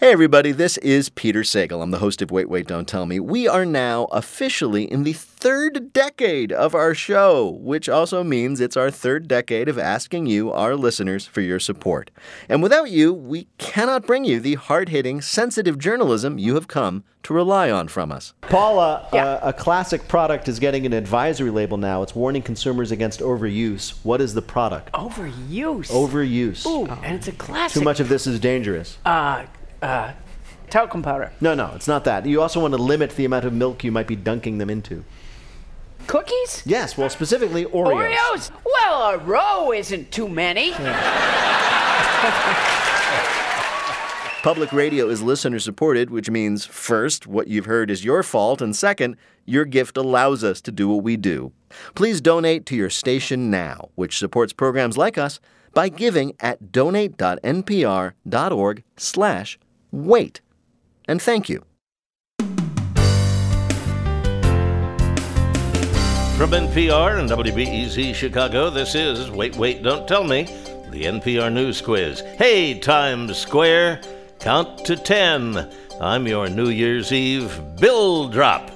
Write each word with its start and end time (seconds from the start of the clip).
Hey, 0.00 0.12
everybody, 0.12 0.52
this 0.52 0.78
is 0.78 1.10
Peter 1.10 1.42
Sagal. 1.42 1.82
I'm 1.82 1.90
the 1.90 1.98
host 1.98 2.22
of 2.22 2.30
Wait, 2.30 2.48
Wait, 2.48 2.66
Don't 2.66 2.88
Tell 2.88 3.04
Me. 3.04 3.20
We 3.20 3.46
are 3.46 3.66
now 3.66 4.04
officially 4.04 4.90
in 4.90 5.02
the 5.02 5.12
third 5.12 5.92
decade 5.92 6.52
of 6.52 6.74
our 6.74 6.94
show, 6.94 7.58
which 7.60 7.86
also 7.86 8.24
means 8.24 8.60
it's 8.60 8.78
our 8.78 8.90
third 8.90 9.28
decade 9.28 9.68
of 9.68 9.78
asking 9.78 10.24
you, 10.24 10.50
our 10.52 10.74
listeners, 10.74 11.26
for 11.26 11.42
your 11.42 11.60
support. 11.60 12.10
And 12.48 12.62
without 12.62 12.90
you, 12.90 13.12
we 13.12 13.48
cannot 13.58 14.06
bring 14.06 14.24
you 14.24 14.40
the 14.40 14.54
hard 14.54 14.88
hitting, 14.88 15.20
sensitive 15.20 15.78
journalism 15.78 16.38
you 16.38 16.54
have 16.54 16.66
come 16.66 17.04
to 17.24 17.34
rely 17.34 17.70
on 17.70 17.86
from 17.88 18.10
us. 18.10 18.32
Paula, 18.40 19.06
uh, 19.12 19.40
a 19.42 19.52
classic 19.52 20.08
product 20.08 20.48
is 20.48 20.58
getting 20.58 20.86
an 20.86 20.94
advisory 20.94 21.50
label 21.50 21.76
now. 21.76 22.02
It's 22.02 22.14
warning 22.14 22.40
consumers 22.40 22.90
against 22.90 23.20
overuse. 23.20 24.02
What 24.02 24.22
is 24.22 24.32
the 24.32 24.40
product? 24.40 24.92
Overuse. 24.94 25.90
Overuse. 25.90 26.64
Ooh, 26.64 26.86
and 26.86 27.16
it's 27.16 27.28
a 27.28 27.32
classic. 27.32 27.78
Too 27.78 27.84
much 27.84 28.00
of 28.00 28.08
this 28.08 28.26
is 28.26 28.40
dangerous. 28.40 28.96
Uh, 29.04 29.44
uh, 29.82 30.12
talcum 30.68 31.02
powder. 31.02 31.32
No, 31.40 31.54
no, 31.54 31.72
it's 31.74 31.88
not 31.88 32.04
that. 32.04 32.26
You 32.26 32.42
also 32.42 32.60
want 32.60 32.74
to 32.74 32.82
limit 32.82 33.16
the 33.16 33.24
amount 33.24 33.44
of 33.44 33.52
milk 33.52 33.84
you 33.84 33.92
might 33.92 34.06
be 34.06 34.16
dunking 34.16 34.58
them 34.58 34.70
into. 34.70 35.04
Cookies? 36.06 36.62
Yes, 36.64 36.96
well, 36.96 37.10
specifically 37.10 37.64
Oreos. 37.66 38.14
Oreos? 38.14 38.50
Well, 38.64 39.02
a 39.10 39.18
row 39.18 39.72
isn't 39.72 40.10
too 40.10 40.28
many. 40.28 40.72
Public 44.42 44.72
radio 44.72 45.10
is 45.10 45.20
listener 45.20 45.58
supported, 45.58 46.08
which 46.08 46.30
means 46.30 46.64
first, 46.64 47.26
what 47.26 47.48
you've 47.48 47.66
heard 47.66 47.90
is 47.90 48.06
your 48.06 48.22
fault, 48.22 48.62
and 48.62 48.74
second, 48.74 49.16
your 49.44 49.66
gift 49.66 49.98
allows 49.98 50.42
us 50.42 50.62
to 50.62 50.72
do 50.72 50.88
what 50.88 51.04
we 51.04 51.18
do. 51.18 51.52
Please 51.94 52.22
donate 52.22 52.64
to 52.66 52.74
your 52.74 52.88
station 52.88 53.50
now, 53.50 53.90
which 53.96 54.18
supports 54.18 54.54
programs 54.54 54.96
like 54.96 55.18
us 55.18 55.40
by 55.74 55.90
giving 55.90 56.32
at 56.40 56.72
donate.npr.org 56.72 58.82
slash 58.96 59.58
wait. 59.92 60.40
And 61.06 61.20
thank 61.20 61.48
you. 61.48 61.64
From 66.40 66.52
NPR 66.52 67.18
and 67.18 67.28
WBEZ 67.28 68.14
Chicago, 68.14 68.70
this 68.70 68.94
is 68.94 69.30
Wait, 69.30 69.56
Wait, 69.56 69.82
Don't 69.82 70.08
Tell 70.08 70.24
Me, 70.24 70.44
the 70.90 71.04
NPR 71.04 71.52
News 71.52 71.82
Quiz. 71.82 72.20
Hey, 72.38 72.78
Times 72.78 73.36
Square, 73.36 74.00
count 74.38 74.84
to 74.86 74.96
ten. 74.96 75.70
I'm 76.00 76.26
your 76.26 76.48
New 76.48 76.70
Year's 76.70 77.12
Eve 77.12 77.60
Bill 77.78 78.28
Drop. 78.28 78.70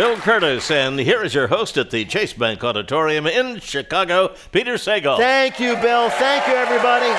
Bill 0.00 0.16
Kurtis, 0.16 0.70
and 0.70 0.98
here 0.98 1.22
is 1.22 1.34
your 1.34 1.48
host 1.48 1.76
at 1.76 1.90
the 1.90 2.06
Chase 2.06 2.32
Bank 2.32 2.64
Auditorium 2.64 3.26
in 3.26 3.60
Chicago, 3.60 4.34
Peter 4.50 4.76
Sagal. 4.76 5.18
Thank 5.18 5.60
you, 5.60 5.76
Bill. 5.76 6.08
Thank 6.08 6.48
you, 6.48 6.54
everybody. 6.54 7.10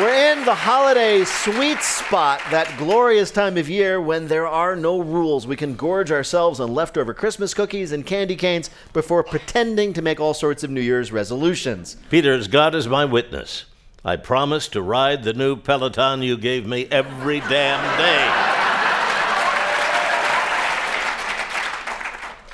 We're 0.00 0.32
in 0.32 0.42
the 0.46 0.54
holiday 0.54 1.24
sweet 1.26 1.82
spot, 1.82 2.40
that 2.50 2.74
glorious 2.78 3.30
time 3.30 3.58
of 3.58 3.68
year 3.68 4.00
when 4.00 4.28
there 4.28 4.46
are 4.46 4.74
no 4.74 5.02
rules. 5.02 5.46
We 5.46 5.56
can 5.56 5.74
gorge 5.74 6.10
ourselves 6.10 6.58
on 6.58 6.72
leftover 6.72 7.12
Christmas 7.12 7.52
cookies 7.52 7.92
and 7.92 8.06
candy 8.06 8.34
canes 8.34 8.70
before 8.94 9.22
pretending 9.22 9.92
to 9.92 10.00
make 10.00 10.20
all 10.20 10.32
sorts 10.32 10.64
of 10.64 10.70
New 10.70 10.80
Year's 10.80 11.12
resolutions. 11.12 11.98
Peter, 12.08 12.32
as 12.32 12.48
God 12.48 12.74
is 12.74 12.88
my 12.88 13.04
witness, 13.04 13.66
I 14.02 14.16
promise 14.16 14.68
to 14.68 14.80
ride 14.80 15.22
the 15.22 15.34
new 15.34 15.54
Peloton 15.54 16.22
you 16.22 16.38
gave 16.38 16.66
me 16.66 16.86
every 16.90 17.40
damn 17.40 17.98
day. 17.98 18.59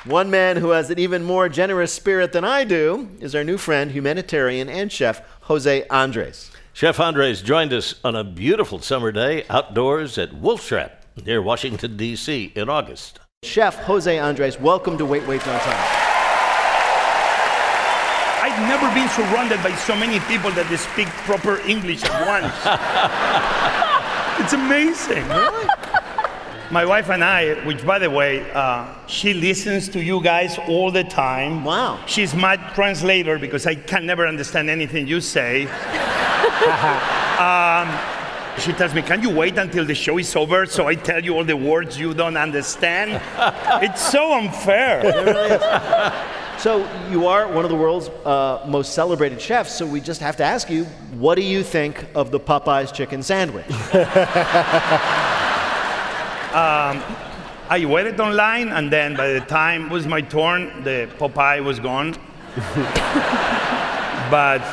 One 0.07 0.31
man 0.31 0.55
who 0.55 0.69
has 0.69 0.89
an 0.89 0.99
even 0.99 1.25
more 1.25 1.49
generous 1.49 1.91
spirit 1.91 2.31
than 2.31 2.45
I 2.45 2.63
do 2.63 3.09
is 3.19 3.35
our 3.35 3.43
new 3.43 3.57
friend, 3.57 3.91
humanitarian, 3.91 4.69
and 4.69 4.89
chef, 4.89 5.21
Jose 5.41 5.85
Andres. 5.89 6.49
Chef 6.71 6.97
Andres 6.97 7.41
joined 7.41 7.73
us 7.73 7.95
on 8.05 8.15
a 8.15 8.23
beautiful 8.23 8.79
summer 8.79 9.11
day 9.11 9.43
outdoors 9.49 10.17
at 10.17 10.33
Wolf 10.33 10.65
Trap 10.65 11.03
near 11.25 11.41
Washington, 11.41 11.97
D.C. 11.97 12.53
in 12.55 12.69
August. 12.69 13.19
Chef 13.43 13.75
Jose 13.83 14.17
Andres, 14.17 14.57
welcome 14.57 14.97
to 14.97 15.05
Wait, 15.05 15.27
Wait, 15.27 15.43
Don't 15.43 15.59
Tell. 15.59 15.73
I've 18.43 18.61
never 18.61 18.87
been 18.95 19.09
surrounded 19.09 19.61
by 19.61 19.75
so 19.75 19.93
many 19.93 20.21
people 20.21 20.51
that 20.51 20.69
they 20.69 20.77
speak 20.77 21.09
proper 21.27 21.59
English 21.67 22.05
at 22.05 22.25
once. 22.25 22.55
it's 24.41 24.53
amazing. 24.53 25.27
My 26.69 26.83
wife 26.83 27.09
and 27.09 27.23
I, 27.23 27.53
which 27.65 27.85
by 27.85 27.97
the 27.97 28.09
way, 28.09 28.49
uh, 28.51 28.93
she 29.07 29.33
listens 29.33 29.87
to 29.89 30.03
you 30.03 30.21
guys 30.21 30.57
all 30.67 30.91
the 30.91 31.05
time. 31.05 31.63
Wow. 31.63 31.99
She's 32.07 32.33
my 32.35 32.57
translator 32.73 33.39
because 33.39 33.65
I 33.65 33.75
can 33.75 34.05
never 34.05 34.27
understand 34.27 34.69
anything 34.69 35.07
you 35.07 35.21
say. 35.21 35.63
um, 37.39 37.87
she 38.59 38.73
tells 38.73 38.93
me, 38.93 39.01
Can 39.01 39.21
you 39.21 39.29
wait 39.29 39.57
until 39.57 39.85
the 39.85 39.95
show 39.95 40.17
is 40.17 40.35
over 40.35 40.65
so 40.65 40.87
I 40.87 40.95
tell 40.95 41.23
you 41.23 41.35
all 41.35 41.45
the 41.45 41.55
words 41.55 41.97
you 41.97 42.13
don't 42.13 42.35
understand? 42.35 43.21
it's 43.81 44.01
so 44.01 44.33
unfair. 44.37 45.03
So, 46.57 46.89
you 47.11 47.27
are 47.27 47.47
one 47.47 47.65
of 47.65 47.69
the 47.69 47.77
world's 47.77 48.09
uh, 48.25 48.65
most 48.67 48.93
celebrated 48.95 49.39
chefs, 49.39 49.75
so 49.75 49.85
we 49.85 50.01
just 50.01 50.19
have 50.21 50.35
to 50.37 50.43
ask 50.43 50.71
you 50.71 50.85
what 51.19 51.35
do 51.35 51.43
you 51.43 51.61
think 51.61 52.03
of 52.15 52.31
the 52.31 52.39
Popeyes 52.39 52.91
chicken 52.91 53.21
sandwich? 53.21 53.67
Um, 56.57 57.03
I 57.69 57.85
waited 57.85 58.19
online, 58.19 58.69
and 58.69 58.91
then 58.91 59.15
by 59.15 59.27
the 59.33 59.41
time 59.41 59.85
it 59.85 59.91
was 59.91 60.07
my 60.07 60.21
turn, 60.21 60.83
the 60.83 61.07
Popeye 61.19 61.63
was 61.63 61.79
gone. 61.79 62.15
but 64.31 64.63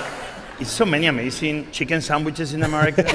it's 0.61 0.71
so 0.71 0.87
many 0.87 1.07
amazing 1.07 1.69
chicken 1.73 2.01
sandwiches 2.01 2.55
in 2.55 2.63
America 2.63 3.03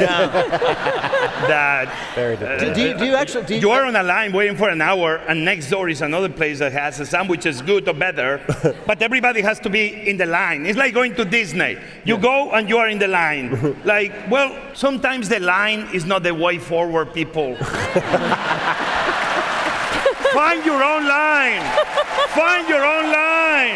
that 1.47 1.88
Very 2.13 2.35
do, 2.35 2.74
do, 2.74 2.81
you, 2.81 2.97
do 2.97 3.06
you 3.06 3.16
actually 3.16 3.46
do 3.46 3.56
you, 3.56 3.62
you 3.62 3.72
are 3.72 3.85
on 3.85 3.96
a 3.96 4.03
line 4.03 4.34
waiting 4.34 4.57
for 4.57 4.69
an 4.69 4.81
hour, 4.81 5.16
and 5.28 5.46
next 5.46 5.69
door 5.69 5.88
is 5.90 6.01
another 6.01 6.30
place 6.30 6.59
that 6.59 6.74
has 6.74 7.00
a 7.00 7.06
sandwich 7.06 7.46
as 7.46 7.62
good 7.62 7.88
or 7.88 7.94
better, 7.94 8.41
but 8.86 9.01
everybody 9.01 9.41
has 9.41 9.57
to 9.62 9.69
be 9.69 10.07
in 10.09 10.18
the 10.18 10.25
line. 10.25 10.66
It's 10.66 10.78
like 10.78 10.94
going 10.94 11.16
to 11.16 11.25
Disney. 11.25 11.78
You 12.03 12.16
Yeah. 12.16 12.22
go 12.22 12.51
and 12.51 12.68
you 12.69 12.78
are 12.78 12.90
in 12.90 13.00
the 13.00 13.07
line. 13.07 13.75
like, 13.86 14.13
well, 14.30 14.53
sometimes 14.74 15.30
the 15.30 15.40
line 15.40 15.88
is 15.94 16.06
not 16.06 16.24
the 16.24 16.36
way 16.36 16.57
forward, 16.59 17.13
people. 17.13 17.56
Find 20.40 20.66
your 20.66 20.82
own 20.82 21.06
line. 21.06 21.62
Find 22.30 22.70
your 22.70 22.86
own 22.86 23.12
line. 23.12 23.76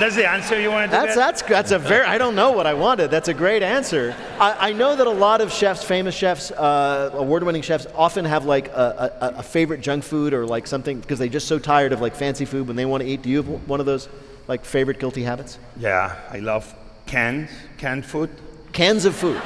That's 0.00 0.16
the 0.16 0.28
answer 0.28 0.60
you 0.60 0.70
wanted 0.72 0.86
to 0.86 0.92
That's 0.92 1.14
get? 1.14 1.16
that's 1.16 1.42
that's 1.42 1.70
a 1.70 1.78
very. 1.78 2.04
I 2.04 2.18
don't 2.18 2.34
know 2.34 2.50
what 2.50 2.66
I 2.66 2.74
wanted. 2.74 3.12
That's 3.12 3.28
a 3.28 3.34
great 3.34 3.62
answer. 3.62 4.16
I, 4.40 4.70
I 4.70 4.72
know 4.72 4.96
that 4.96 5.06
a 5.06 5.10
lot 5.10 5.40
of 5.40 5.52
chefs, 5.52 5.84
famous 5.84 6.16
chefs, 6.16 6.50
uh, 6.50 7.10
award-winning 7.14 7.62
chefs, 7.62 7.86
often 7.94 8.24
have 8.24 8.44
like 8.44 8.66
a, 8.70 9.12
a, 9.20 9.38
a 9.38 9.42
favorite 9.44 9.82
junk 9.82 10.02
food 10.02 10.34
or 10.34 10.46
like 10.46 10.66
something 10.66 10.98
because 10.98 11.20
they're 11.20 11.28
just 11.28 11.46
so 11.46 11.60
tired 11.60 11.92
of 11.92 12.00
like 12.00 12.16
fancy 12.16 12.46
food 12.46 12.66
when 12.66 12.74
they 12.74 12.86
want 12.86 13.04
to 13.04 13.08
eat. 13.08 13.22
Do 13.22 13.28
you 13.30 13.36
have 13.36 13.68
one 13.68 13.78
of 13.78 13.86
those 13.86 14.08
like 14.48 14.64
favorite 14.64 14.98
guilty 14.98 15.22
habits? 15.22 15.60
Yeah, 15.78 16.16
I 16.28 16.40
love 16.40 16.74
cans, 17.06 17.50
canned 17.78 18.04
food. 18.04 18.30
Cans 18.72 19.04
of 19.04 19.14
food. 19.14 19.40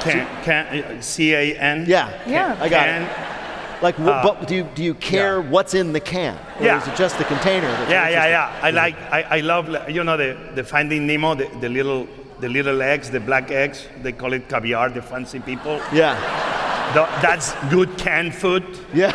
Can, 0.00 0.26
can, 0.42 1.02
C-A-N. 1.02 1.84
Yeah. 1.86 2.18
Yeah. 2.26 2.56
I 2.58 2.68
got 2.70 2.86
Can. 2.86 3.02
it. 3.02 3.37
Like, 3.80 3.98
Uh, 4.00 4.22
but 4.22 4.48
do 4.48 4.54
you 4.56 4.64
do 4.74 4.82
you 4.82 4.94
care 4.94 5.40
what's 5.40 5.74
in 5.74 5.92
the 5.92 6.00
can? 6.00 6.34
Or 6.58 6.64
Yeah. 6.64 6.80
Is 6.82 6.88
it 6.88 6.96
just 6.96 7.16
the 7.18 7.24
container? 7.24 7.68
that's 7.70 7.90
Yeah, 7.90 8.08
yeah, 8.08 8.26
yeah. 8.26 8.60
I 8.66 8.70
like, 8.70 8.96
I, 9.12 9.22
I 9.38 9.40
love, 9.40 9.68
you 9.88 10.02
know, 10.04 10.16
the, 10.16 10.36
the 10.54 10.64
Finding 10.64 11.06
Nemo, 11.06 11.34
the, 11.36 11.46
the 11.60 11.68
little, 11.68 12.06
the 12.40 12.48
little 12.48 12.82
eggs, 12.82 13.08
the 13.10 13.20
black 13.20 13.50
eggs. 13.50 13.86
They 14.02 14.12
call 14.12 14.32
it 14.32 14.48
caviar. 14.48 14.88
The 14.90 15.02
fancy 15.02 15.38
people. 15.40 15.80
Yeah. 15.92 16.16
Tha- 16.94 17.08
That's 17.22 17.54
good 17.70 17.96
canned 17.98 18.34
food. 18.34 18.64
Yeah. 18.94 19.12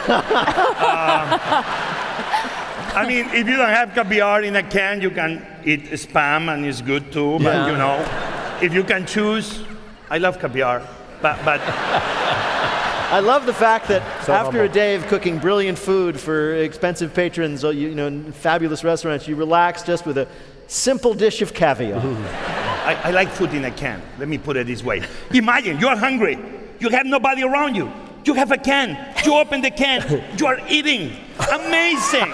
I 2.95 3.05
mean, 3.07 3.25
if 3.33 3.47
you 3.47 3.57
don't 3.57 3.69
have 3.69 3.93
caviar 3.93 4.43
in 4.43 4.55
a 4.55 4.63
can, 4.63 5.01
you 5.01 5.09
can 5.09 5.45
eat 5.65 5.85
spam 5.93 6.53
and 6.53 6.65
it's 6.65 6.81
good 6.81 7.11
too. 7.11 7.39
But 7.39 7.53
Yeah. 7.53 7.67
you 7.71 7.77
know, 7.77 7.97
if 8.61 8.73
you 8.73 8.83
can 8.83 9.05
choose, 9.05 9.63
I 10.09 10.19
love 10.19 10.39
caviar. 10.39 10.81
But, 11.21 11.37
but 11.43 11.61
I 13.13 13.19
love 13.19 13.45
the 13.45 13.53
fact 13.53 13.89
that 13.89 14.01
So 14.25 14.33
after 14.33 14.57
humble. 14.57 14.61
a 14.61 14.69
day 14.69 14.95
of 14.95 15.05
cooking 15.05 15.37
brilliant 15.37 15.77
food 15.77 16.19
for 16.19 16.55
expensive 16.55 17.13
patrons, 17.13 17.63
uh, 17.63 17.69
you, 17.69 17.93
know, 17.93 18.07
in 18.07 18.31
fabulous 18.31 18.83
restaurants, 18.83 19.27
you 19.27 19.35
relax 19.35 19.83
just 19.83 20.07
with 20.07 20.17
a 20.17 20.27
simple 20.65 21.13
dish 21.13 21.43
of 21.43 21.53
caviar. 21.53 22.01
I, 22.01 22.95
I 23.03 23.11
like 23.11 23.29
food 23.29 23.53
in 23.53 23.65
a 23.65 23.71
can. 23.71 24.01
Let 24.17 24.27
me 24.27 24.39
put 24.39 24.57
it 24.57 24.65
this 24.65 24.83
way. 24.83 25.03
Imagine 25.31 25.77
you're 25.79 25.95
hungry. 25.95 26.39
You 26.79 26.89
have 26.89 27.05
nobody 27.05 27.43
around 27.43 27.75
you. 27.75 27.93
You 28.25 28.33
have 28.33 28.51
a 28.51 28.57
can. 28.57 28.97
You 29.23 29.35
open 29.35 29.61
the 29.61 29.69
can. 29.69 30.01
You 30.39 30.47
are 30.47 30.59
eating. 30.67 31.15
Amazing. 31.53 32.31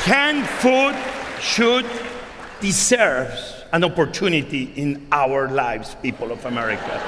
Canned 0.00 0.46
food 0.46 0.96
should 1.42 1.84
deserves 2.62 3.57
an 3.72 3.84
opportunity 3.84 4.72
in 4.76 5.06
our 5.12 5.48
lives, 5.48 5.96
people 6.02 6.32
of 6.32 6.44
America. 6.46 7.00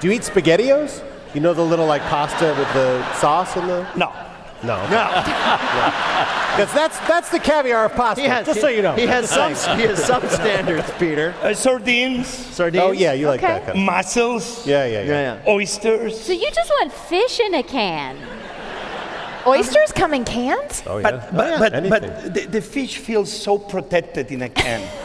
Do 0.00 0.08
you 0.08 0.14
eat 0.14 0.22
SpaghettiOs? 0.22 1.02
You 1.34 1.40
know 1.40 1.54
the 1.54 1.62
little 1.64 1.86
like 1.86 2.02
pasta 2.02 2.54
with 2.58 2.72
the 2.74 3.14
sauce 3.14 3.56
in 3.56 3.66
the. 3.66 3.86
No, 3.96 4.12
No. 4.62 4.76
No. 4.88 5.22
Because 6.52 6.74
that's 6.74 6.98
that's 7.08 7.30
the 7.30 7.38
caviar 7.38 7.86
of 7.86 7.94
pasta. 7.94 8.20
He 8.20 8.28
has, 8.28 8.44
just 8.44 8.60
so 8.60 8.68
you 8.68 8.82
know. 8.82 8.94
He 8.94 9.06
has 9.06 9.30
some. 9.30 9.54
He 9.78 9.86
has 9.86 10.04
some 10.04 10.28
standards, 10.28 10.90
Peter. 10.98 11.34
Uh, 11.40 11.54
sardines, 11.54 12.26
Sardines. 12.28 12.84
Oh 12.84 12.92
yeah, 12.92 13.14
you 13.14 13.26
like 13.26 13.40
that 13.40 13.64
kind 13.64 13.78
of. 13.78 13.82
mussels, 13.84 14.66
Yeah, 14.66 14.84
yeah, 14.84 15.00
yeah. 15.00 15.04
Yeah, 15.08 15.34
yeah. 15.36 15.50
oysters. 15.50 16.20
So 16.20 16.34
you 16.34 16.50
just 16.50 16.68
want 16.68 16.92
fish 16.92 17.40
in 17.40 17.54
a 17.54 17.62
can? 17.62 18.18
Oysters 19.46 19.92
come 19.92 20.12
in 20.12 20.24
cans? 20.24 20.82
Oh 20.86 20.98
yeah. 20.98 21.10
But, 21.10 21.34
but, 21.34 21.72
but, 21.72 21.88
but 21.88 22.34
the, 22.34 22.46
the 22.46 22.60
fish 22.60 22.98
feels 22.98 23.32
so 23.32 23.56
protected 23.58 24.30
in 24.30 24.42
a 24.42 24.50
can. 24.50 24.82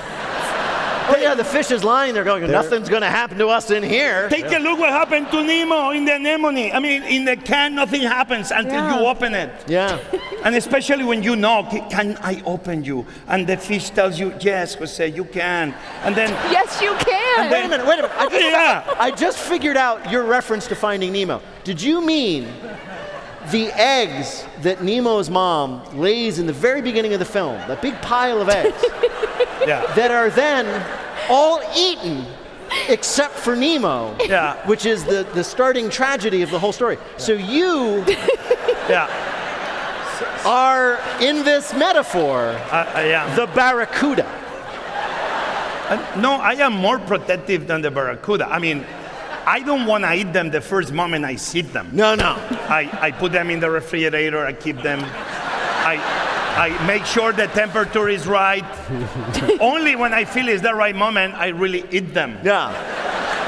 Oh 1.09 1.15
yeah, 1.19 1.33
the 1.35 1.43
fish 1.43 1.71
is 1.71 1.83
lying 1.83 2.13
there 2.13 2.23
going, 2.23 2.49
nothing's 2.51 2.89
going 2.89 3.01
to 3.01 3.09
happen 3.09 3.37
to 3.37 3.47
us 3.47 3.71
in 3.71 3.83
here. 3.83 4.27
Take 4.29 4.51
a 4.51 4.59
look 4.59 4.77
what 4.79 4.89
happened 4.89 5.29
to 5.31 5.43
Nemo 5.43 5.91
in 5.91 6.05
the 6.05 6.15
anemone. 6.15 6.71
I 6.73 6.79
mean, 6.79 7.03
in 7.03 7.25
the 7.25 7.35
can, 7.37 7.75
nothing 7.75 8.01
happens 8.01 8.51
until 8.51 8.73
Yeah. 8.73 8.99
you 8.99 9.05
open 9.07 9.33
it. 9.33 9.49
Yeah. 9.67 9.97
And 10.43 10.55
especially 10.55 11.03
when 11.03 11.23
you 11.23 11.35
knock, 11.35 11.71
can 11.89 12.17
I 12.21 12.41
open 12.45 12.83
you? 12.83 13.05
And 13.27 13.47
the 13.47 13.57
fish 13.57 13.89
tells 13.89 14.17
you, 14.19 14.33
yes, 14.39 14.75
Jose, 14.75 15.05
you 15.09 15.25
can. 15.25 15.73
And 16.03 16.15
then, 16.15 16.29
Yes, 16.51 16.79
you 16.81 16.93
can. 16.99 17.51
Wait 17.51 17.65
a 17.65 17.67
minute, 17.67 17.85
wait 17.87 17.99
a 17.99 18.03
minute. 18.03 18.11
I 18.17 18.29
just, 18.29 18.41
yeah. 18.51 18.95
I 18.99 19.11
just 19.11 19.39
figured 19.39 19.77
out 19.77 20.09
your 20.11 20.23
reference 20.23 20.67
to 20.67 20.75
Finding 20.75 21.11
Nemo. 21.11 21.41
Did 21.63 21.81
you 21.81 21.99
mean 22.05 22.45
the 23.51 23.67
eggs 23.79 24.45
that 24.61 24.83
Nemo's 24.83 25.29
mom 25.29 25.81
lays 25.97 26.39
in 26.39 26.47
the 26.47 26.53
very 26.53 26.81
beginning 26.81 27.13
of 27.13 27.19
the 27.19 27.25
film, 27.25 27.55
that 27.67 27.81
big 27.81 27.99
pile 28.01 28.41
of 28.41 28.49
eggs, 28.49 28.83
Yeah. 29.67 29.85
that 29.95 30.11
are 30.11 30.29
then 30.29 30.65
all 31.29 31.61
eaten 31.75 32.25
except 32.89 33.33
for 33.35 33.55
Nemo, 33.55 34.15
Yeah. 34.25 34.55
which 34.65 34.85
is 34.85 35.03
the, 35.05 35.25
the 35.33 35.43
starting 35.43 35.89
tragedy 35.89 36.41
of 36.41 36.49
the 36.51 36.59
whole 36.59 36.71
story. 36.73 36.97
So 37.17 37.33
you 37.33 38.03
Yeah. 38.89 39.07
are, 40.45 40.99
in 41.21 41.43
this 41.43 41.73
metaphor, 41.73 42.59
am. 42.71 43.35
the 43.35 43.47
barracuda. 43.47 44.25
Uh, 45.89 46.15
no, 46.19 46.33
I 46.33 46.53
am 46.55 46.73
more 46.73 46.99
protective 46.99 47.65
than 47.67 47.81
the 47.81 47.89
barracuda. 47.91 48.47
I 48.49 48.59
mean, 48.59 48.85
I 49.47 49.61
don't 49.61 49.85
want 49.85 50.03
to 50.03 50.13
eat 50.13 50.33
them 50.33 50.51
the 50.51 50.59
first 50.59 50.91
moment 50.91 51.23
I 51.23 51.37
see 51.37 51.61
them. 51.61 51.89
No, 51.93 52.15
no. 52.15 52.35
I, 52.67 52.89
I 53.01 53.11
put 53.11 53.31
them 53.31 53.49
in 53.49 53.61
the 53.61 53.69
refrigerator, 53.69 54.45
I 54.45 54.51
keep 54.51 54.81
them. 54.81 54.99
I, 55.01 55.95
I 56.57 56.85
make 56.85 57.05
sure 57.05 57.31
the 57.31 57.47
temperature 57.47 58.09
is 58.09 58.27
right. 58.27 58.65
Only 59.61 59.95
when 59.95 60.13
I 60.13 60.25
feel 60.25 60.49
it's 60.49 60.61
the 60.61 60.73
right 60.75 60.93
moment, 60.93 61.35
I 61.35 61.47
really 61.47 61.85
eat 61.91 62.13
them. 62.13 62.37
Yeah. 62.43 62.73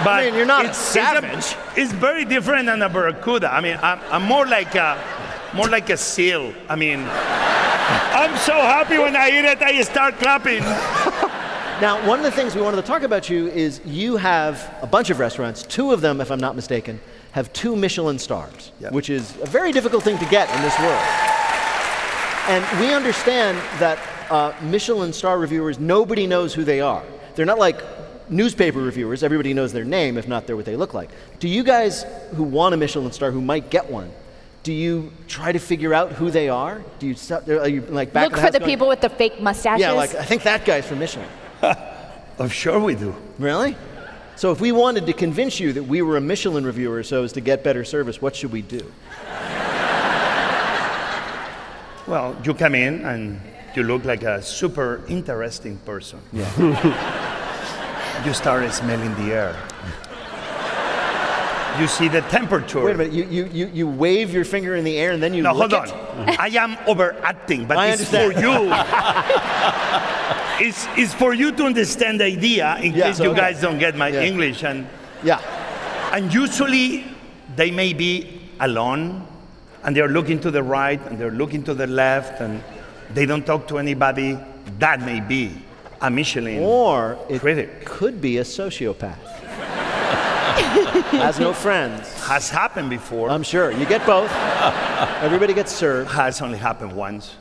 But 0.05 0.23
mean, 0.23 0.35
you're 0.35 0.45
not 0.45 0.67
it's, 0.67 0.77
savage. 0.77 1.33
It's, 1.33 1.53
a- 1.53 1.81
it's 1.81 1.91
very 1.91 2.23
different 2.23 2.67
than 2.67 2.81
a 2.81 2.87
barracuda. 2.87 3.53
I 3.53 3.59
mean, 3.59 3.77
I'm, 3.81 3.99
I'm 4.09 4.23
more 4.23 4.45
like 4.47 4.75
a, 4.75 4.97
more 5.53 5.67
like 5.67 5.89
a 5.89 5.97
seal. 5.97 6.53
I 6.69 6.77
mean, 6.77 7.01
I'm 7.01 8.37
so 8.37 8.53
happy 8.53 8.97
when 8.99 9.17
I 9.17 9.27
eat 9.29 9.43
it, 9.43 9.61
I 9.61 9.81
start 9.81 10.15
clapping. 10.15 10.63
Now, 11.81 12.05
one 12.05 12.19
of 12.19 12.25
the 12.25 12.31
things 12.31 12.55
we 12.55 12.61
wanted 12.61 12.75
to 12.77 12.83
talk 12.87 13.03
about 13.03 13.29
you 13.29 13.47
is 13.47 13.79
you 13.85 14.17
have 14.17 14.77
a 14.81 14.87
bunch 14.87 15.09
of 15.11 15.19
restaurants. 15.19 15.63
Two 15.63 15.93
of 15.93 16.01
them, 16.01 16.19
if 16.19 16.29
I'm 16.29 16.39
not 16.39 16.57
mistaken, 16.57 16.99
have 17.31 17.53
two 17.53 17.73
Michelin 17.75 18.19
stars, 18.19 18.73
Yeah. 18.81 18.89
which 18.89 19.09
is 19.09 19.33
a 19.41 19.45
very 19.45 19.71
difficult 19.71 20.03
thing 20.03 20.17
to 20.17 20.25
get 20.25 20.53
in 20.53 20.61
this 20.61 20.77
world. 20.79 21.01
And 22.49 22.65
we 22.81 22.93
understand 22.93 23.57
that 23.79 23.97
uh, 24.29 24.51
Michelin 24.63 25.13
star 25.13 25.39
reviewers, 25.39 25.79
nobody 25.79 26.27
knows 26.27 26.53
who 26.53 26.65
they 26.65 26.81
are. 26.81 27.03
They're 27.35 27.45
not 27.45 27.59
like 27.59 27.81
newspaper 28.29 28.79
reviewers, 28.79 29.23
everybody 29.23 29.53
knows 29.53 29.71
their 29.71 29.85
name, 29.85 30.17
if 30.17 30.27
not 30.27 30.47
they're 30.47 30.57
what 30.57 30.65
they 30.65 30.75
look 30.75 30.93
like. 30.93 31.09
Do 31.39 31.47
you 31.47 31.63
guys 31.63 32.05
who 32.35 32.43
want 32.43 32.73
a 32.73 32.77
Michelin 32.77 33.11
star, 33.13 33.31
who 33.31 33.41
might 33.41 33.69
get 33.69 33.89
one, 33.89 34.11
do 34.63 34.73
you 34.73 35.13
try 35.29 35.53
to 35.53 35.59
figure 35.59 35.93
out 35.93 36.11
who 36.11 36.29
they 36.29 36.49
are? 36.49 36.81
Do 36.99 37.07
you, 37.07 37.15
are 37.57 37.69
you 37.69 37.81
like 37.83 38.11
back 38.11 38.25
Look 38.25 38.33
of 38.33 38.43
for 38.43 38.51
the 38.51 38.59
going, 38.59 38.69
people 38.69 38.87
with 38.89 38.99
the 38.99 39.09
fake 39.09 39.39
mustaches. 39.41 39.79
Yeah, 39.79 39.93
like 39.93 40.13
I 40.15 40.25
think 40.25 40.43
that 40.43 40.65
guy's 40.65 40.85
from 40.85 40.99
Michelin. 40.99 41.29
Oh, 42.41 42.47
sure 42.47 42.79
we 42.79 42.95
do. 42.95 43.13
Really? 43.37 43.75
So 44.37 44.53
if 44.53 44.61
we 44.61 44.71
wanted 44.71 45.05
to 45.07 45.11
convince 45.13 45.59
you 45.59 45.73
that 45.73 45.83
we 45.83 46.01
were 46.01 46.15
a 46.15 46.21
Michelin 46.21 46.65
reviewer 46.65 47.03
so 47.03 47.25
as 47.25 47.33
to 47.33 47.41
get 47.41 47.65
better 47.65 47.83
service, 47.83 48.21
what 48.21 48.33
should 48.33 48.53
we 48.53 48.61
do? 48.61 48.79
Well, 52.07 52.35
you 52.45 52.53
come 52.53 52.75
in 52.75 53.05
and 53.05 53.41
you 53.75 53.83
look 53.83 54.05
like 54.05 54.23
a 54.23 54.41
super 54.41 55.03
interesting 55.09 55.77
person. 55.79 56.21
Yeah. 56.31 58.23
you 58.25 58.33
start 58.33 58.71
smelling 58.71 59.13
the 59.15 59.33
air. 59.33 59.55
You 61.79 61.87
see 61.87 62.07
the 62.09 62.21
temperature. 62.21 62.83
Wait 62.83 62.95
a 62.95 62.97
minute, 62.97 63.13
you, 63.13 63.25
you, 63.25 63.45
you, 63.53 63.67
you 63.73 63.87
wave 63.87 64.33
your 64.33 64.43
finger 64.45 64.75
in 64.75 64.83
the 64.83 64.97
air 64.97 65.11
and 65.11 65.21
then 65.23 65.33
you 65.33 65.41
No, 65.43 65.53
hold 65.53 65.71
it? 65.73 65.79
on. 65.79 65.89
I 66.37 66.47
am 66.55 66.77
overacting, 66.87 67.65
but 67.65 67.77
I 67.77 67.87
it's 67.91 68.09
for 68.09 68.31
you. 68.33 68.69
it's, 70.67 70.87
it's 70.97 71.13
for 71.13 71.33
you 71.33 71.51
to 71.53 71.63
understand 71.63 72.19
the 72.19 72.25
idea 72.25 72.77
in 72.81 72.93
Yeah, 72.93 73.07
case 73.07 73.19
you 73.19 73.33
guys 73.33 73.61
don't 73.61 73.79
get 73.79 73.95
my 73.95 74.09
Yeah. 74.09 74.23
English. 74.23 74.63
And, 74.63 74.87
Yeah. 75.23 75.39
and 76.13 76.33
usually 76.33 77.05
they 77.55 77.71
may 77.71 77.93
be 77.93 78.41
alone 78.59 79.25
and 79.83 79.95
they're 79.95 80.09
looking 80.09 80.39
to 80.41 80.51
the 80.51 80.61
right 80.63 80.99
and 81.07 81.17
they're 81.17 81.31
looking 81.31 81.63
to 81.63 81.73
the 81.73 81.87
left 81.87 82.41
and 82.41 82.61
they 83.13 83.25
don't 83.25 83.45
talk 83.45 83.67
to 83.69 83.77
anybody. 83.79 84.37
That 84.79 85.01
may 85.01 85.19
be 85.21 85.51
a 86.01 86.09
Michelin. 86.09 86.61
Or 86.61 87.17
it 87.29 87.39
Critic. 87.39 87.85
could 87.85 88.19
be 88.21 88.37
a 88.39 88.43
sociopath. 88.43 89.15
Has 91.19 91.39
no 91.39 91.53
friends. 91.53 92.11
Has 92.25 92.49
happened 92.49 92.89
before. 92.89 93.29
I'm 93.29 93.43
sure. 93.43 93.71
You 93.71 93.85
get 93.85 94.05
both. 94.05 94.31
Everybody 95.21 95.53
gets 95.53 95.71
served. 95.71 96.11
has 96.11 96.41
only 96.41 96.57
happened 96.57 96.93
once. 96.93 97.35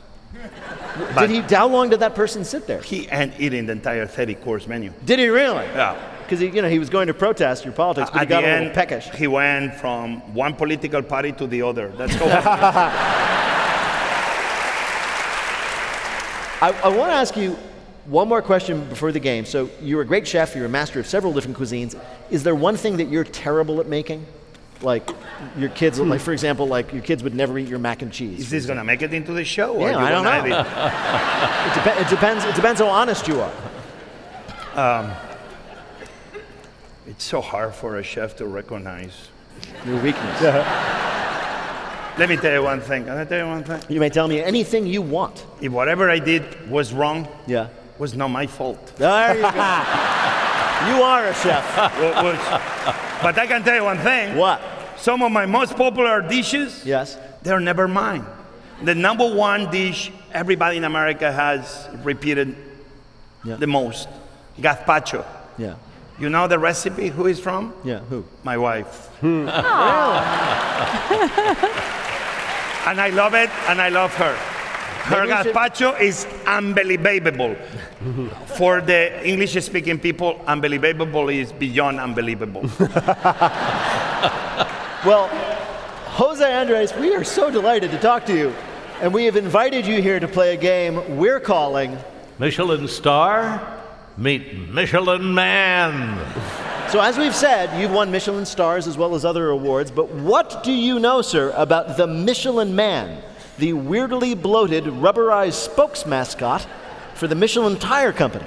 Did 1.17 1.29
he, 1.29 1.41
how 1.41 1.67
long 1.67 1.89
did 1.89 1.99
that 2.01 2.15
person 2.15 2.43
sit 2.45 2.67
there? 2.67 2.81
He 2.81 3.07
and 3.09 3.33
eating 3.39 3.65
the 3.65 3.73
entire 3.73 4.05
30 4.05 4.35
course 4.35 4.67
menu. 4.67 4.91
Did 5.05 5.19
he 5.19 5.27
really? 5.27 5.65
Yeah. 5.65 5.97
Because 6.23 6.39
he, 6.39 6.47
you 6.47 6.61
know, 6.61 6.69
he 6.69 6.77
was 6.79 6.89
going 6.89 7.07
to 7.07 7.13
protest 7.13 7.65
your 7.65 7.73
politics, 7.73 8.09
but 8.11 8.19
he 8.21 8.25
got 8.25 8.41
the 8.41 8.47
a 8.47 8.51
end, 8.51 8.65
little 8.67 8.75
peckish. 8.75 9.09
he 9.15 9.27
went 9.27 9.73
from 9.75 10.21
one 10.33 10.53
political 10.53 11.01
party 11.01 11.31
to 11.33 11.47
the 11.47 11.61
other. 11.63 11.89
That's 11.97 12.13
how. 12.15 12.91
I, 16.61 16.71
I 16.83 16.87
want 16.89 17.09
to 17.11 17.15
ask 17.15 17.35
you 17.37 17.57
one 18.09 18.27
more 18.27 18.41
question 18.41 18.83
before 18.89 19.11
the 19.11 19.19
game. 19.19 19.45
So 19.45 19.69
you're 19.81 20.01
a 20.01 20.05
great 20.05 20.27
chef. 20.27 20.55
You're 20.55 20.65
a 20.65 20.69
master 20.69 20.99
of 20.99 21.07
several 21.07 21.31
different 21.31 21.57
cuisines. 21.57 21.99
Is 22.31 22.43
there 22.43 22.55
one 22.55 22.75
thing 22.75 22.97
that 22.97 23.07
you're 23.07 23.23
terrible 23.23 23.79
at 23.79 23.87
making? 23.87 24.25
Like 24.81 25.07
your 25.57 25.69
kids, 25.69 25.99
hmm. 25.99 26.09
like 26.09 26.21
for 26.21 26.31
example, 26.31 26.65
like 26.65 26.91
your 26.93 27.03
kids 27.03 27.21
would 27.21 27.35
never 27.35 27.59
eat 27.59 27.67
your 27.67 27.79
mac 27.79 28.01
and 28.01 28.11
cheese. 28.11 28.39
Is 28.39 28.49
this 28.49 28.65
gonna 28.65 28.83
make 28.83 29.01
it 29.01 29.13
into 29.13 29.33
the 29.33 29.43
show? 29.43 29.75
or 29.75 29.81
Yeah, 29.81 29.99
you 29.99 30.05
I 30.05 30.09
don't 30.09 30.23
know. 30.23 30.59
It, 31.69 31.73
depe- 31.73 32.01
it 32.01 32.09
depends. 32.09 32.45
It 32.45 32.55
depends 32.55 32.79
how 32.79 32.87
honest 32.87 33.27
you 33.27 33.41
are. 33.41 33.53
Um, 34.75 35.11
it's 37.05 37.23
so 37.23 37.41
hard 37.41 37.75
for 37.75 37.97
a 37.97 38.03
chef 38.03 38.37
to 38.37 38.45
recognize. 38.47 39.27
Your 39.85 40.01
weakness. 40.01 40.41
Let 40.41 42.29
me 42.29 42.37
tell 42.37 42.53
you 42.53 42.63
one 42.63 42.81
thing. 42.81 43.05
Can 43.05 43.17
I 43.17 43.25
tell 43.25 43.39
you 43.39 43.47
one 43.47 43.63
thing? 43.63 43.81
You 43.89 43.99
may 43.99 44.09
tell 44.09 44.27
me 44.27 44.41
anything 44.41 44.87
you 44.87 45.01
want. 45.01 45.45
If 45.61 45.71
whatever 45.71 46.09
I 46.09 46.19
did 46.19 46.69
was 46.69 46.93
wrong, 46.93 47.27
Yeah. 47.45 47.67
Was 47.99 48.15
not 48.15 48.29
my 48.29 48.47
fault. 48.47 48.93
There 48.97 49.35
you 49.35 49.41
go. 49.41 49.49
you 50.89 51.03
are 51.03 51.25
a 51.27 51.33
chef. 51.35 51.77
Wa- 51.77 53.21
but 53.21 53.37
I 53.37 53.45
can 53.45 53.61
tell 53.63 53.75
you 53.75 53.83
one 53.83 53.97
thing. 53.99 54.35
What? 54.37 54.61
Some 54.97 55.21
of 55.21 55.31
my 55.31 55.45
most 55.45 55.75
popular 55.75 56.21
dishes, 56.21 56.83
Yes. 56.85 57.17
they're 57.43 57.59
never 57.59 57.87
mine. 57.87 58.25
The 58.83 58.95
number 58.95 59.27
one 59.35 59.69
dish 59.69 60.11
everybody 60.33 60.77
in 60.77 60.83
America 60.85 61.31
has 61.31 61.87
repeated 62.03 62.55
Yeah. 63.43 63.55
the 63.57 63.67
most, 63.67 64.07
gazpacho. 64.57 65.25
Yeah. 65.57 65.75
You 66.19 66.29
know 66.29 66.47
the 66.47 66.59
recipe? 66.59 67.07
Who 67.09 67.27
is 67.27 67.39
from? 67.39 67.73
Yeah. 67.83 67.99
Who? 68.09 68.25
My 68.43 68.57
wife. 68.57 69.07
Hmm. 69.21 69.47
and 72.87 72.99
I 73.01 73.09
love 73.13 73.33
it, 73.35 73.49
and 73.69 73.81
I 73.81 73.89
love 73.89 74.13
her. 74.15 74.35
Her 75.09 75.25
Maybe 75.25 75.43
should- 75.43 75.55
gazpacho 75.55 75.99
is 75.99 76.25
unbelievable. 76.45 77.55
For 78.57 78.81
the 78.81 79.01
English-speaking 79.27 79.99
people, 79.99 80.39
unbelievable 80.47 81.29
is 81.29 81.51
beyond 81.51 81.99
unbelievable. 81.99 82.63
Well, 85.05 85.29
Jose 86.19 86.43
Andres, 86.43 86.93
we 86.95 87.15
are 87.15 87.23
so 87.23 87.49
delighted 87.49 87.89
to 87.91 87.97
talk 87.99 88.25
to 88.25 88.35
you, 88.37 88.53
and 89.01 89.13
we 89.13 89.23
have 89.23 89.37
invited 89.37 89.87
you 89.87 90.01
here 90.01 90.19
to 90.19 90.27
play 90.27 90.53
a 90.53 90.57
game 90.57 91.15
we're 91.17 91.39
calling. 91.39 91.97
Michelin 92.37 92.85
star, 92.89 93.61
meet 94.17 94.67
Michelin 94.67 95.33
man. 95.33 96.19
So, 96.89 96.99
as 96.99 97.17
we've 97.17 97.33
said, 97.33 97.79
you've 97.79 97.91
won 97.93 98.11
Michelin 98.11 98.45
stars 98.45 98.87
as 98.87 98.97
well 98.97 99.15
as 99.15 99.23
other 99.23 99.51
awards, 99.51 99.89
but 99.89 100.09
what 100.09 100.63
do 100.65 100.73
you 100.73 100.99
know, 100.99 101.21
sir, 101.21 101.53
about 101.55 101.95
the 101.95 102.05
Michelin 102.05 102.75
Man, 102.75 103.23
the 103.59 103.73
weirdly 103.73 104.33
bloated, 104.33 104.85
rubberized 104.85 105.53
spokes 105.53 106.05
mascot 106.05 106.67
for 107.13 107.27
the 107.27 107.35
Michelin 107.35 107.77
Tire 107.77 108.13
Company? 108.13 108.45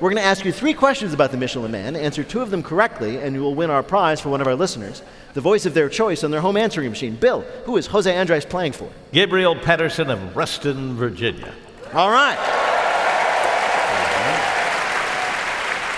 We're 0.00 0.08
going 0.08 0.22
to 0.22 0.26
ask 0.26 0.44
you 0.46 0.52
three 0.52 0.72
questions 0.72 1.12
about 1.12 1.30
the 1.30 1.36
Michelin 1.36 1.70
Man. 1.70 1.94
Answer 1.94 2.24
two 2.24 2.40
of 2.40 2.50
them 2.50 2.62
correctly, 2.62 3.18
and 3.18 3.34
you 3.34 3.42
will 3.42 3.54
win 3.54 3.68
our 3.68 3.82
prize 3.82 4.18
for 4.20 4.30
one 4.30 4.40
of 4.40 4.46
our 4.46 4.54
listeners, 4.54 5.02
the 5.34 5.42
voice 5.42 5.66
of 5.66 5.74
their 5.74 5.90
choice 5.90 6.24
on 6.24 6.30
their 6.30 6.40
home 6.40 6.56
answering 6.56 6.88
machine. 6.88 7.16
Bill, 7.16 7.42
who 7.64 7.76
is 7.76 7.86
Jose 7.86 8.14
Andres 8.14 8.46
playing 8.46 8.72
for? 8.72 8.88
Gabriel 9.12 9.54
Patterson 9.54 10.08
of 10.08 10.34
Reston, 10.36 10.96
Virginia. 10.96 11.52
All 11.92 12.10
right. 12.10 12.38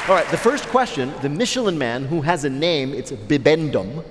All 0.08 0.16
right, 0.16 0.28
the 0.32 0.36
first 0.36 0.66
question 0.66 1.14
the 1.22 1.28
Michelin 1.28 1.78
Man, 1.78 2.04
who 2.04 2.22
has 2.22 2.44
a 2.44 2.50
name, 2.50 2.92
it's 2.92 3.12
Bibendum, 3.12 4.04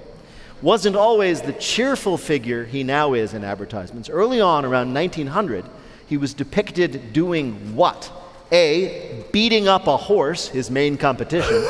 wasn't 0.61 0.95
always 0.95 1.41
the 1.41 1.53
cheerful 1.53 2.17
figure 2.17 2.65
he 2.65 2.83
now 2.83 3.13
is 3.13 3.33
in 3.33 3.43
advertisements. 3.43 4.09
Early 4.09 4.39
on, 4.39 4.63
around 4.63 4.93
1900, 4.93 5.65
he 6.07 6.17
was 6.17 6.33
depicted 6.33 7.13
doing 7.13 7.75
what? 7.75 8.11
A, 8.51 9.23
beating 9.31 9.67
up 9.67 9.87
a 9.87 9.97
horse, 9.97 10.47
his 10.49 10.69
main 10.69 10.97
competition. 10.97 11.65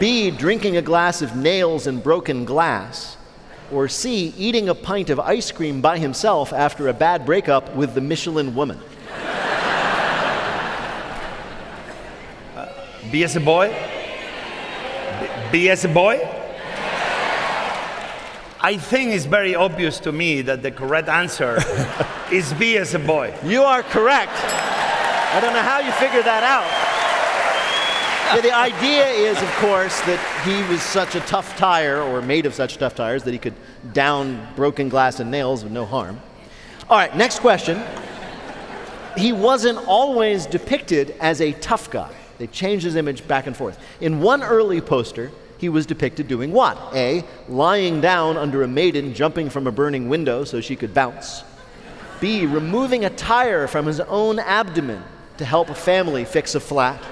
B, 0.00 0.30
drinking 0.30 0.76
a 0.76 0.82
glass 0.82 1.22
of 1.22 1.36
nails 1.36 1.86
and 1.86 2.02
broken 2.02 2.44
glass. 2.44 3.16
Or 3.72 3.88
C, 3.88 4.34
eating 4.36 4.68
a 4.68 4.74
pint 4.74 5.10
of 5.10 5.20
ice 5.20 5.50
cream 5.50 5.80
by 5.80 5.98
himself 5.98 6.52
after 6.52 6.88
a 6.88 6.92
bad 6.92 7.24
breakup 7.24 7.74
with 7.74 7.94
the 7.94 8.00
Michelin 8.00 8.54
woman. 8.54 8.80
Be 13.10 13.22
as 13.22 13.36
a 13.36 13.40
boy? 13.40 13.68
Be 15.52 15.70
as 15.70 15.84
a 15.84 15.88
boy? 15.88 16.35
I 18.60 18.78
think 18.78 19.12
it's 19.12 19.26
very 19.26 19.54
obvious 19.54 20.00
to 20.00 20.12
me 20.12 20.42
that 20.42 20.62
the 20.62 20.70
correct 20.70 21.08
answer 21.08 21.58
is 22.32 22.52
B 22.54 22.78
as 22.78 22.94
a 22.94 22.98
boy. 22.98 23.34
You 23.44 23.62
are 23.62 23.82
correct. 23.82 24.32
I 24.32 25.40
don't 25.40 25.52
know 25.52 25.62
how 25.62 25.80
you 25.80 25.92
figured 25.92 26.24
that 26.24 26.42
out. 26.42 26.86
Yeah, 28.34 28.40
the 28.40 28.56
idea 28.56 29.06
is, 29.06 29.40
of 29.40 29.48
course, 29.56 30.00
that 30.00 30.18
he 30.44 30.68
was 30.72 30.82
such 30.82 31.14
a 31.14 31.20
tough 31.20 31.56
tire, 31.56 32.00
or 32.02 32.20
made 32.22 32.44
of 32.46 32.54
such 32.54 32.76
tough 32.76 32.94
tires, 32.94 33.22
that 33.22 33.32
he 33.32 33.38
could 33.38 33.54
down 33.92 34.44
broken 34.56 34.88
glass 34.88 35.20
and 35.20 35.30
nails 35.30 35.62
with 35.62 35.72
no 35.72 35.84
harm. 35.84 36.20
All 36.88 36.96
right, 36.96 37.14
next 37.16 37.38
question. 37.38 37.80
He 39.16 39.32
wasn't 39.32 39.78
always 39.86 40.46
depicted 40.46 41.14
as 41.20 41.40
a 41.40 41.52
tough 41.52 41.90
guy. 41.90 42.12
They 42.38 42.46
changed 42.46 42.84
his 42.84 42.96
image 42.96 43.26
back 43.28 43.46
and 43.46 43.56
forth. 43.56 43.78
In 44.00 44.20
one 44.20 44.42
early 44.42 44.80
poster, 44.80 45.30
he 45.66 45.68
was 45.68 45.84
depicted 45.84 46.28
doing 46.28 46.52
what? 46.52 46.78
A. 46.94 47.24
Lying 47.48 48.00
down 48.00 48.36
under 48.36 48.62
a 48.62 48.68
maiden 48.68 49.12
jumping 49.12 49.50
from 49.50 49.66
a 49.66 49.72
burning 49.72 50.08
window 50.08 50.44
so 50.44 50.60
she 50.60 50.76
could 50.76 50.94
bounce. 50.94 51.42
B. 52.20 52.46
Removing 52.46 53.04
a 53.04 53.10
tire 53.10 53.66
from 53.66 53.84
his 53.84 53.98
own 53.98 54.38
abdomen 54.38 55.02
to 55.38 55.44
help 55.44 55.68
a 55.68 55.74
family 55.74 56.24
fix 56.24 56.54
a 56.54 56.60
flat. 56.60 57.02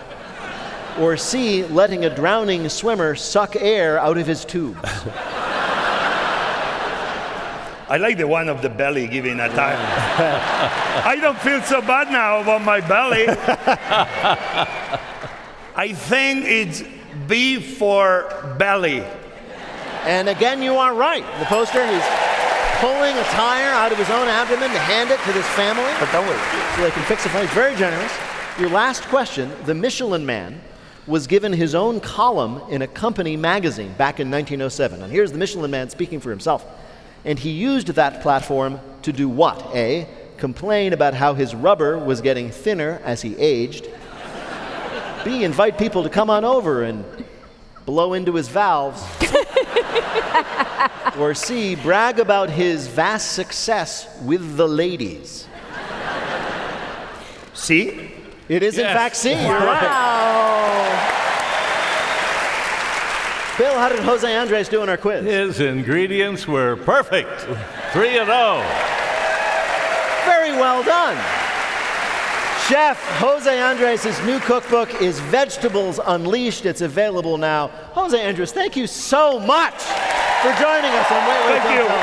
Or 1.00 1.16
C. 1.16 1.64
Letting 1.64 2.04
a 2.04 2.14
drowning 2.14 2.68
swimmer 2.68 3.16
suck 3.16 3.56
air 3.56 3.99
out 3.99 4.18
of 4.18 4.26
his 4.28 4.44
tubes. 4.44 4.78
I 7.88 7.96
like 7.99 8.18
the 8.18 8.28
one 8.28 8.49
of 8.49 8.62
the 8.62 8.70
belly 8.70 9.08
giving 9.08 9.40
a 9.40 9.49
tire. 9.49 9.76
I 11.04 11.16
don't 11.20 11.40
feel 11.40 11.61
so 11.62 11.80
bad 11.80 12.08
now 12.08 12.40
about 12.40 12.62
my 12.62 12.80
belly. 12.80 13.26
I 15.75 15.92
think 15.92 16.44
it's 16.44 16.84
B 17.28 17.61
for 17.61 18.54
belly. 18.59 19.04
And 20.04 20.28
again, 20.28 20.62
you 20.62 20.75
are 20.76 20.94
right. 20.94 21.25
The 21.38 21.47
poster, 21.47 21.87
he's 21.87 22.04
pulling 22.78 23.16
a 23.16 23.25
tire 23.33 23.71
out 23.71 23.92
of 23.92 23.99
his 23.99 24.11
own 24.11 24.28
abdomen 24.28 24.71
to 24.71 24.78
hand 24.78 25.11
it 25.11 25.18
to 25.21 25.33
this 25.33 25.47
family 25.50 25.90
But 26.00 26.11
don't 26.12 26.26
so 26.76 26.83
they 26.83 26.90
can 26.90 27.02
fix 27.04 27.25
it. 27.25 27.33
He's 27.33 27.50
very 27.50 27.75
generous. 27.76 28.12
Your 28.59 28.68
last 28.68 29.04
question 29.04 29.50
the 29.64 29.75
Michelin 29.75 30.26
Man 30.26 30.61
was 31.06 31.26
given 31.26 31.52
his 31.52 31.75
own 31.75 32.00
column 32.00 32.61
in 32.71 32.83
a 32.83 32.87
company 32.87 33.37
magazine 33.37 33.92
back 33.94 34.21
in 34.21 34.30
1907. 34.30 35.02
And 35.02 35.12
here's 35.12 35.33
the 35.33 35.38
Michelin 35.38 35.71
Man 35.71 35.90
speaking 35.90 36.21
for 36.21 36.30
himself. 36.30 36.64
And 37.25 37.38
he 37.38 37.50
used 37.50 37.88
that 37.88 38.23
platform 38.23 38.80
to 39.02 39.12
do 39.12 39.28
what? 39.28 39.75
A. 39.75 40.06
Complain 40.37 40.92
about 40.92 41.14
how 41.14 41.35
his 41.35 41.54
rubber 41.54 41.99
was 41.99 42.21
getting 42.21 42.50
thinner 42.50 43.00
as 43.04 43.23
he 43.23 43.37
aged. 43.37 43.88
B. 45.25 45.45
Invite 45.45 45.78
people 45.78 46.02
to 46.02 46.11
come 46.11 46.31
on 46.31 46.45
over 46.45 46.83
and 46.83 47.04
blow 47.87 48.12
into 48.12 48.35
his 48.35 48.49
valves. 48.49 49.02
or 51.19 51.35
C. 51.35 51.75
Brag 51.76 52.19
about 52.19 52.50
his 52.50 52.87
vast 52.88 53.33
success 53.33 54.09
with 54.23 54.57
the 54.57 54.69
ladies. 54.69 55.47
See? 57.54 58.11
It 58.49 58.62
is, 58.62 58.76
in 58.76 58.85
fact, 58.85 59.16
C. 59.16 59.31
You're 59.31 59.38
right. 59.38 61.11
Bill, 63.57 63.78
how 63.78 63.88
did 63.88 64.00
Jose 64.00 64.37
Andres 64.37 64.69
do 64.69 64.83
in 64.83 64.88
our 64.88 64.97
quiz? 64.97 65.25
His 65.25 65.61
ingredients 65.61 66.49
were 66.49 66.76
perfect. 66.76 67.40
3 67.93 68.19
and 68.19 68.28
oh. 68.28 68.61
0. 68.61 68.66
Very 70.26 70.52
well 70.52 70.83
done. 70.83 71.43
Chef 72.68 72.99
Jose 73.18 73.61
Andres' 73.61 74.25
new 74.25 74.40
cookbook 74.40 75.02
is 75.02 75.21
Vegetables 75.21 76.00
Unleashed. 76.06 76.64
It's 76.64 76.80
available 76.80 77.37
now. 77.37 77.68
Jose 77.92 78.18
Andres, 78.26 78.52
thank 78.52 78.75
you 78.75 78.87
so 78.87 79.38
much 79.38 79.75
for 79.75 80.50
joining 80.54 80.90
us 80.90 81.12
on 81.12 81.28
Wait, 81.28 81.44
Wait, 81.44 81.61
Thank 81.61 81.78
Don't 81.78 81.83
you. 81.83 81.88
Tell 81.88 81.99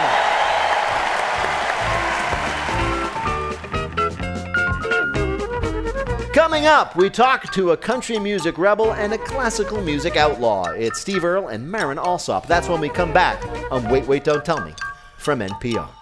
Me. 6.19 6.31
Coming 6.31 6.67
up, 6.67 6.95
we 6.95 7.09
talk 7.09 7.51
to 7.53 7.71
a 7.71 7.77
country 7.77 8.19
music 8.19 8.59
rebel 8.59 8.93
and 8.93 9.13
a 9.13 9.17
classical 9.17 9.81
music 9.81 10.15
outlaw. 10.15 10.65
It's 10.65 11.01
Steve 11.01 11.25
Earle 11.25 11.47
and 11.47 11.67
Marin 11.71 11.97
Alsop. 11.97 12.45
That's 12.45 12.69
when 12.69 12.79
we 12.79 12.89
come 12.89 13.11
back 13.11 13.43
on 13.71 13.89
Wait, 13.89 14.05
Wait, 14.05 14.23
Don't 14.23 14.45
Tell 14.45 14.63
Me 14.63 14.75
from 15.17 15.39
NPR. 15.39 16.00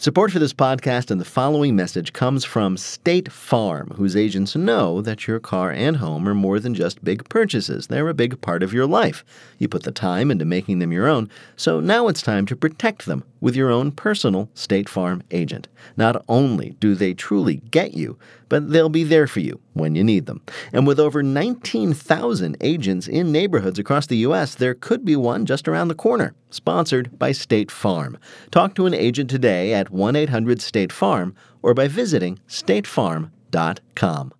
Support 0.00 0.32
for 0.32 0.38
this 0.38 0.54
podcast 0.54 1.10
and 1.10 1.20
the 1.20 1.26
following 1.26 1.76
message 1.76 2.14
comes 2.14 2.42
from 2.42 2.78
State 2.78 3.30
Farm, 3.30 3.92
whose 3.96 4.16
agents 4.16 4.56
know 4.56 5.02
that 5.02 5.26
your 5.26 5.38
car 5.38 5.70
and 5.70 5.98
home 5.98 6.26
are 6.26 6.34
more 6.34 6.58
than 6.58 6.72
just 6.72 7.04
big 7.04 7.28
purchases. 7.28 7.88
They're 7.88 8.08
a 8.08 8.14
big 8.14 8.40
part 8.40 8.62
of 8.62 8.72
your 8.72 8.86
life. 8.86 9.22
You 9.58 9.68
put 9.68 9.82
the 9.82 9.92
time 9.92 10.30
into 10.30 10.46
making 10.46 10.78
them 10.78 10.90
your 10.90 11.06
own, 11.06 11.28
so 11.54 11.80
now 11.80 12.08
it's 12.08 12.22
time 12.22 12.46
to 12.46 12.56
protect 12.56 13.04
them 13.04 13.24
with 13.40 13.56
your 13.56 13.70
own 13.70 13.92
personal 13.92 14.48
State 14.54 14.88
Farm 14.88 15.22
agent. 15.30 15.68
Not 15.96 16.24
only 16.28 16.76
do 16.80 16.94
they 16.94 17.14
truly 17.14 17.56
get 17.70 17.94
you, 17.94 18.18
but 18.48 18.70
they'll 18.70 18.88
be 18.88 19.04
there 19.04 19.26
for 19.26 19.40
you 19.40 19.60
when 19.74 19.94
you 19.94 20.04
need 20.04 20.26
them. 20.26 20.42
And 20.72 20.86
with 20.86 21.00
over 21.00 21.22
19,000 21.22 22.56
agents 22.60 23.08
in 23.08 23.32
neighborhoods 23.32 23.78
across 23.78 24.06
the 24.06 24.18
U.S., 24.18 24.54
there 24.54 24.74
could 24.74 25.04
be 25.04 25.16
one 25.16 25.46
just 25.46 25.68
around 25.68 25.88
the 25.88 25.94
corner. 25.94 26.34
Sponsored 26.50 27.18
by 27.18 27.32
State 27.32 27.70
Farm. 27.70 28.18
Talk 28.50 28.74
to 28.74 28.86
an 28.86 28.94
agent 28.94 29.30
today 29.30 29.72
at 29.72 29.90
1 29.90 30.16
800 30.16 30.60
State 30.60 30.92
Farm 30.92 31.34
or 31.62 31.74
by 31.74 31.88
visiting 31.88 32.38
statefarm.com. 32.48 34.32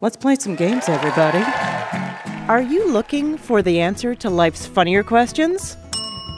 Let's 0.00 0.16
play 0.16 0.36
some 0.36 0.54
games, 0.54 0.88
everybody. 0.88 1.42
Are 2.46 2.60
you 2.60 2.86
looking 2.86 3.38
for 3.38 3.62
the 3.62 3.80
answer 3.80 4.14
to 4.16 4.28
life's 4.28 4.66
funnier 4.66 5.02
questions? 5.02 5.78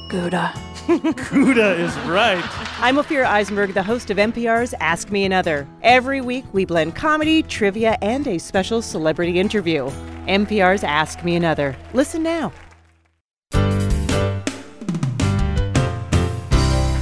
Gouda. 0.09 0.76
Gouda 0.87 1.73
is 1.75 1.97
right. 2.07 2.41
I'm 2.79 2.95
Ophira 2.95 3.25
Eisenberg, 3.27 3.75
the 3.75 3.83
host 3.83 4.09
of 4.11 4.19
NPR's 4.19 4.73
Ask 4.75 5.11
Me 5.11 5.25
Another. 5.25 5.67
Every 5.83 6.21
week, 6.21 6.45
we 6.53 6.65
blend 6.65 6.95
comedy, 6.95 7.43
trivia, 7.43 7.99
and 8.03 8.25
a 8.29 8.39
special 8.39 8.81
celebrity 8.81 9.41
interview. 9.41 9.91
NPR's 10.29 10.85
Ask 10.85 11.25
Me 11.25 11.35
Another. 11.35 11.75
Listen 11.93 12.23
now. 12.23 12.53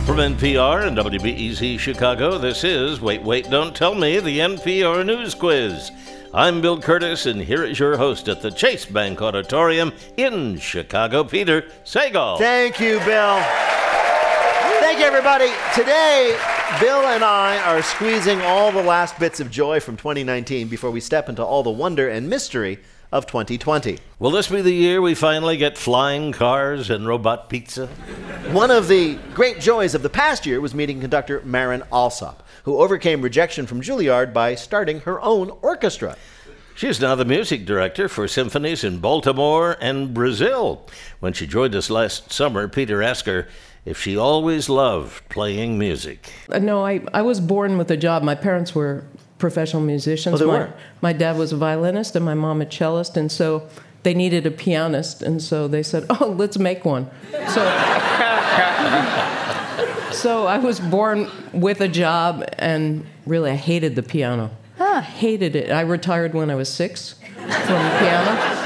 From 0.06 0.16
NPR 0.16 0.86
and 0.86 0.96
WBEZ 0.96 1.78
Chicago, 1.78 2.38
this 2.38 2.64
is 2.64 3.02
Wait, 3.02 3.22
Wait, 3.22 3.50
Don't 3.50 3.76
Tell 3.76 3.94
Me, 3.94 4.18
the 4.18 4.38
NPR 4.38 5.04
News 5.04 5.34
Quiz. 5.34 5.90
I'm 6.36 6.60
Bill 6.60 6.80
Kurtis, 6.80 7.30
and 7.30 7.40
here 7.40 7.62
is 7.62 7.78
your 7.78 7.96
host 7.96 8.26
at 8.26 8.42
the 8.42 8.50
Chase 8.50 8.84
Bank 8.86 9.22
Auditorium 9.22 9.92
in 10.16 10.58
Chicago, 10.58 11.22
Peter 11.22 11.62
Sagal. 11.84 12.38
Thank 12.38 12.80
you, 12.80 12.98
Bill. 13.04 13.40
Thank 14.94 15.02
you, 15.02 15.08
everybody. 15.08 15.50
Today, 15.74 16.38
Bill 16.78 17.00
and 17.00 17.24
I 17.24 17.58
are 17.64 17.82
squeezing 17.82 18.40
all 18.42 18.70
the 18.70 18.80
last 18.80 19.18
bits 19.18 19.40
of 19.40 19.50
joy 19.50 19.80
from 19.80 19.96
2019 19.96 20.68
before 20.68 20.92
we 20.92 21.00
step 21.00 21.28
into 21.28 21.44
all 21.44 21.64
the 21.64 21.70
wonder 21.70 22.08
and 22.08 22.30
mystery 22.30 22.78
of 23.10 23.26
2020. 23.26 23.98
Will 24.20 24.30
this 24.30 24.46
be 24.46 24.62
the 24.62 24.70
year 24.70 25.02
we 25.02 25.16
finally 25.16 25.56
get 25.56 25.76
flying 25.76 26.30
cars 26.30 26.90
and 26.90 27.08
robot 27.08 27.48
pizza? 27.48 27.88
One 28.52 28.70
of 28.70 28.86
the 28.86 29.18
great 29.34 29.58
joys 29.58 29.96
of 29.96 30.04
the 30.04 30.08
past 30.08 30.46
year 30.46 30.60
was 30.60 30.76
meeting 30.76 31.00
conductor 31.00 31.42
Marin 31.44 31.82
Alsop, 31.90 32.44
who 32.62 32.78
overcame 32.78 33.20
rejection 33.20 33.66
from 33.66 33.80
Juilliard 33.80 34.32
by 34.32 34.54
starting 34.54 35.00
her 35.00 35.20
own 35.22 35.50
orchestra. 35.60 36.16
She 36.76 36.88
is 36.88 37.00
now 37.00 37.16
the 37.16 37.24
music 37.24 37.66
director 37.66 38.08
for 38.08 38.28
symphonies 38.28 38.84
in 38.84 38.98
Baltimore 38.98 39.76
and 39.80 40.14
Brazil. 40.14 40.88
When 41.18 41.32
she 41.32 41.48
joined 41.48 41.74
us 41.74 41.90
last 41.90 42.32
summer, 42.32 42.68
Peter 42.68 43.02
asked 43.02 43.26
her, 43.26 43.48
if 43.84 44.00
she 44.00 44.16
always 44.16 44.68
loved 44.68 45.28
playing 45.28 45.78
music. 45.78 46.32
Uh, 46.50 46.58
No, 46.58 46.84
I, 46.84 47.00
I 47.12 47.22
was 47.22 47.40
born 47.40 47.78
with 47.78 47.90
a 47.90 47.96
job. 47.96 48.22
My 48.22 48.34
parents 48.34 48.74
were 48.74 49.04
professional 49.38 49.82
musicians. 49.82 50.36
Oh, 50.36 50.38
they 50.38 50.46
my, 50.46 50.58
were? 50.58 50.72
my 51.02 51.12
dad 51.12 51.36
was 51.36 51.52
a 51.52 51.56
violinist 51.56 52.16
and 52.16 52.24
my 52.24 52.34
mom 52.34 52.62
a 52.62 52.66
cellist, 52.66 53.16
and 53.16 53.30
so 53.30 53.68
they 54.02 54.14
needed 54.14 54.46
a 54.46 54.50
pianist, 54.50 55.22
and 55.22 55.42
so 55.42 55.68
they 55.68 55.82
said, 55.82 56.06
"Oh, 56.10 56.34
let's 56.36 56.58
make 56.58 56.84
one." 56.84 57.10
So, 57.30 57.64
so 60.12 60.46
I 60.46 60.58
was 60.58 60.80
born 60.80 61.28
with 61.52 61.80
a 61.80 61.88
job, 61.88 62.44
and 62.58 63.04
really, 63.26 63.50
I 63.50 63.56
hated 63.56 63.96
the 63.96 64.02
piano. 64.02 64.50
Hated 65.02 65.56
it. 65.56 65.70
I 65.70 65.80
retired 65.80 66.34
when 66.34 66.50
I 66.50 66.54
was 66.54 66.68
six 66.68 67.14
from 67.14 67.48
the 67.48 67.96
piano. 68.00 68.63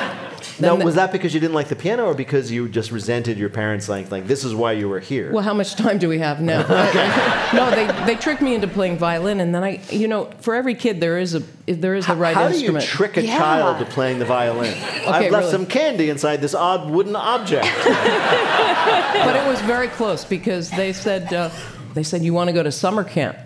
Now, 0.60 0.74
was 0.76 0.96
that 0.96 1.12
because 1.12 1.34
you 1.34 1.40
didn't 1.40 1.54
like 1.54 1.68
the 1.68 1.76
piano, 1.76 2.06
or 2.06 2.14
because 2.14 2.50
you 2.50 2.68
just 2.68 2.90
resented 2.90 3.38
your 3.38 3.48
parents, 3.48 3.88
like, 3.88 4.10
like 4.10 4.26
this 4.26 4.44
is 4.44 4.54
why 4.54 4.72
you 4.72 4.88
were 4.88 5.00
here? 5.00 5.32
Well, 5.32 5.44
how 5.44 5.54
much 5.54 5.74
time 5.74 5.98
do 5.98 6.08
we 6.08 6.18
have 6.18 6.40
now? 6.40 6.62
no, 7.54 7.70
they, 7.70 7.86
they 8.06 8.16
tricked 8.16 8.42
me 8.42 8.54
into 8.54 8.66
playing 8.66 8.98
violin, 8.98 9.40
and 9.40 9.54
then 9.54 9.62
I, 9.62 9.80
you 9.90 10.08
know, 10.08 10.30
for 10.40 10.54
every 10.54 10.74
kid 10.74 11.00
there 11.00 11.18
is 11.18 11.34
a 11.34 11.42
there 11.66 11.94
is 11.94 12.06
the 12.06 12.16
right 12.16 12.34
How 12.34 12.48
do 12.48 12.58
you 12.58 12.80
trick 12.80 13.16
a 13.16 13.22
Yeah. 13.24 13.38
child 13.38 13.78
to 13.78 13.84
playing 13.84 14.18
the 14.18 14.24
violin? 14.24 14.72
I've 15.06 15.30
left 15.30 15.32
really. 15.32 15.50
some 15.50 15.66
candy 15.66 16.08
inside 16.08 16.40
this 16.40 16.54
odd 16.54 16.90
wooden 16.90 17.14
object. 17.14 17.66
but 17.84 19.36
it 19.36 19.46
was 19.46 19.60
very 19.62 19.88
close 19.88 20.24
because 20.24 20.70
they 20.70 20.92
said 20.92 21.32
uh, 21.32 21.50
they 21.94 22.02
said 22.02 22.22
you 22.22 22.32
want 22.32 22.48
to 22.48 22.54
go 22.54 22.62
to 22.62 22.72
summer 22.72 23.04
camp. 23.04 23.36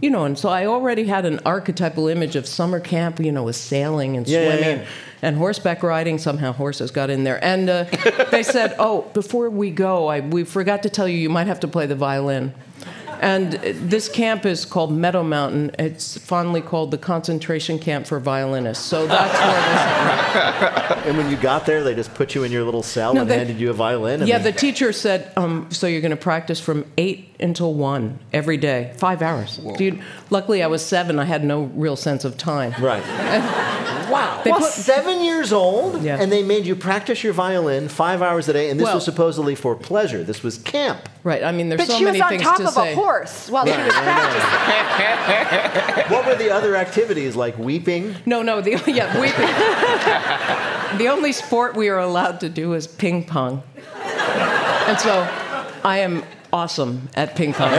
You 0.00 0.10
know, 0.10 0.26
and 0.26 0.38
so 0.38 0.50
I 0.50 0.66
already 0.66 1.04
had 1.04 1.24
an 1.24 1.40
archetypal 1.46 2.06
image 2.08 2.36
of 2.36 2.46
summer 2.46 2.80
camp, 2.80 3.18
you 3.18 3.32
know, 3.32 3.44
with 3.44 3.56
sailing 3.56 4.16
and 4.16 4.28
Yeah, 4.28 4.40
yeah, 4.40 4.56
swimming 4.56 4.78
yeah. 4.80 4.86
And 5.22 5.36
horseback 5.36 5.82
riding. 5.82 6.18
Somehow 6.18 6.52
horses 6.52 6.90
got 6.90 7.10
in 7.10 7.24
there. 7.24 7.42
And 7.44 7.68
uh, 7.70 7.84
they 8.30 8.42
said, 8.54 8.74
oh, 8.78 9.02
before 9.14 9.48
we 9.50 9.70
go, 9.70 10.08
I, 10.08 10.20
we 10.20 10.44
forgot 10.44 10.82
to 10.84 10.90
tell 10.90 11.08
you, 11.08 11.16
you 11.18 11.30
might 11.30 11.46
have 11.46 11.60
to 11.60 11.68
play 11.68 11.86
the 11.86 11.96
violin. 11.96 12.52
And 13.22 13.54
uh, 13.54 13.60
this 13.74 14.10
camp 14.10 14.44
is 14.44 14.66
called 14.66 14.90
Meadowmount. 14.92 15.76
It's 15.80 16.18
fondly 16.18 16.60
called 16.60 16.90
the 16.90 16.98
concentration 16.98 17.78
camp 17.78 18.06
for 18.06 18.20
violinists. 18.20 18.84
So 18.84 19.06
that's 19.06 19.32
where 19.40 20.96
this 20.98 21.06
and 21.06 21.16
when 21.16 21.30
you 21.30 21.38
got 21.38 21.64
there, 21.64 21.82
they 21.82 21.94
just 21.94 22.12
put 22.14 22.34
you 22.34 22.44
in 22.44 22.52
your 22.52 22.62
little 22.64 22.82
cell 22.82 23.14
No, 23.14 23.22
and 23.22 23.30
they- 23.30 23.38
handed 23.38 23.58
you 23.58 23.70
a 23.70 23.72
violin. 23.72 24.20
And 24.20 24.28
Yeah, 24.28 24.36
they- 24.36 24.50
the 24.50 24.58
teacher 24.58 24.92
said, 24.92 25.32
um, 25.38 25.66
so 25.70 25.86
you're 25.86 26.02
going 26.02 26.10
to 26.10 26.16
practice 26.16 26.60
from 26.60 26.84
8 26.98 27.36
until 27.40 27.72
1 27.72 28.18
every 28.34 28.58
day, 28.58 28.92
five 28.98 29.22
hours. 29.22 29.60
Dude, 29.78 29.98
luckily 30.28 30.62
I 30.62 30.66
was 30.66 30.84
seven. 30.84 31.18
I 31.18 31.24
had 31.24 31.42
no 31.42 31.70
real 31.74 31.96
sense 31.96 32.24
of 32.26 32.36
time. 32.36 32.74
right. 32.82 33.02
wow. 34.26 34.40
They 34.44 34.50
Well, 34.50 34.60
put- 34.60 34.70
seven 34.72 35.20
years 35.22 35.52
old, 35.52 36.02
Yeah. 36.02 36.18
and 36.20 36.30
they 36.32 36.42
made 36.42 36.66
you 36.66 36.74
practice 36.76 37.22
your 37.24 37.32
violin 37.32 37.88
five 37.88 38.22
hours 38.22 38.48
a 38.48 38.52
day, 38.52 38.70
and 38.70 38.78
this 38.78 38.84
Well- 38.86 38.96
was 38.96 39.04
supposedly 39.04 39.54
for 39.54 39.74
pleasure. 39.74 40.22
This 40.22 40.42
was 40.42 40.58
camp. 40.58 41.08
Right, 41.24 41.42
I 41.42 41.50
mean, 41.52 41.68
there's 41.68 41.80
But 41.80 41.88
so 41.88 41.98
she 41.98 42.04
many 42.04 42.20
was 42.20 42.30
on 42.32 42.38
top 42.38 42.60
of 42.60 42.70
say. 42.74 42.92
a 42.92 42.94
horse 42.94 43.48
while 43.50 43.64
she 43.66 43.72
was 43.72 43.92
practicing. 43.94 44.42
What 46.14 46.24
were 46.26 46.36
the 46.36 46.50
other 46.50 46.76
activities 46.76 47.34
like 47.34 47.58
weeping? 47.58 48.14
No, 48.26 48.42
no, 48.42 48.60
the, 48.60 48.70
yeah, 48.86 49.20
we, 49.20 49.28
the 50.98 51.08
only 51.10 51.32
sport 51.32 51.74
we 51.74 51.88
are 51.88 51.98
allowed 51.98 52.38
to 52.40 52.48
do 52.48 52.74
is 52.74 52.86
ping 52.86 53.24
pong. 53.24 53.62
And 54.86 54.98
so 55.00 55.26
I 55.84 55.98
am 55.98 56.22
awesome 56.52 57.08
at 57.16 57.34
ping 57.34 57.52
pong. 57.54 57.72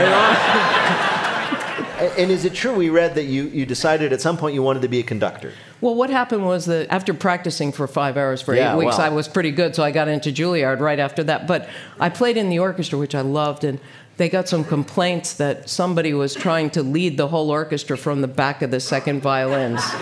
And, 2.00 2.12
and 2.18 2.32
is 2.32 2.44
it 2.46 2.54
true 2.54 2.76
we 2.76 2.90
read 2.90 3.16
that 3.16 3.24
you, 3.26 3.44
you 3.46 3.66
decided 3.66 4.12
at 4.14 4.20
some 4.22 4.36
point 4.38 4.54
you 4.54 4.62
wanted 4.62 4.82
to 4.82 4.88
be 4.90 5.00
a 5.00 5.04
conductor? 5.04 5.54
Well, 5.80 5.96
what 5.96 6.10
happened 6.10 6.46
was 6.46 6.66
that 6.66 6.88
after 6.90 7.14
practicing 7.14 7.72
for 7.72 7.88
five 7.88 8.18
hours 8.18 8.42
for 8.42 8.56
Yeah, 8.56 8.74
eight 8.74 8.78
weeks, 8.78 8.98
wow. 8.98 9.06
I 9.06 9.10
was 9.10 9.28
pretty 9.28 9.52
good, 9.52 9.76
so 9.76 9.84
I 9.84 9.92
got 9.92 10.08
into 10.08 10.32
Juilliard 10.32 10.80
right 10.80 11.00
after 11.00 11.24
that. 11.26 11.48
But 11.48 11.70
I 12.00 12.10
played 12.10 12.38
in 12.38 12.50
the 12.50 12.60
orchestra, 12.60 12.98
which 12.98 13.14
I 13.14 13.22
loved, 13.22 13.64
and 13.64 13.80
they 14.18 14.28
got 14.30 14.48
some 14.48 14.64
complaints 14.64 15.34
that 15.34 15.70
somebody 15.70 16.14
was 16.14 16.34
trying 16.34 16.72
to 16.72 16.82
lead 16.82 17.18
the 17.18 17.28
whole 17.28 17.52
orchestra 17.52 17.98
from 17.98 18.22
the 18.22 18.28
back 18.28 18.64
of 18.64 18.72
the 18.72 18.80
second 18.80 19.22
violins. 19.22 19.82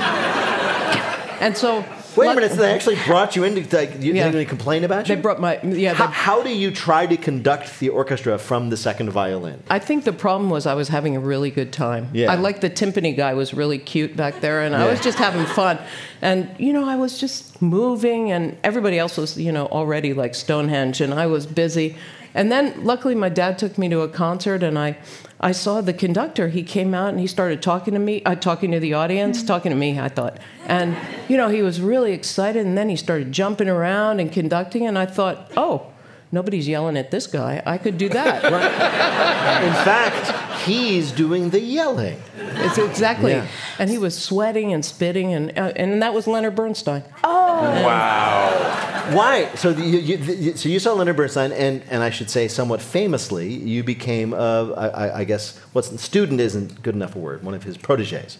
and 1.41 1.57
so. 1.57 1.83
Wait 2.17 2.27
a 2.27 2.35
minute, 2.35 2.51
so 2.51 2.57
they 2.57 2.73
actually 2.73 2.97
brought 3.05 3.35
you 3.35 3.43
in 3.43 3.55
to 3.55 3.75
like, 3.75 4.01
you, 4.01 4.13
Yeah. 4.13 4.29
they 4.29 4.45
complain 4.45 4.83
about 4.83 5.07
you? 5.07 5.15
They 5.15 5.21
brought 5.21 5.39
my 5.39 5.59
yeah. 5.61 5.93
how, 5.93 6.07
how 6.07 6.43
do 6.43 6.49
you 6.49 6.71
try 6.71 7.05
to 7.05 7.17
conduct 7.17 7.79
the 7.79 7.89
orchestra 7.89 8.37
from 8.37 8.69
the 8.69 8.77
second 8.77 9.09
violin? 9.09 9.61
I 9.69 9.79
think 9.79 10.03
the 10.03 10.13
problem 10.13 10.49
was 10.49 10.65
I 10.65 10.73
was 10.73 10.89
having 10.89 11.15
a 11.15 11.19
really 11.19 11.51
good 11.51 11.71
time. 11.73 12.09
Yeah. 12.13 12.31
I 12.31 12.35
like 12.35 12.61
the 12.61 12.69
timpani 12.69 13.15
guy 13.15 13.33
was 13.33 13.53
really 13.53 13.77
cute 13.77 14.15
back 14.15 14.41
there, 14.41 14.61
and 14.61 14.75
I 14.75 14.87
was 14.87 15.01
just 15.01 15.17
having 15.17 15.45
fun. 15.45 15.79
And 16.21 16.49
you 16.57 16.73
know, 16.73 16.87
I 16.87 16.95
was 16.95 17.19
just 17.19 17.61
moving, 17.61 18.31
and 18.31 18.57
everybody 18.63 18.97
else 18.97 19.17
was 19.17 19.37
you 19.37 19.51
know 19.51 19.67
already 19.67 20.13
like 20.13 20.35
Stonehenge, 20.35 21.01
and 21.01 21.13
I 21.13 21.27
was 21.27 21.45
busy. 21.45 21.97
And 22.35 22.51
then 22.51 22.83
luckily, 22.83 23.15
my 23.15 23.29
dad 23.29 23.57
took 23.57 23.79
me 23.79 23.89
to 23.89 24.01
a 24.01 24.07
concert, 24.07 24.61
and 24.61 24.77
I. 24.77 24.97
I 25.41 25.51
saw 25.51 25.81
the 25.81 25.93
conductor. 25.93 26.47
He 26.47 26.63
came 26.63 26.93
out 26.93 27.09
and 27.09 27.19
he 27.19 27.27
started 27.27 27.61
talking 27.61 27.93
to 27.93 27.99
me, 27.99 28.23
uh, 28.23 28.35
talking 28.35 28.71
to 28.71 28.79
the 28.79 28.93
audience, 28.93 29.43
talking 29.43 29.69
to 29.69 29.75
me, 29.75 29.99
I 29.99 30.07
thought. 30.07 30.39
And, 30.65 30.95
you 31.27 31.35
know, 31.35 31.49
he 31.49 31.61
was 31.61 31.81
really 31.81 32.13
excited. 32.13 32.65
And 32.65 32.77
then 32.77 32.87
he 32.87 32.95
started 32.95 33.33
jumping 33.33 33.67
around 33.67 34.21
and 34.21 34.31
conducting. 34.31 34.87
And 34.87 34.97
I 34.97 35.05
thought, 35.05 35.51
oh, 35.57 35.91
nobody's 36.35 36.67
yelling 36.67 36.97
at 36.97 37.09
this 37.09 37.25
guy. 37.25 37.63
I 37.65 37.77
could 37.79 37.97
do 37.97 38.09
that. 38.09 38.43
In 39.63 39.73
fact, 39.83 40.61
he's 40.67 41.11
doing 41.11 41.49
the 41.49 41.59
yelling. 41.61 42.21
It's 42.37 42.77
exactly. 42.77 43.31
Yeah. 43.31 43.47
And 43.79 43.89
he 43.89 43.97
was 43.97 44.13
sweating 44.21 44.71
and 44.73 44.83
spitting, 44.85 45.33
and 45.33 45.57
uh, 45.57 45.71
and 45.75 46.01
that 46.03 46.13
was 46.13 46.27
Leonard 46.27 46.55
Bernstein. 46.55 47.03
Oh. 47.23 47.61
Wow. 47.83 49.11
Why? 49.13 49.53
So 49.55 49.71
the, 49.73 49.83
you, 49.83 49.99
you, 49.99 50.17
the, 50.17 50.57
so 50.57 50.67
you 50.69 50.79
saw 50.79 50.93
Leonard 50.93 51.15
Bernstein, 51.15 51.51
and, 51.51 51.83
and 51.89 52.03
I 52.03 52.09
should 52.09 52.29
say, 52.29 52.47
somewhat 52.47 52.81
famously, 52.81 53.53
you 53.53 53.83
became, 53.83 54.33
uh, 54.33 54.71
I, 54.71 54.87
I- 54.87 55.19
I 55.19 55.23
guess, 55.23 55.57
what's 55.73 55.89
student 56.01 56.39
isn't 56.41 56.81
good 56.81 56.95
enough 56.95 57.15
a 57.15 57.19
word. 57.19 57.43
One 57.43 57.53
of 57.53 57.63
his 57.63 57.77
proteges. 57.77 58.37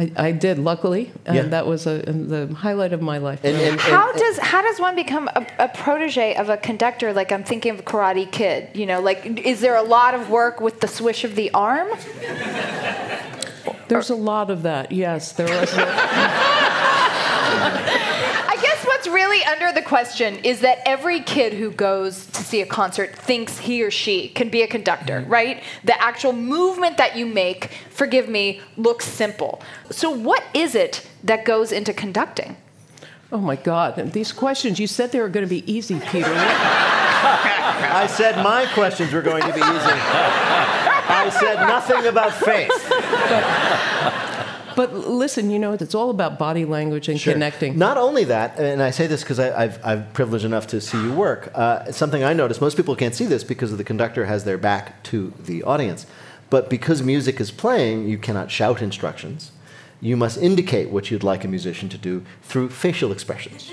I, 0.00 0.12
I 0.16 0.30
did, 0.32 0.58
luckily, 0.60 1.10
and 1.26 1.34
Yeah. 1.36 1.42
that 1.42 1.66
was 1.66 1.86
a, 1.86 1.98
the 2.02 2.54
highlight 2.54 2.92
of 2.92 3.02
my 3.02 3.18
life. 3.18 3.40
And, 3.42 3.56
and, 3.56 3.70
and- 3.72 3.80
How 3.80 4.12
does 4.12 4.38
how 4.38 4.62
does 4.62 4.78
one 4.78 4.94
become 4.94 5.28
a, 5.34 5.44
a 5.58 5.68
protege 5.68 6.36
of 6.36 6.48
a 6.48 6.56
conductor? 6.56 7.12
Like 7.12 7.32
I'm 7.32 7.42
thinking 7.44 7.74
of 7.74 7.84
Karate 7.84 8.30
Kid. 8.30 8.68
You 8.76 8.86
know, 8.86 9.00
like 9.00 9.24
is 9.44 9.60
there 9.60 9.74
a 9.76 9.82
lot 9.82 10.14
of 10.14 10.30
work 10.30 10.60
with 10.60 10.80
the 10.80 10.88
swish 10.88 11.24
of 11.24 11.34
the 11.34 11.50
arm? 11.52 11.88
There's 13.88 14.10
a 14.10 14.14
lot 14.14 14.50
of 14.50 14.62
that. 14.62 14.92
Yes, 14.92 15.32
there 15.32 15.48
was. 15.48 15.72
A, 15.78 15.80
I 17.50 18.58
guess 18.60 18.84
what's 18.84 18.97
really 19.08 19.44
under 19.44 19.72
the 19.72 19.82
question 19.82 20.36
is 20.44 20.60
that 20.60 20.78
every 20.86 21.20
kid 21.20 21.52
who 21.52 21.70
goes 21.70 22.26
to 22.26 22.42
see 22.42 22.60
a 22.60 22.66
concert 22.66 23.14
thinks 23.14 23.58
he 23.58 23.82
or 23.82 23.90
she 23.90 24.28
can 24.28 24.48
be 24.48 24.62
a 24.62 24.66
conductor, 24.66 25.20
mm-hmm. 25.20 25.32
right? 25.32 25.62
The 25.84 26.00
actual 26.00 26.32
movement 26.32 26.96
that 26.98 27.16
you 27.16 27.26
make, 27.26 27.70
forgive 27.90 28.28
me, 28.28 28.60
looks 28.76 29.04
simple. 29.06 29.60
So 29.90 30.10
what 30.10 30.42
is 30.54 30.74
it 30.74 31.06
that 31.24 31.44
goes 31.44 31.72
into 31.72 31.92
conducting? 31.92 32.56
oh 33.30 33.38
my 33.38 33.56
God! 33.56 34.12
These 34.12 34.32
questions. 34.32 34.78
You 34.78 34.86
said 34.86 35.12
they 35.12 35.20
were 35.20 35.28
going 35.28 35.44
to 35.44 35.50
be 35.50 35.70
easy, 35.70 36.00
Peter. 36.00 36.32
I 36.34 38.06
said 38.08 38.42
my 38.42 38.66
questions 38.72 39.12
were 39.12 39.22
going 39.22 39.42
to 39.42 39.52
be 39.52 39.60
easy. 39.60 39.98
I 41.10 41.30
said 41.30 41.56
nothing 41.66 42.06
about 42.06 42.32
faith. 42.34 42.70
But 44.78 44.94
listen, 44.94 45.50
you 45.50 45.58
know, 45.58 45.72
it's 45.72 45.92
all 45.92 46.08
about 46.08 46.38
body 46.38 46.64
language 46.64 47.08
and 47.08 47.20
Sure. 47.20 47.32
connecting. 47.32 47.76
Not 47.76 47.96
only 47.98 48.22
that, 48.22 48.60
and 48.60 48.80
I 48.80 48.90
say 48.90 49.08
this 49.08 49.24
because 49.24 49.40
I've, 49.40 49.84
I've 49.84 50.12
privileged 50.12 50.44
enough 50.44 50.68
to 50.68 50.80
see 50.80 51.02
you 51.02 51.12
work. 51.12 51.50
Uh, 51.52 51.90
something 51.90 52.22
I 52.22 52.32
noticed. 52.32 52.60
Most 52.60 52.76
people 52.76 52.94
can't 52.94 53.12
see 53.12 53.26
this 53.26 53.42
because 53.42 53.76
the 53.76 53.82
conductor 53.82 54.26
has 54.26 54.44
their 54.44 54.56
back 54.56 55.02
to 55.10 55.32
the 55.36 55.64
audience. 55.64 56.06
But 56.48 56.70
because 56.70 57.02
music 57.02 57.40
is 57.40 57.50
playing, 57.50 58.06
you 58.08 58.18
cannot 58.18 58.52
shout 58.52 58.80
instructions. 58.80 59.50
You 60.00 60.16
must 60.16 60.38
indicate 60.38 60.90
what 60.90 61.10
you'd 61.10 61.24
like 61.24 61.42
a 61.42 61.48
musician 61.48 61.88
to 61.88 61.98
do 61.98 62.22
through 62.42 62.68
facial 62.68 63.10
expressions. 63.10 63.72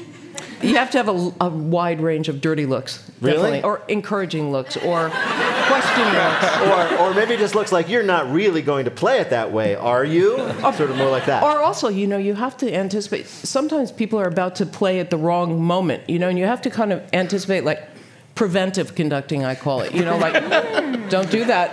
You 0.61 0.77
have 0.77 0.89
to 0.91 0.97
have 0.97 1.09
a, 1.09 1.33
a 1.41 1.49
wide 1.49 2.01
range 2.01 2.29
of 2.29 2.41
dirty 2.41 2.65
looks, 2.65 3.09
Really? 3.21 3.35
definitely, 3.37 3.63
or 3.63 3.81
encouraging 3.87 4.51
looks, 4.51 4.77
or 4.77 5.09
question 5.09 6.05
looks. 6.05 6.57
or, 6.97 6.97
or 6.99 7.13
maybe 7.13 7.33
it 7.33 7.39
just 7.39 7.55
looks 7.55 7.71
like 7.71 7.89
you're 7.89 8.03
not 8.03 8.31
really 8.31 8.61
going 8.61 8.85
to 8.85 8.91
play 8.91 9.19
it 9.19 9.29
that 9.31 9.51
way, 9.51 9.75
are 9.75 10.03
you? 10.05 10.35
Oh. 10.37 10.71
Sort 10.71 10.89
of 10.89 10.97
more 10.97 11.09
like 11.09 11.25
that. 11.25 11.43
Or 11.43 11.61
also, 11.61 11.89
you 11.89 12.07
know, 12.07 12.17
you 12.17 12.33
have 12.35 12.55
to 12.57 12.73
anticipate. 12.73 13.27
Sometimes 13.27 13.91
people 13.91 14.19
are 14.19 14.27
about 14.27 14.55
to 14.55 14.65
play 14.65 14.99
at 14.99 15.09
the 15.09 15.17
wrong 15.17 15.61
moment, 15.61 16.09
you 16.09 16.19
know, 16.19 16.29
and 16.29 16.39
you 16.39 16.45
have 16.45 16.61
to 16.63 16.69
kind 16.69 16.91
of 16.93 17.03
anticipate, 17.13 17.63
like 17.63 17.83
preventive 18.35 18.95
conducting, 18.95 19.43
I 19.45 19.55
call 19.55 19.81
it. 19.81 19.93
You 19.93 20.03
know, 20.05 20.17
like 20.17 20.33
don't 21.09 21.29
do 21.29 21.45
that. 21.45 21.71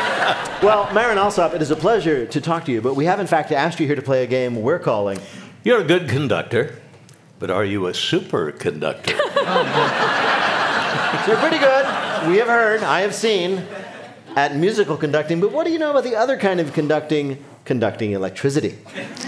Well, 0.61 0.93
Marin 0.93 1.17
Alsop, 1.17 1.55
it 1.55 1.61
is 1.63 1.71
a 1.71 1.75
pleasure 1.75 2.27
to 2.27 2.39
talk 2.39 2.65
to 2.65 2.71
you, 2.71 2.81
but 2.81 2.95
we 2.95 3.05
have 3.05 3.19
in 3.19 3.25
fact 3.25 3.51
asked 3.51 3.79
you 3.79 3.87
here 3.87 3.95
to 3.95 4.01
play 4.01 4.23
a 4.23 4.27
game 4.27 4.61
we're 4.61 4.77
calling 4.77 5.17
You're 5.63 5.79
a 5.81 5.83
good 5.83 6.07
conductor, 6.07 6.75
but 7.41 7.49
are 7.49 7.65
you 7.65 7.87
a 7.87 7.91
superconductor? 7.91 9.17
You're 11.27 11.37
pretty 11.37 11.57
good. 11.57 12.29
We 12.29 12.37
have 12.37 12.47
heard, 12.47 12.83
I 12.83 13.01
have 13.01 13.15
seen, 13.15 13.65
at 14.35 14.55
musical 14.55 14.95
conducting, 14.95 15.41
but 15.41 15.51
what 15.51 15.65
do 15.65 15.73
you 15.73 15.79
know 15.79 15.89
about 15.89 16.03
the 16.03 16.15
other 16.15 16.37
kind 16.37 16.59
of 16.59 16.71
conducting, 16.71 17.43
conducting 17.65 18.11
electricity? 18.11 18.77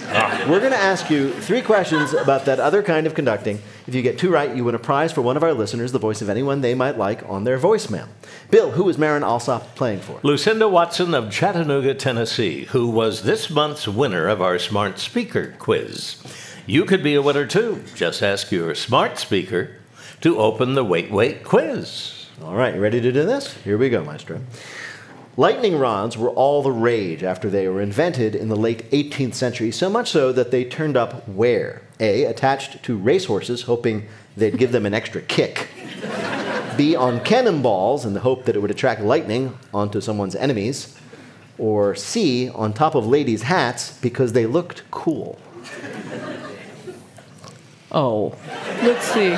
Ah. 0.10 0.46
We're 0.48 0.60
going 0.60 0.74
to 0.74 0.78
ask 0.78 1.10
you 1.10 1.34
three 1.34 1.64
questions 1.64 2.14
about 2.14 2.46
that 2.46 2.60
other 2.60 2.84
kind 2.84 3.08
of 3.08 3.16
conducting. 3.16 3.60
If 3.88 3.96
you 3.96 4.04
get 4.04 4.20
two 4.20 4.30
right, 4.30 4.56
you 4.56 4.64
win 4.64 4.76
a 4.76 4.80
prize 4.80 5.12
for 5.12 5.24
one 5.24 5.36
of 5.36 5.44
our 5.44 5.54
listeners, 5.54 5.92
the 5.92 5.98
voice 5.98 6.22
of 6.22 6.30
anyone 6.30 6.62
they 6.62 6.76
might 6.76 7.00
like 7.00 7.28
on 7.28 7.46
their 7.46 7.58
voicemail. 7.58 8.10
Bill, 8.52 8.72
who 8.72 8.88
is 8.90 9.00
Marin 9.00 9.24
Alsop 9.24 9.74
playing 9.74 10.02
for? 10.02 10.20
Lucinda 10.22 10.70
Watson 10.70 11.16
of 11.16 11.32
Chattanooga, 11.32 11.96
Tennessee, 11.96 12.66
who 12.66 12.92
was 12.92 13.24
this 13.24 13.50
month's 13.50 13.88
winner 13.88 14.28
of 14.28 14.40
our 14.40 14.60
Smart 14.60 15.00
Speaker 15.00 15.56
quiz. 15.58 16.22
You 16.66 16.86
could 16.86 17.04
be 17.04 17.14
a 17.16 17.22
winner 17.22 17.46
too. 17.46 17.84
Just 17.94 18.24
ask 18.24 18.50
your 18.50 18.74
smart 18.74 19.18
speaker 19.18 19.76
to 20.22 20.38
open 20.38 20.76
the 20.76 20.84
Wait 20.86 21.12
Wait 21.12 21.44
quiz. 21.44 22.28
All 22.42 22.56
right, 22.56 22.76
you 22.76 22.80
ready 22.80 23.02
to 23.02 23.12
do 23.12 23.26
this? 23.26 23.54
Here 23.66 23.78
we 23.78 23.90
go, 23.90 24.02
Maestro. 24.02 24.40
Lightning 25.36 25.78
rods 25.78 26.18
were 26.18 26.30
all 26.30 26.64
the 26.64 26.72
rage 26.72 27.22
after 27.22 27.50
they 27.50 27.68
were 27.68 27.82
invented 27.82 28.34
in 28.34 28.48
the 28.48 28.56
late 28.56 28.90
18th 28.92 29.34
century, 29.34 29.72
so 29.72 29.90
much 29.90 30.10
so 30.10 30.32
that 30.32 30.52
they 30.52 30.64
turned 30.64 30.96
up 30.96 31.28
where? 31.28 31.82
A. 32.00 32.24
Attached 32.24 32.82
to 32.84 32.96
racehorses, 32.96 33.64
hoping 33.64 34.08
they'd 34.38 34.58
give 34.58 34.72
them 34.72 34.86
an 34.86 34.94
extra 34.94 35.22
kick. 35.22 35.68
B. 36.78 36.96
On 36.96 37.20
cannonballs 37.20 38.06
in 38.06 38.14
the 38.14 38.22
hope 38.22 38.46
that 38.46 38.56
it 38.56 38.60
would 38.60 38.72
attract 38.72 39.02
lightning 39.02 39.58
onto 39.74 40.00
someone's 40.00 40.36
enemies. 40.36 40.98
Or 41.58 41.94
C. 41.94 42.50
On 42.52 42.72
top 42.72 42.96
of 42.96 43.06
ladies' 43.06 43.44
hats 43.44 43.98
because 44.00 44.32
they 44.32 44.46
looked 44.46 44.90
cool. 44.92 45.40
Oh, 47.94 48.36
let's 48.82 49.06
see. 49.06 49.30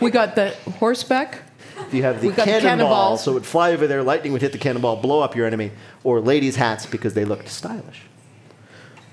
We 0.00 0.10
got 0.10 0.34
the 0.34 0.50
horseback. 0.78 1.40
You 1.92 2.02
have 2.02 2.20
the 2.20 2.28
We 2.28 2.34
got 2.34 2.46
the 2.46 2.52
cannonball, 2.52 2.70
cannonballs. 2.70 3.24
so 3.24 3.30
it 3.32 3.34
would 3.34 3.46
fly 3.46 3.72
over 3.72 3.86
there, 3.86 4.02
lightning 4.02 4.32
would 4.32 4.42
hit 4.42 4.52
the 4.52 4.58
cannonball, 4.58 4.96
blow 4.96 5.20
up 5.20 5.36
your 5.36 5.46
enemy, 5.46 5.70
or 6.02 6.20
ladies' 6.20 6.56
hats 6.56 6.86
because 6.86 7.14
they 7.14 7.24
looked 7.24 7.48
stylish. 7.48 8.02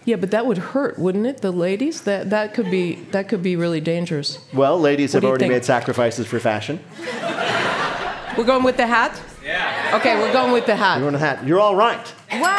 Yeah, 0.05 0.15
but 0.15 0.31
that 0.31 0.45
would 0.47 0.57
hurt, 0.57 0.97
wouldn't 0.97 1.27
it? 1.27 1.41
The 1.41 1.51
ladies. 1.51 2.01
That 2.01 2.29
that 2.31 2.53
could 2.55 2.71
be 2.71 2.95
that 3.11 3.27
could 3.29 3.43
be 3.43 3.55
really 3.55 3.81
dangerous. 3.81 4.39
Well, 4.53 4.79
ladies 4.79 5.13
What 5.13 5.21
have 5.23 5.29
already 5.29 5.43
think? 5.43 5.53
made 5.53 5.65
sacrifices 5.65 6.25
for 6.25 6.39
fashion. 6.39 6.79
We're 8.37 8.45
going 8.45 8.63
with 8.63 8.77
the 8.77 8.87
hat. 8.87 9.19
Yeah. 9.45 9.97
Okay, 9.99 10.15
we're 10.15 10.33
going 10.33 10.53
with 10.53 10.65
the 10.65 10.75
hat. 10.75 10.97
You're 10.99 11.07
on 11.09 11.15
a 11.15 11.19
hat. 11.19 11.45
You're 11.45 11.59
all 11.59 11.75
right. 11.75 12.13
Wow. 12.31 12.57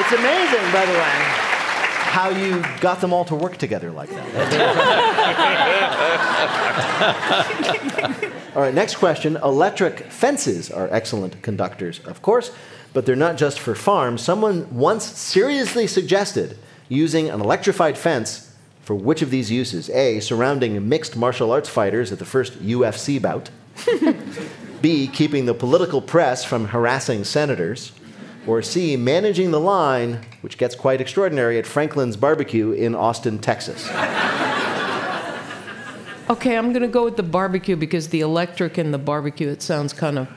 It's 0.00 0.12
amazing, 0.12 0.72
by 0.72 0.86
the 0.86 0.94
way, 0.94 1.51
how 2.12 2.28
you 2.28 2.62
got 2.82 3.00
them 3.00 3.10
all 3.10 3.24
to 3.24 3.34
work 3.34 3.56
together 3.56 3.90
like 3.90 4.10
that. 4.10 4.28
all 8.54 8.60
right, 8.60 8.74
next 8.74 8.96
question. 8.96 9.36
Electric 9.36 10.12
fences 10.12 10.70
are 10.70 10.88
excellent 10.92 11.40
conductors, 11.40 12.00
of 12.00 12.20
course, 12.20 12.50
but 12.92 13.06
they're 13.06 13.16
not 13.16 13.38
just 13.38 13.58
for 13.58 13.74
farms. 13.74 14.20
Someone 14.20 14.68
once 14.76 15.06
seriously 15.06 15.86
suggested 15.86 16.58
using 16.90 17.30
an 17.30 17.40
electrified 17.40 17.96
fence 17.96 18.54
for 18.82 18.94
which 18.94 19.22
of 19.22 19.30
these 19.30 19.50
uses? 19.50 19.88
A, 19.88 20.20
surrounding 20.20 20.86
mixed 20.86 21.16
martial 21.16 21.50
arts 21.50 21.70
fighters 21.70 22.12
at 22.12 22.18
the 22.18 22.26
first 22.26 22.62
UFC 22.62 23.22
bout. 23.22 23.48
B, 24.82 25.08
keeping 25.08 25.46
the 25.46 25.54
political 25.54 26.02
press 26.02 26.44
from 26.44 26.66
harassing 26.66 27.24
senators. 27.24 27.92
Or 28.46 28.60
C, 28.60 28.98
managing 28.98 29.50
the 29.50 29.60
line, 29.60 30.26
which 30.42 30.58
gets 30.58 30.74
quite 30.74 31.00
extraordinary, 31.00 31.58
at 31.58 31.66
Franklin's 31.66 32.16
Barbecue 32.16 32.72
in 32.72 32.94
Austin, 32.94 33.38
Texas. 33.38 33.88
Okay, 36.30 36.56
I'm 36.56 36.72
gonna 36.72 36.88
go 36.88 37.04
with 37.04 37.16
the 37.16 37.22
barbecue 37.22 37.76
because 37.76 38.08
the 38.08 38.20
electric 38.20 38.78
and 38.78 38.94
the 38.94 38.98
barbecue. 38.98 39.48
It 39.48 39.60
sounds 39.60 39.92
kind 39.92 40.18
of. 40.18 40.28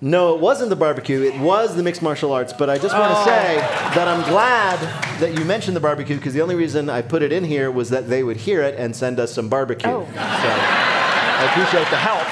No, 0.00 0.34
it 0.34 0.40
wasn't 0.40 0.70
the 0.70 0.76
barbecue, 0.76 1.22
it 1.22 1.36
was 1.40 1.74
the 1.74 1.82
mixed 1.82 2.02
martial 2.02 2.32
arts, 2.32 2.52
but 2.52 2.70
I 2.70 2.78
just 2.78 2.96
want 2.96 3.12
to 3.14 3.20
Oh. 3.20 3.24
say 3.24 3.56
that 3.96 4.06
I'm 4.06 4.22
glad 4.30 4.78
that 5.20 5.36
you 5.36 5.44
mentioned 5.44 5.74
the 5.74 5.80
barbecue 5.80 6.14
because 6.16 6.34
the 6.34 6.40
only 6.42 6.54
reason 6.54 6.88
I 6.88 7.02
put 7.02 7.22
it 7.22 7.32
in 7.32 7.42
here 7.44 7.68
was 7.70 7.90
that 7.90 8.08
they 8.08 8.22
would 8.22 8.36
hear 8.36 8.62
it 8.62 8.76
and 8.78 8.94
send 8.94 9.18
us 9.18 9.32
some 9.32 9.48
barbecue. 9.48 9.90
Oh. 9.90 10.06
So 10.12 10.20
I 10.20 11.48
appreciate 11.50 11.88
the 11.90 11.96
help. 11.96 12.24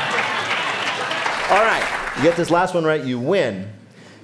All 1.58 1.64
right, 1.64 2.14
you 2.18 2.22
get 2.22 2.36
this 2.36 2.50
last 2.50 2.74
one 2.74 2.84
right, 2.84 3.02
you 3.02 3.18
win. 3.18 3.68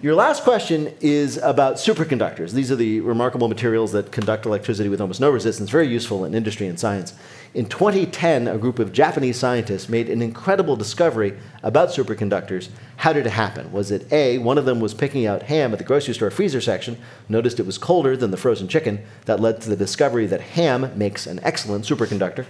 Your 0.02 0.16
last 0.16 0.42
question 0.42 0.92
is 1.00 1.36
about 1.36 1.76
superconductors. 1.76 2.50
These 2.50 2.72
are 2.72 2.76
the 2.76 2.98
remarkable 3.02 3.46
materials 3.46 3.92
that 3.92 4.10
conduct 4.10 4.46
electricity 4.46 4.88
with 4.88 5.00
almost 5.00 5.20
no 5.20 5.30
resistance, 5.30 5.70
very 5.70 5.86
useful 5.86 6.24
in 6.24 6.34
industry 6.34 6.66
and 6.66 6.76
science. 6.76 7.14
In 7.54 7.66
2010, 7.66 8.48
a 8.48 8.58
group 8.58 8.80
of 8.80 8.92
Japanese 8.92 9.38
scientists 9.38 9.88
made 9.88 10.10
an 10.10 10.20
incredible 10.20 10.74
discovery 10.74 11.38
about 11.62 11.90
superconductors. 11.90 12.68
How 12.96 13.12
did 13.12 13.26
it 13.26 13.30
happen? 13.30 13.70
Was 13.70 13.92
it 13.92 14.12
A, 14.12 14.38
one 14.38 14.58
of 14.58 14.64
them 14.64 14.80
was 14.80 14.92
picking 14.92 15.24
out 15.24 15.44
ham 15.44 15.70
at 15.72 15.78
the 15.78 15.84
grocery 15.84 16.14
store 16.14 16.32
freezer 16.32 16.60
section, 16.60 16.98
noticed 17.28 17.60
it 17.60 17.66
was 17.66 17.78
colder 17.78 18.16
than 18.16 18.32
the 18.32 18.36
frozen 18.36 18.66
chicken, 18.66 19.04
that 19.26 19.38
led 19.38 19.60
to 19.60 19.68
the 19.68 19.76
discovery 19.76 20.26
that 20.26 20.40
ham 20.40 20.90
makes 20.98 21.28
an 21.28 21.38
excellent 21.44 21.84
superconductor? 21.84 22.44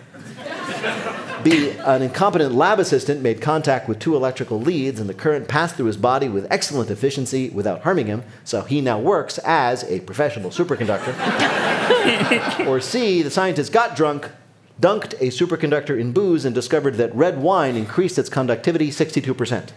B, 1.44 1.70
an 1.70 2.02
incompetent 2.02 2.54
lab 2.54 2.78
assistant 2.78 3.20
made 3.20 3.40
contact 3.40 3.88
with 3.88 3.98
two 3.98 4.14
electrical 4.14 4.60
leads 4.60 5.00
and 5.00 5.08
the 5.08 5.14
current 5.14 5.48
passed 5.48 5.76
through 5.76 5.86
his 5.86 5.96
body 5.96 6.28
with 6.28 6.46
excellent 6.50 6.90
efficiency 6.90 7.50
without 7.50 7.82
harming 7.82 8.06
him, 8.06 8.22
so 8.44 8.62
he 8.62 8.80
now 8.80 8.98
works 8.98 9.38
as 9.38 9.82
a 9.84 10.00
professional 10.00 10.50
superconductor. 10.50 11.12
or 12.66 12.80
C, 12.80 13.22
the 13.22 13.30
scientist 13.30 13.72
got 13.72 13.96
drunk, 13.96 14.30
dunked 14.80 15.14
a 15.14 15.28
superconductor 15.28 15.98
in 15.98 16.12
booze, 16.12 16.44
and 16.44 16.54
discovered 16.54 16.94
that 16.94 17.14
red 17.14 17.42
wine 17.42 17.76
increased 17.76 18.18
its 18.18 18.28
conductivity 18.28 18.90
62%. 18.90 19.70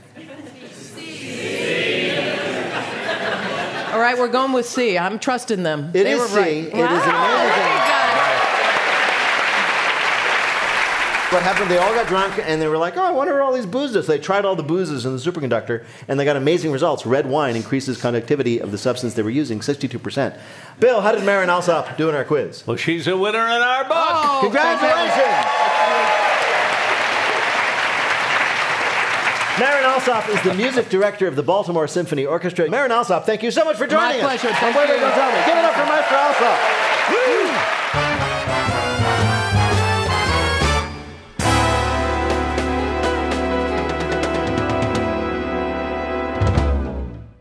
All 3.92 4.02
right, 4.02 4.18
we're 4.18 4.28
going 4.28 4.52
with 4.52 4.66
C. 4.66 4.98
I'm 4.98 5.20
trusting 5.20 5.64
them. 5.64 5.90
It 5.94 6.04
they 6.04 6.12
is 6.12 6.20
were 6.20 6.28
C. 6.28 6.36
right. 6.36 6.50
It 6.50 6.68
is 6.68 6.74
an 6.74 7.16
amazing. 7.16 7.85
What 11.36 11.44
happened? 11.44 11.70
They 11.70 11.78
all 11.78 11.94
got 11.94 12.08
drunk 12.08 12.40
and 12.42 12.62
they 12.62 12.68
were 12.70 12.78
like, 12.78 12.96
"Oh, 12.96 13.04
I 13.04 13.12
wonder 13.12 13.34
where 13.34 13.44
all 13.44 13.52
these 13.52 13.66
booze 13.66 13.94
is." 13.94 14.08
They 14.08 14.18
tried 14.20 14.46
all 14.46 14.56
the 14.56 14.64
boozes 14.64 15.06
in 15.06 15.12
the 15.12 15.20
superconductor 15.20 15.84
and 16.08 16.18
they 16.18 16.24
got 16.24 16.38
amazing 16.38 16.72
results. 16.72 17.06
Red 17.06 17.28
wine 17.28 17.58
increases 17.58 18.00
conductivity 18.00 18.60
of 18.60 18.72
the 18.72 18.78
substance 18.78 19.16
they 19.16 19.22
were 19.22 19.30
using 19.30 19.60
62%. 19.60 20.34
Bill, 20.80 21.02
how 21.02 21.12
did 21.12 21.26
Marin 21.26 21.50
Alsop 21.50 21.98
do 21.98 22.08
in 22.08 22.16
our 22.16 22.24
quiz? 22.24 22.66
Well, 22.66 22.78
she's 22.78 23.06
a 23.08 23.18
winner 23.18 23.46
in 23.46 23.62
our 23.62 23.84
book. 23.84 23.98
Oh, 23.98 24.40
Congratulations! 24.44 25.46
Marin 29.60 29.84
Alsop 29.84 30.30
is 30.30 30.42
the 30.44 30.54
music 30.54 30.88
director 30.88 31.28
of 31.28 31.36
the 31.36 31.44
Baltimore 31.44 31.90
Symphony 31.90 32.26
Orchestra. 32.26 32.70
Marin 32.70 32.94
Alsop, 32.94 33.26
thank 33.26 33.44
you 33.44 33.52
so 33.52 33.66
much 33.66 33.76
for 33.76 33.88
joining 33.88 34.22
My 34.22 34.24
us. 34.24 34.24
My 34.24 34.38
pleasure. 34.38 34.48
on 34.48 34.54
Thank 34.56 34.76
Wait, 34.78 34.88
Wait, 34.88 34.96
you. 34.96 35.02
Don't 35.02 35.12
Tell 35.12 35.32
Me. 35.34 35.46
Give 35.46 35.58
it 35.58 35.66
up 35.66 35.74
for 35.74 35.86
Maestro 35.86 36.18
Alsop. 36.18 37.55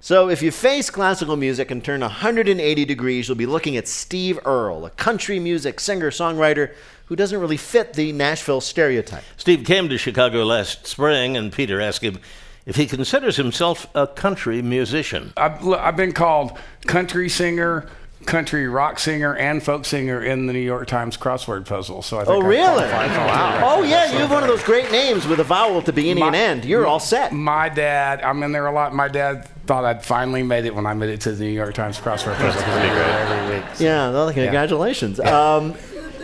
So, 0.04 0.28
if 0.28 0.42
you 0.42 0.50
face 0.50 0.90
classical 0.90 1.34
music 1.34 1.70
and 1.70 1.82
turn 1.82 2.02
180 2.02 2.84
degrees, 2.84 3.26
you'll 3.26 3.38
be 3.38 3.46
looking 3.46 3.78
at 3.78 3.88
Steve 3.88 4.38
Earle, 4.44 4.84
a 4.84 4.90
country 4.90 5.38
music 5.38 5.80
singer 5.80 6.10
songwriter 6.10 6.74
who 7.06 7.16
doesn't 7.16 7.40
really 7.40 7.56
fit 7.56 7.94
the 7.94 8.12
Nashville 8.12 8.60
stereotype. 8.60 9.24
Steve 9.38 9.64
came 9.64 9.88
to 9.88 9.96
Chicago 9.96 10.44
last 10.44 10.86
spring, 10.86 11.38
and 11.38 11.50
Peter 11.50 11.80
asked 11.80 12.04
him 12.04 12.18
if 12.66 12.76
he 12.76 12.84
considers 12.84 13.38
himself 13.38 13.86
a 13.94 14.06
country 14.06 14.60
musician. 14.60 15.32
I've, 15.38 15.66
I've 15.66 15.96
been 15.96 16.12
called 16.12 16.58
country 16.86 17.30
singer, 17.30 17.88
country 18.26 18.66
rock 18.68 18.98
singer, 18.98 19.34
and 19.36 19.62
folk 19.62 19.84
singer 19.84 20.22
in 20.22 20.46
the 20.46 20.52
New 20.52 20.58
York 20.58 20.86
Times 20.86 21.16
crossword 21.16 21.66
puzzle. 21.66 22.02
So 22.02 22.18
I 22.18 22.24
think 22.24 22.36
Oh, 22.36 22.42
I 22.42 22.48
really? 22.48 22.88
qualify 22.88 23.08
for 23.08 23.20
all 23.20 23.78
three 23.78 23.88
Oh, 23.88 23.90
yeah, 23.90 24.12
you 24.12 24.18
have 24.18 24.30
one 24.30 24.42
of 24.42 24.48
those 24.48 24.62
great 24.62 24.90
names 24.90 25.26
with 25.26 25.40
a 25.40 25.44
vowel 25.44 25.78
at 25.78 25.84
the 25.84 25.92
beginning 25.92 26.24
and 26.24 26.34
end. 26.34 26.64
You're 26.64 26.86
all 26.86 27.00
set. 27.00 27.32
My 27.32 27.68
dad, 27.68 28.22
I'm 28.22 28.42
in 28.42 28.52
there 28.52 28.66
a 28.66 28.72
lot. 28.72 28.94
My 28.94 29.08
dad 29.08 29.46
thought 29.66 29.84
I'd 29.84 30.04
finally 30.04 30.42
made 30.42 30.64
it 30.66 30.74
when 30.74 30.86
I 30.86 30.94
made 30.94 31.10
it 31.10 31.20
to 31.22 31.32
the 31.32 31.44
New 31.44 31.50
York 31.50 31.74
Times 31.74 31.98
crossword 31.98 32.36
puzzle. 32.36 32.62
I 32.62 32.82
do 32.82 32.92
it 32.92 32.98
every 32.98 33.56
week. 33.56 33.64
Yeah, 33.80 34.10
well, 34.10 34.32
congratulations. 34.32 35.20
Um, 35.20 35.74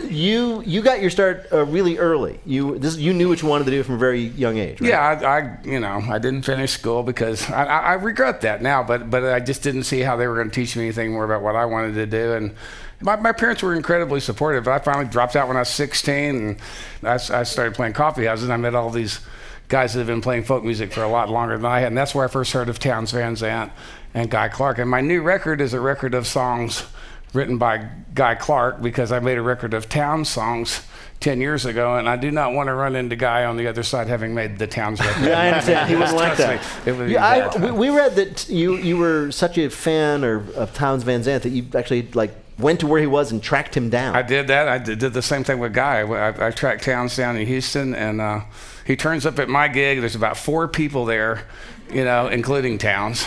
you 0.09 0.61
you 0.65 0.81
got 0.81 1.01
your 1.01 1.09
start 1.09 1.47
uh, 1.51 1.65
really 1.65 1.97
early. 1.97 2.39
You 2.45 2.77
this 2.79 2.97
you 2.97 3.13
knew 3.13 3.29
what 3.29 3.41
you 3.41 3.47
wanted 3.47 3.65
to 3.65 3.71
do 3.71 3.83
from 3.83 3.95
a 3.95 3.97
very 3.97 4.21
young 4.21 4.57
age. 4.57 4.81
Right? 4.81 4.89
Yeah, 4.89 4.99
I, 4.99 5.39
I, 5.39 5.57
you 5.63 5.79
know, 5.79 6.01
I 6.09 6.19
didn't 6.19 6.43
finish 6.43 6.71
school 6.71 7.03
because 7.03 7.49
I, 7.49 7.63
I, 7.63 7.79
I 7.79 7.93
regret 7.93 8.41
that 8.41 8.61
now, 8.61 8.83
but 8.83 9.09
but 9.09 9.23
I 9.23 9.39
just 9.39 9.63
didn't 9.63 9.83
see 9.83 10.01
how 10.01 10.15
they 10.15 10.27
were 10.27 10.35
going 10.35 10.49
to 10.49 10.55
teach 10.55 10.75
me 10.75 10.83
anything 10.83 11.13
more 11.13 11.25
about 11.25 11.41
what 11.41 11.55
I 11.55 11.65
wanted 11.65 11.95
to 11.95 12.05
do. 12.05 12.33
And 12.33 12.55
my, 13.01 13.15
my 13.15 13.31
parents 13.31 13.63
were 13.63 13.73
incredibly 13.73 14.19
supportive. 14.19 14.67
I 14.67 14.79
finally 14.79 15.05
dropped 15.05 15.35
out 15.35 15.47
when 15.47 15.57
I 15.57 15.61
was 15.61 15.69
16, 15.69 16.35
and 16.35 16.57
I 17.03 17.17
started 17.17 17.73
playing 17.73 17.93
coffee 17.93 18.25
houses. 18.25 18.45
And 18.45 18.53
I 18.53 18.57
met 18.57 18.75
all 18.75 18.89
these 18.89 19.19
guys 19.67 19.93
that 19.93 19.99
have 19.99 20.07
been 20.07 20.21
playing 20.21 20.43
folk 20.43 20.63
music 20.63 20.91
for 20.91 21.01
a 21.01 21.07
lot 21.07 21.29
longer 21.29 21.55
than 21.55 21.65
I 21.65 21.79
had, 21.79 21.87
and 21.87 21.97
that's 21.97 22.13
where 22.13 22.25
I 22.25 22.27
first 22.27 22.51
heard 22.53 22.69
of 22.69 22.77
Townes 22.79 23.11
Van 23.11 23.35
Zandt 23.35 23.71
and 24.13 24.29
Guy 24.29 24.49
Clark. 24.49 24.77
And 24.77 24.89
my 24.89 25.01
new 25.01 25.21
record 25.21 25.61
is 25.61 25.73
a 25.73 25.79
record 25.79 26.13
of 26.13 26.27
songs 26.27 26.85
written 27.33 27.57
by 27.57 27.87
Guy 28.13 28.35
Clark 28.35 28.81
because 28.81 29.11
I 29.11 29.19
made 29.19 29.37
a 29.37 29.41
record 29.41 29.73
of 29.73 29.87
Townes 29.89 30.27
songs 30.27 30.81
10 31.21 31.39
years 31.39 31.65
ago, 31.65 31.97
and 31.97 32.09
I 32.09 32.15
do 32.17 32.31
not 32.31 32.53
want 32.53 32.67
to 32.67 32.73
run 32.73 32.95
into 32.95 33.15
Guy 33.15 33.45
on 33.45 33.55
the 33.55 33.67
other 33.67 33.83
side 33.83 34.07
having 34.07 34.33
made 34.33 34.57
the 34.57 34.67
Townes 34.67 34.99
record. 34.99 35.23
Yeah, 35.25 35.39
I 35.39 35.47
understand. 35.49 35.89
He 35.89 35.95
wouldn't 35.95 36.15
like 36.25 36.37
that. 36.37 36.59
me, 36.85 36.91
it 36.91 36.97
would 36.97 37.09
Yeah, 37.09 37.25
I- 37.25 37.57
we, 37.65 37.71
we 37.71 37.89
read 37.95 38.15
that 38.15 38.49
you 38.49 38.75
you 38.77 38.97
were 38.97 39.31
such 39.31 39.57
a 39.57 39.69
fan 39.69 40.23
or, 40.25 40.39
of 40.53 40.73
Townes 40.73 41.03
Van 41.03 41.21
Zandt 41.23 41.43
that 41.43 41.49
you 41.49 41.65
actually 41.75 42.07
like 42.13 42.33
went 42.57 42.79
to 42.81 42.87
where 42.87 42.99
he 42.99 43.07
was 43.07 43.31
and 43.31 43.41
tracked 43.41 43.75
him 43.77 43.89
down. 43.89 44.15
I 44.15 44.21
did 44.23 44.47
that. 44.47 44.67
I 44.67 44.77
did, 44.77 44.99
did 44.99 45.13
the 45.13 45.21
same 45.21 45.43
thing 45.43 45.59
with 45.59 45.73
Guy. 45.73 46.01
I, 46.01 46.47
I 46.47 46.51
tracked 46.51 46.83
Townes 46.83 47.15
down 47.15 47.37
in 47.37 47.45
Houston, 47.47 47.95
and 47.95 48.19
uh, 48.19 48.41
he 48.85 48.95
turns 48.95 49.25
up 49.25 49.39
at 49.39 49.47
my 49.47 49.67
gig. 49.67 49.99
There's 49.99 50.15
about 50.15 50.37
four 50.37 50.67
people 50.67 51.05
there, 51.05 51.43
you 51.91 52.03
know, 52.03 52.27
including 52.27 52.77
Townes. 52.79 53.25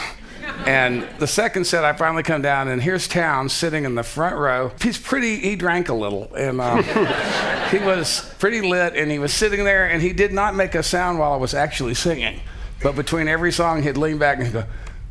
And 0.67 1.07
the 1.19 1.27
second 1.27 1.67
set, 1.67 1.85
I 1.85 1.93
finally 1.93 2.23
come 2.23 2.41
down, 2.43 2.69
and 2.69 2.83
here's 2.83 3.07
Town 3.07 3.49
sitting 3.49 3.85
in 3.85 3.95
the 3.95 4.03
front 4.03 4.37
row. 4.37 4.73
He's 4.81 4.99
pretty, 4.99 5.37
he 5.37 5.57
drank 5.57 5.89
a 5.89 5.95
little, 5.95 6.33
and 6.35 6.61
uh, 6.61 6.83
he 7.71 7.79
was 7.79 8.33
pretty 8.39 8.61
lit, 8.63 8.95
and 8.97 9.11
he 9.11 9.19
was 9.19 9.33
sitting 9.33 9.65
there, 9.65 9.87
and 9.87 10.01
he 10.01 10.13
did 10.13 10.33
not 10.33 10.55
make 10.55 10.75
a 10.75 10.83
sound 10.83 11.19
while 11.19 11.33
I 11.33 11.37
was 11.37 11.53
actually 11.55 11.95
singing. 11.95 12.41
But 12.83 12.97
between 12.97 13.29
every 13.29 13.53
song, 13.53 13.83
he'd 13.83 13.97
lean 13.97 14.19
back 14.19 14.39
and 14.39 14.47
he'd 14.47 14.53
go, 14.53 14.65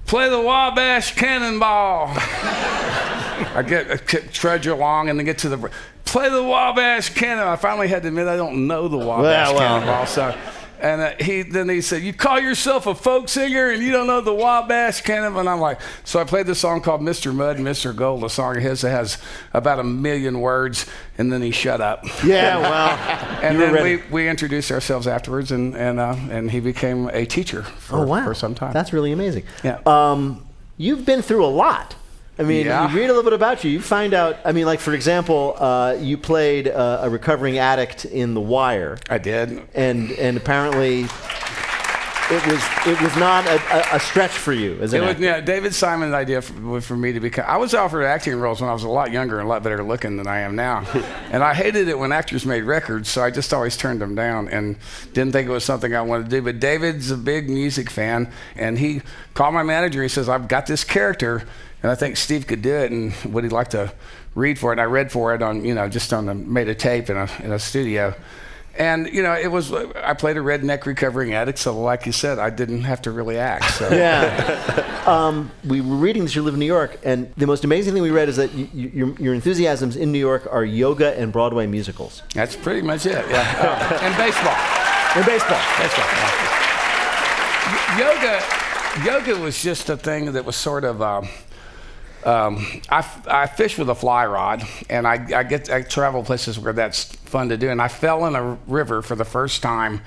Play 0.06 0.30
the 0.30 0.42
Wabash 0.42 1.16
Cannonball. 1.16 2.12
I 2.16 3.64
get 3.68 3.90
I 3.90 3.98
kept 3.98 4.34
trudge 4.34 4.68
along 4.68 5.10
and 5.10 5.18
then 5.18 5.26
get 5.26 5.40
to 5.40 5.50
the 5.50 5.72
play 6.06 6.30
the 6.30 6.44
Wabash 6.44 7.10
Cannon. 7.10 7.48
I 7.48 7.56
finally 7.56 7.88
had 7.88 8.04
to 8.04 8.10
admit 8.10 8.28
I 8.28 8.36
don't 8.38 8.68
know 8.68 8.88
the 8.88 8.98
Wabash 8.98 9.22
Well, 9.24 9.54
well. 9.56 9.80
Cannonball. 9.80 10.06
So, 10.06 10.38
and 10.84 11.02
uh, 11.02 11.14
he 11.18 11.44
then 11.44 11.70
he 11.70 11.80
said, 11.80 12.04
"You 12.04 12.14
call 12.14 12.40
yourself 12.40 12.86
a 12.88 12.94
folk 12.94 13.30
singer 13.30 13.70
and 13.70 13.82
you 13.82 13.92
don't 13.92 14.06
know 14.06 14.20
the 14.20 14.34
Wabash 14.34 15.02
Cannonball?" 15.02 15.40
And 15.40 15.50
I'm 15.50 15.62
like, 15.62 15.80
so 16.04 16.20
I 16.20 16.26
played 16.26 16.46
this 16.46 16.60
song 16.60 16.82
called 16.82 17.02
"Mr. 17.02 17.34
Mudd 17.34 17.56
and 17.56 17.66
Mr. 17.66 17.96
Gold," 17.96 18.24
a 18.26 18.30
song 18.30 18.58
of 18.58 18.64
his 18.64 18.82
that 18.82 18.90
has 18.92 19.18
about 19.54 19.80
a 19.80 19.84
million 19.84 20.42
words, 20.42 20.86
and 21.18 21.32
then 21.32 21.42
he 21.42 21.52
shut 21.52 21.80
up. 21.80 22.04
Yeah, 22.26 22.60
well, 22.60 23.40
and 23.42 23.60
then 23.60 23.74
ready. 23.74 23.96
we, 23.96 24.12
we 24.12 24.30
introduced 24.30 24.72
ourselves 24.72 25.08
afterwards, 25.08 25.52
and 25.52 25.74
and 25.76 26.02
uh, 26.02 26.18
and 26.30 26.52
he 26.52 26.60
became 26.60 27.08
a 27.14 27.26
teacher 27.26 27.64
for, 27.64 28.00
oh 28.00 28.06
wow, 28.06 28.26
for 28.26 28.34
some 28.34 28.54
time. 28.54 28.74
That's 28.74 28.92
really 28.92 29.14
amazing. 29.14 29.46
Yeah. 29.64 29.80
Um, 29.86 30.46
you've 30.78 31.06
been 31.06 31.22
through 31.22 31.46
a 31.46 31.48
lot. 31.48 31.96
I 32.40 32.44
mean, 32.44 32.66
Yeah. 32.66 32.90
you 32.90 32.96
read 32.98 33.06
a 33.06 33.14
little 33.14 33.24
bit 33.24 33.34
about 33.34 33.64
you. 33.64 33.70
You 33.72 33.82
find 33.82 34.14
out. 34.14 34.38
I 34.44 34.52
mean, 34.54 34.66
like 34.66 34.80
for 34.80 34.94
example, 34.94 35.56
uh, 35.60 35.96
you 36.00 36.18
played 36.18 36.68
uh, 36.68 37.00
a 37.04 37.10
recovering 37.10 37.58
addict 37.60 38.06
in 38.06 38.34
The 38.34 38.42
Wire. 38.42 38.98
I 39.10 39.18
did. 39.20 39.62
And 39.76 40.12
and 40.14 40.36
apparently, 40.38 41.02
it 42.32 42.46
was 42.48 42.64
it 42.88 43.00
was 43.02 43.16
not 43.18 43.46
a, 43.46 43.94
a, 43.94 43.98
a 43.98 44.00
stretch 44.00 44.32
for 44.32 44.54
you 44.54 44.80
as 44.82 44.94
It 44.94 45.02
was 45.02 45.20
yeah, 45.20 45.42
David 45.42 45.76
Simon's 45.76 46.14
idea 46.14 46.42
for, 46.42 46.82
for 46.82 46.96
me 46.96 47.12
to 47.12 47.20
become. 47.20 47.46
I 47.48 47.58
was 47.58 47.74
offered 47.74 48.04
acting 48.04 48.36
roles 48.40 48.62
when 48.62 48.70
I 48.70 48.74
was 48.74 48.84
a 48.84 48.90
lot 48.90 49.12
younger 49.12 49.38
and 49.40 49.46
a 49.46 49.50
lot 49.50 49.62
better 49.62 49.84
looking 49.84 50.18
than 50.18 50.26
I 50.26 50.40
am 50.40 50.56
now, 50.56 50.86
and 51.32 51.44
I 51.44 51.54
hated 51.54 51.88
it 51.90 52.00
when 52.00 52.12
actors 52.12 52.46
made 52.46 52.64
records, 52.64 53.10
so 53.10 53.22
I 53.24 53.30
just 53.30 53.54
always 53.54 53.76
turned 53.78 54.02
them 54.02 54.16
down 54.16 54.48
and 54.48 54.78
didn't 55.14 55.34
think 55.34 55.48
it 55.50 55.52
was 55.52 55.66
something 55.66 55.94
I 55.94 56.02
wanted 56.02 56.24
to 56.24 56.30
do. 56.30 56.42
But 56.42 56.60
David's 56.60 57.12
a 57.12 57.18
big 57.18 57.50
music 57.50 57.90
fan, 57.90 58.32
and 58.56 58.80
he 58.80 59.02
called 59.34 59.54
my 59.54 59.64
manager. 59.64 60.02
He 60.02 60.10
says, 60.10 60.30
"I've 60.30 60.48
got 60.48 60.66
this 60.66 60.84
character, 60.86 61.44
and 61.84 61.92
I 61.92 61.96
think 61.96 62.18
Steve 62.18 62.48
could 62.48 62.62
do 62.62 62.74
it, 62.74 62.92
and 62.92 63.14
would 63.32 63.44
he 63.44 63.50
like 63.50 63.70
to 63.72 63.94
read 64.34 64.58
for 64.58 64.72
it?" 64.72 64.74
And 64.74 64.82
I 64.82 64.86
read 64.86 65.12
for 65.12 65.36
it 65.36 65.42
on 65.44 65.64
you 65.64 65.76
know 65.76 65.88
just 65.90 66.12
on 66.14 66.26
the 66.26 66.34
made 66.34 66.70
a 66.70 66.76
tape 66.76 67.10
in 67.10 67.18
a 67.18 67.30
in 67.44 67.52
a 67.52 67.60
studio. 67.60 68.16
And 68.76 69.08
you 69.14 69.22
know, 69.22 69.34
it 69.34 69.52
was 69.52 69.72
I 69.72 70.16
played 70.16 70.36
a 70.36 70.40
redneck 70.40 70.88
recovering 70.88 71.36
addict, 71.36 71.60
so 71.60 71.80
like 71.80 72.08
you 72.08 72.12
said, 72.12 72.40
I 72.40 72.50
didn't 72.50 72.86
have 72.86 73.04
to 73.04 73.12
really 73.12 73.38
act. 73.38 73.72
So. 73.76 73.88
yeah. 73.92 75.04
um, 75.06 75.52
we 75.64 75.80
were 75.80 75.96
reading 75.96 76.24
that 76.24 76.34
you 76.36 76.42
live 76.42 76.56
in 76.56 76.60
New 76.60 76.66
York, 76.66 77.00
and 77.04 77.32
the 77.38 77.46
most 77.46 77.64
amazing 77.66 77.94
thing 77.94 78.02
we 78.02 78.10
read 78.10 78.30
is 78.30 78.38
that 78.38 78.52
you, 78.56 78.68
you, 78.74 78.92
your, 78.96 79.16
your 79.20 79.34
enthusiasms 79.36 79.96
in 79.96 80.12
New 80.12 80.18
York 80.18 80.48
are 80.50 80.66
yoga 80.66 81.16
and 81.20 81.32
Broadway 81.32 81.68
musicals. 81.68 82.24
That's 82.34 82.56
pretty 82.56 82.82
much 82.82 83.06
it. 83.06 83.24
Yeah. 83.30 83.44
Uh, 83.64 84.00
and 84.02 84.18
baseball. 84.18 84.56
And 85.16 85.26
baseball. 85.26 85.62
Baseball. 85.78 86.06
Y- 87.68 88.00
Yoga, 88.00 88.42
yoga 89.06 89.40
was 89.40 89.62
just 89.62 89.90
a 89.90 89.98
thing 89.98 90.32
that 90.34 90.46
was 90.46 90.56
sort 90.56 90.84
of. 90.84 91.00
Um, 91.02 91.28
um, 92.26 92.66
I, 92.90 93.06
I 93.28 93.48
fish 93.48 93.78
with 93.78 93.90
a 93.90 93.96
fly 93.96 94.26
rod, 94.26 94.64
and 94.90 95.08
I, 95.08 95.14
I 95.36 95.44
get 95.44 95.70
I 95.70 95.82
travel 95.82 96.24
places 96.24 96.60
where 96.60 96.74
that's 96.74 97.04
fun 97.04 97.50
to 97.50 97.58
do. 97.58 97.70
And 97.70 97.82
I 97.82 97.88
fell 97.88 98.26
in 98.26 98.36
a 98.36 98.58
river 98.68 99.02
for 99.02 99.16
the 99.16 99.26
first 99.26 99.62
time, 99.62 100.02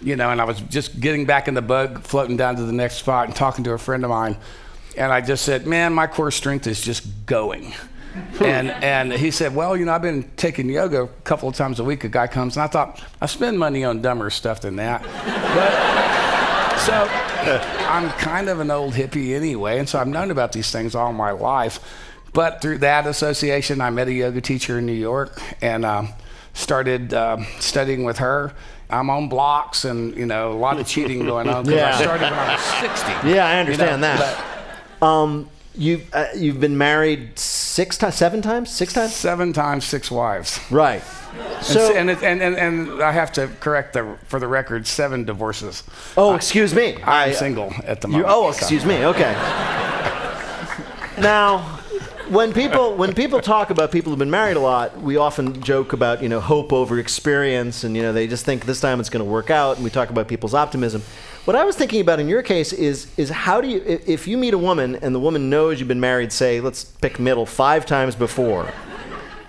you 0.00 0.16
know, 0.16 0.30
and 0.30 0.40
I 0.40 0.44
was 0.44 0.60
just 0.62 1.00
getting 1.00 1.24
back 1.26 1.48
in 1.48 1.54
the 1.54 1.62
bug, 1.62 2.02
floating 2.02 2.36
down 2.36 2.56
to 2.56 2.62
the 2.62 2.72
next 2.72 2.96
spot, 2.96 3.26
and 3.26 3.36
talking 3.36 3.64
to 3.64 3.72
a 3.72 3.78
friend 3.78 4.04
of 4.04 4.10
mine, 4.10 4.36
and 4.96 5.12
I 5.12 5.20
just 5.20 5.44
said, 5.44 5.66
"Man, 5.66 5.92
my 5.92 6.06
core 6.06 6.30
strength 6.30 6.66
is 6.66 6.80
just 6.80 7.26
going." 7.26 7.72
and 8.40 8.70
and 8.70 9.12
he 9.12 9.30
said, 9.30 9.54
"Well, 9.54 9.76
you 9.76 9.84
know, 9.84 9.92
I've 9.92 10.02
been 10.02 10.30
taking 10.36 10.68
yoga 10.68 11.02
a 11.02 11.08
couple 11.24 11.48
of 11.48 11.54
times 11.54 11.80
a 11.80 11.84
week. 11.84 12.04
A 12.04 12.08
guy 12.08 12.26
comes, 12.26 12.56
and 12.56 12.62
I 12.62 12.68
thought 12.68 13.02
I 13.20 13.26
spend 13.26 13.58
money 13.58 13.84
on 13.84 14.02
dumber 14.02 14.30
stuff 14.30 14.60
than 14.60 14.76
that, 14.76 15.02
but 15.02 16.43
so 16.86 17.08
I'm 17.88 18.10
kind 18.10 18.48
of 18.48 18.60
an 18.60 18.70
old 18.70 18.94
hippie 18.94 19.34
anyway, 19.34 19.78
and 19.78 19.88
so 19.88 19.98
I've 19.98 20.08
known 20.08 20.30
about 20.30 20.52
these 20.52 20.70
things 20.70 20.94
all 20.94 21.12
my 21.12 21.30
life. 21.30 21.80
But 22.32 22.60
through 22.60 22.78
that 22.78 23.06
association, 23.06 23.80
I 23.80 23.90
met 23.90 24.08
a 24.08 24.12
yoga 24.12 24.40
teacher 24.40 24.78
in 24.78 24.86
New 24.86 24.92
York 24.92 25.40
and 25.62 25.84
um, 25.84 26.08
started 26.52 27.14
um 27.14 27.46
studying 27.60 28.04
with 28.04 28.18
her. 28.18 28.52
I'm 28.90 29.08
on 29.08 29.28
blocks, 29.28 29.84
and 29.84 30.16
you 30.16 30.26
know, 30.26 30.52
a 30.52 30.58
lot 30.58 30.78
of 30.78 30.86
cheating 30.86 31.24
going 31.24 31.48
on 31.48 31.64
because 31.64 31.78
Yeah. 31.78 31.96
I 31.96 32.02
started 32.02 32.22
when 32.24 32.32
I 32.34 32.54
was 32.54 32.62
60. 32.62 33.12
Yeah, 33.34 33.46
I 33.46 33.54
you 33.54 33.60
understand 33.60 34.00
know, 34.02 34.16
that. 34.16 34.44
Um, 35.02 35.48
you've 35.74 36.12
uh, 36.12 36.26
you've 36.36 36.60
been 36.60 36.76
married 36.76 37.38
six 37.38 37.96
times, 37.96 38.14
seven 38.16 38.42
times, 38.42 38.70
six 38.70 38.92
times, 38.92 39.12
seven 39.14 39.52
times, 39.52 39.84
six 39.84 40.10
wives. 40.10 40.60
Right. 40.70 41.02
And 41.38 41.64
So- 41.66 41.92
and, 41.94 42.10
it, 42.10 42.22
and, 42.22 42.42
and 42.42 42.56
and 42.56 43.02
I 43.02 43.12
have 43.12 43.32
to 43.32 43.48
correct 43.60 43.92
the 43.94 44.16
for 44.26 44.38
the 44.38 44.46
record 44.48 44.86
seven 44.86 45.24
divorces. 45.24 45.82
Oh, 46.16 46.34
excuse 46.34 46.74
me. 46.74 46.96
I'm 46.96 47.08
I- 47.08 47.30
uh, 47.30 47.34
single 47.34 47.72
at 47.86 48.00
the 48.00 48.08
You, 48.08 48.12
moment. 48.22 48.30
oh, 48.30 48.52
so- 48.52 48.58
excuse 48.58 48.84
me. 48.84 49.04
Okay. 49.06 49.34
now, 51.18 51.58
when 52.28 52.52
people 52.52 52.94
when 52.96 53.12
people 53.14 53.40
talk 53.40 53.70
about 53.70 53.90
people 53.92 54.10
who've 54.10 54.18
been 54.18 54.30
married 54.30 54.56
a 54.56 54.60
lot, 54.60 54.98
we 55.00 55.16
often 55.16 55.60
joke 55.62 55.92
about 55.92 56.22
you 56.22 56.28
know 56.28 56.40
hope 56.40 56.72
over 56.72 56.98
experience, 56.98 57.84
and 57.84 57.96
you 57.96 58.02
know 58.02 58.12
they 58.12 58.26
just 58.26 58.44
think 58.44 58.64
this 58.66 58.80
time 58.80 59.00
it's 59.00 59.10
going 59.10 59.24
to 59.24 59.30
work 59.30 59.50
out, 59.50 59.76
and 59.76 59.84
we 59.84 59.90
talk 59.90 60.10
about 60.10 60.28
people's 60.28 60.54
optimism. 60.54 61.02
What 61.44 61.56
I 61.56 61.64
was 61.64 61.76
thinking 61.76 62.00
about 62.00 62.20
in 62.20 62.28
your 62.28 62.42
case 62.42 62.72
is 62.72 63.06
is 63.18 63.28
how 63.30 63.60
do 63.60 63.68
you 63.68 63.82
if 63.86 64.26
you 64.26 64.38
meet 64.38 64.54
a 64.54 64.58
woman 64.58 64.96
and 65.02 65.14
the 65.14 65.20
woman 65.20 65.50
knows 65.50 65.78
you've 65.78 65.88
been 65.88 66.00
married, 66.00 66.32
say 66.32 66.60
let's 66.60 66.84
pick 66.84 67.18
middle 67.18 67.46
five 67.46 67.84
times 67.86 68.14
before. 68.14 68.72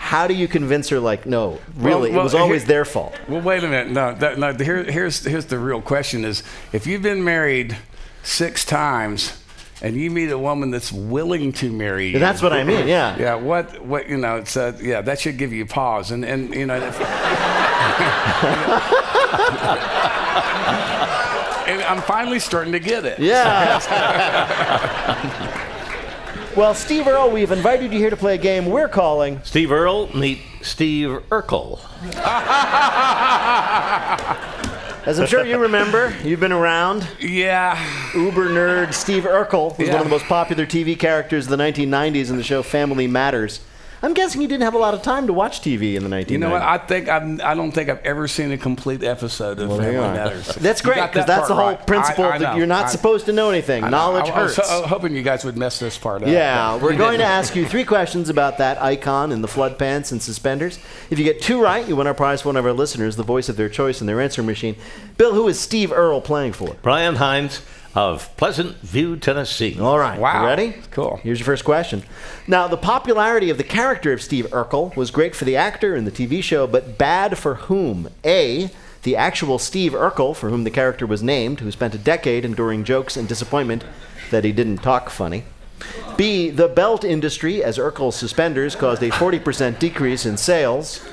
How 0.06 0.28
do 0.28 0.36
you 0.36 0.48
convince 0.48 0.90
her 0.90 1.00
like 1.00 1.26
no, 1.26 1.60
really, 1.78 2.12
Well, 2.12 2.20
it 2.20 2.24
was 2.24 2.36
always 2.36 2.62
here- 2.62 2.68
their 2.68 2.86
fault? 2.86 3.18
Well, 3.28 3.42
wait 3.42 3.64
a 3.64 3.68
minute. 3.68 3.92
No, 3.92 4.14
that, 4.14 4.38
no. 4.38 4.54
Here, 4.54 4.84
here's 4.84 5.26
here's 5.26 5.46
the 5.48 5.58
real 5.58 5.82
question: 5.82 6.24
is 6.24 6.44
if 6.72 6.86
you've 6.86 7.02
been 7.02 7.24
married 7.24 7.76
six 8.22 8.64
times 8.66 9.34
and 9.82 9.96
you 9.96 10.12
meet 10.12 10.30
a 10.30 10.38
woman 10.38 10.70
that's 10.70 10.92
willing 10.92 11.52
to 11.54 11.72
marry 11.72 12.10
you. 12.10 12.20
That's 12.20 12.44
what 12.44 12.54
I 12.54 12.64
mean, 12.64 12.88
yeah. 12.88 13.18
Yeah. 13.18 13.34
What 13.34 13.84
what 13.84 14.08
you 14.08 14.18
know? 14.18 14.36
It's 14.36 14.56
uh, 14.56 14.78
yeah. 14.80 15.02
That 15.02 15.20
should 15.20 15.40
give 15.40 15.52
you 15.52 15.66
pause. 15.66 16.12
And 16.12 16.24
and 16.24 16.54
you 16.54 16.68
know. 16.68 16.76
If, 16.76 17.02
and 21.68 21.82
I'm 21.82 22.02
finally 22.04 22.38
starting 22.38 22.74
to 22.74 22.80
get 22.80 23.06
it. 23.06 23.18
Yeah. 23.18 23.80
well, 26.56 26.74
Steve 26.74 27.08
Earle, 27.08 27.32
we've 27.32 27.52
invited 27.52 27.92
you 27.92 28.00
here 28.00 28.10
to 28.10 28.16
play 28.16 28.36
a 28.36 28.38
game 28.38 28.68
we're 28.68 28.88
calling 28.88 29.42
Steve 29.44 29.72
Earle, 29.72 30.16
meet 30.16 30.40
Steve 30.62 31.10
Urkel. 31.30 31.80
As 35.06 35.20
I'm 35.20 35.28
sure 35.28 35.46
you 35.46 35.60
remember, 35.60 36.16
you've 36.24 36.40
been 36.40 36.52
around. 36.52 37.08
Yeah. 37.20 37.78
Uber 38.16 38.50
nerd 38.50 38.92
Steve 38.94 39.24
Urkel 39.24 39.78
was 39.78 39.88
Yeah. 39.88 39.94
one 39.96 40.02
of 40.02 40.08
the 40.08 40.10
most 40.10 40.26
popular 40.26 40.66
TV 40.66 40.98
characters 40.98 41.46
of 41.46 41.52
the 41.56 41.64
1990s 41.64 42.32
in 42.32 42.38
the 42.38 42.44
show 42.44 42.64
Family 42.64 43.06
Matters. 43.06 43.60
I'm 44.06 44.14
guessing 44.14 44.40
you 44.42 44.48
didn't 44.48 44.62
have 44.64 44.76
a 44.76 44.78
lot 44.78 44.94
of 44.94 45.02
time 45.02 45.26
to 45.28 45.34
watch 45.34 45.62
TV 45.62 45.96
in 45.96 46.04
the 46.04 46.10
1990s. 46.16 46.30
You 46.30 46.38
know 46.38 46.52
what? 46.52 46.62
I 46.62 46.78
think 46.78 47.10
I'm, 47.10 47.42
I 47.44 47.56
don't 47.56 47.72
think 47.72 47.90
I've 47.90 48.06
ever 48.06 48.28
seen 48.28 48.52
a 48.52 48.58
complete 48.58 49.04
episode 49.04 49.60
of 49.60 49.70
Well, 49.70 49.80
Family. 49.80 49.96
Matters. 49.96 50.46
That's 50.56 50.82
great 50.84 51.02
because 51.02 51.26
that 51.26 51.28
that's 51.28 51.48
the 51.48 51.56
whole 51.56 51.70
right. 51.72 51.88
principle 51.88 52.26
I- 52.26 52.36
I 52.36 52.38
that 52.38 52.56
you're 52.56 52.68
not 52.68 52.86
I- 52.86 52.90
supposed 52.90 53.26
to 53.26 53.32
know 53.34 53.50
anything. 53.50 53.84
I 53.84 53.90
know. 53.90 53.98
Knowledge 53.98 54.30
I, 54.30 54.34
I 54.36 54.44
was 54.44 54.56
hurts. 54.58 54.70
so- 54.70 54.84
hoping 54.84 55.16
you 55.16 55.24
guys 55.24 55.44
would 55.44 55.58
mess 55.58 55.80
this 55.80 55.98
part 55.98 56.22
up. 56.22 56.30
Yeah, 56.30 56.78
we're 56.78 56.96
going 56.96 57.18
to 57.18 57.26
ask 57.26 57.56
you 57.56 57.66
three 57.66 57.84
questions 57.84 58.30
about 58.30 58.60
that 58.60 58.80
icon 58.80 59.32
in 59.32 59.42
the 59.42 59.48
flood 59.48 59.80
pants 59.80 60.12
and 60.12 60.22
suspenders. 60.22 60.78
If 61.10 61.18
you 61.18 61.26
get 61.26 61.42
two 61.42 61.60
right, 61.60 61.88
you 61.88 61.96
win 61.96 62.06
our 62.06 62.14
prize 62.14 62.44
for 62.44 62.50
one 62.50 62.58
of 62.58 62.66
our 62.68 62.74
listeners, 62.74 63.16
the 63.16 63.24
voice 63.24 63.50
of 63.50 63.58
their 63.58 63.70
choice 63.70 64.02
in 64.02 64.08
their 64.08 64.22
answering 64.22 64.46
machine. 64.46 64.76
Bill, 65.18 65.34
who 65.34 65.48
is 65.48 65.60
Steve 65.60 65.92
Earle 65.92 66.22
playing 66.22 66.54
for? 66.54 66.76
Brian 66.84 67.16
Hines 67.16 67.60
of 67.96 68.36
Pleasant 68.36 68.76
View, 68.82 69.16
Tennessee. 69.16 69.80
All 69.80 69.98
right. 69.98 70.20
Wow. 70.20 70.42
You 70.42 70.48
ready? 70.48 70.76
Cool. 70.92 71.20
Here's 71.24 71.40
your 71.40 71.46
first 71.46 71.64
question. 71.64 72.04
Now, 72.46 72.68
the 72.68 72.78
popularity 72.78 73.50
of 73.50 73.58
the 73.58 73.64
character 73.64 74.12
of 74.12 74.22
Steve 74.22 74.48
Urkel 74.48 74.96
was 74.98 75.12
great 75.12 75.34
for 75.34 75.46
the 75.46 75.56
actor 75.56 75.96
and 75.96 76.06
the 76.06 76.12
TV 76.12 76.44
show, 76.44 76.68
but 76.68 76.98
bad 76.98 77.38
for 77.38 77.56
whom? 77.56 78.10
A. 78.26 78.70
The 79.04 79.16
actual 79.16 79.60
Steve 79.60 79.94
Urkel, 79.94 80.36
for 80.36 80.50
whom 80.50 80.66
the 80.66 80.72
character 80.72 81.06
was 81.06 81.24
named, 81.24 81.62
who 81.62 81.72
spent 81.72 81.96
a 81.96 82.00
decade 82.00 82.44
enduring 82.44 82.84
jokes 82.84 83.16
and 83.16 83.28
disappointment 83.28 83.86
that 84.30 84.44
he 84.44 84.52
didn't 84.52 84.80
talk 84.80 85.10
funny. 85.10 85.46
B. 86.18 86.50
The 86.50 86.68
belt 86.68 87.04
industry, 87.04 87.64
as 87.64 87.78
Urkel's 87.78 88.16
suspenders 88.16 88.76
caused 88.76 89.04
a 89.04 89.10
40% 89.10 89.80
decrease 89.80 90.26
in 90.26 90.38
sales. 90.38 91.06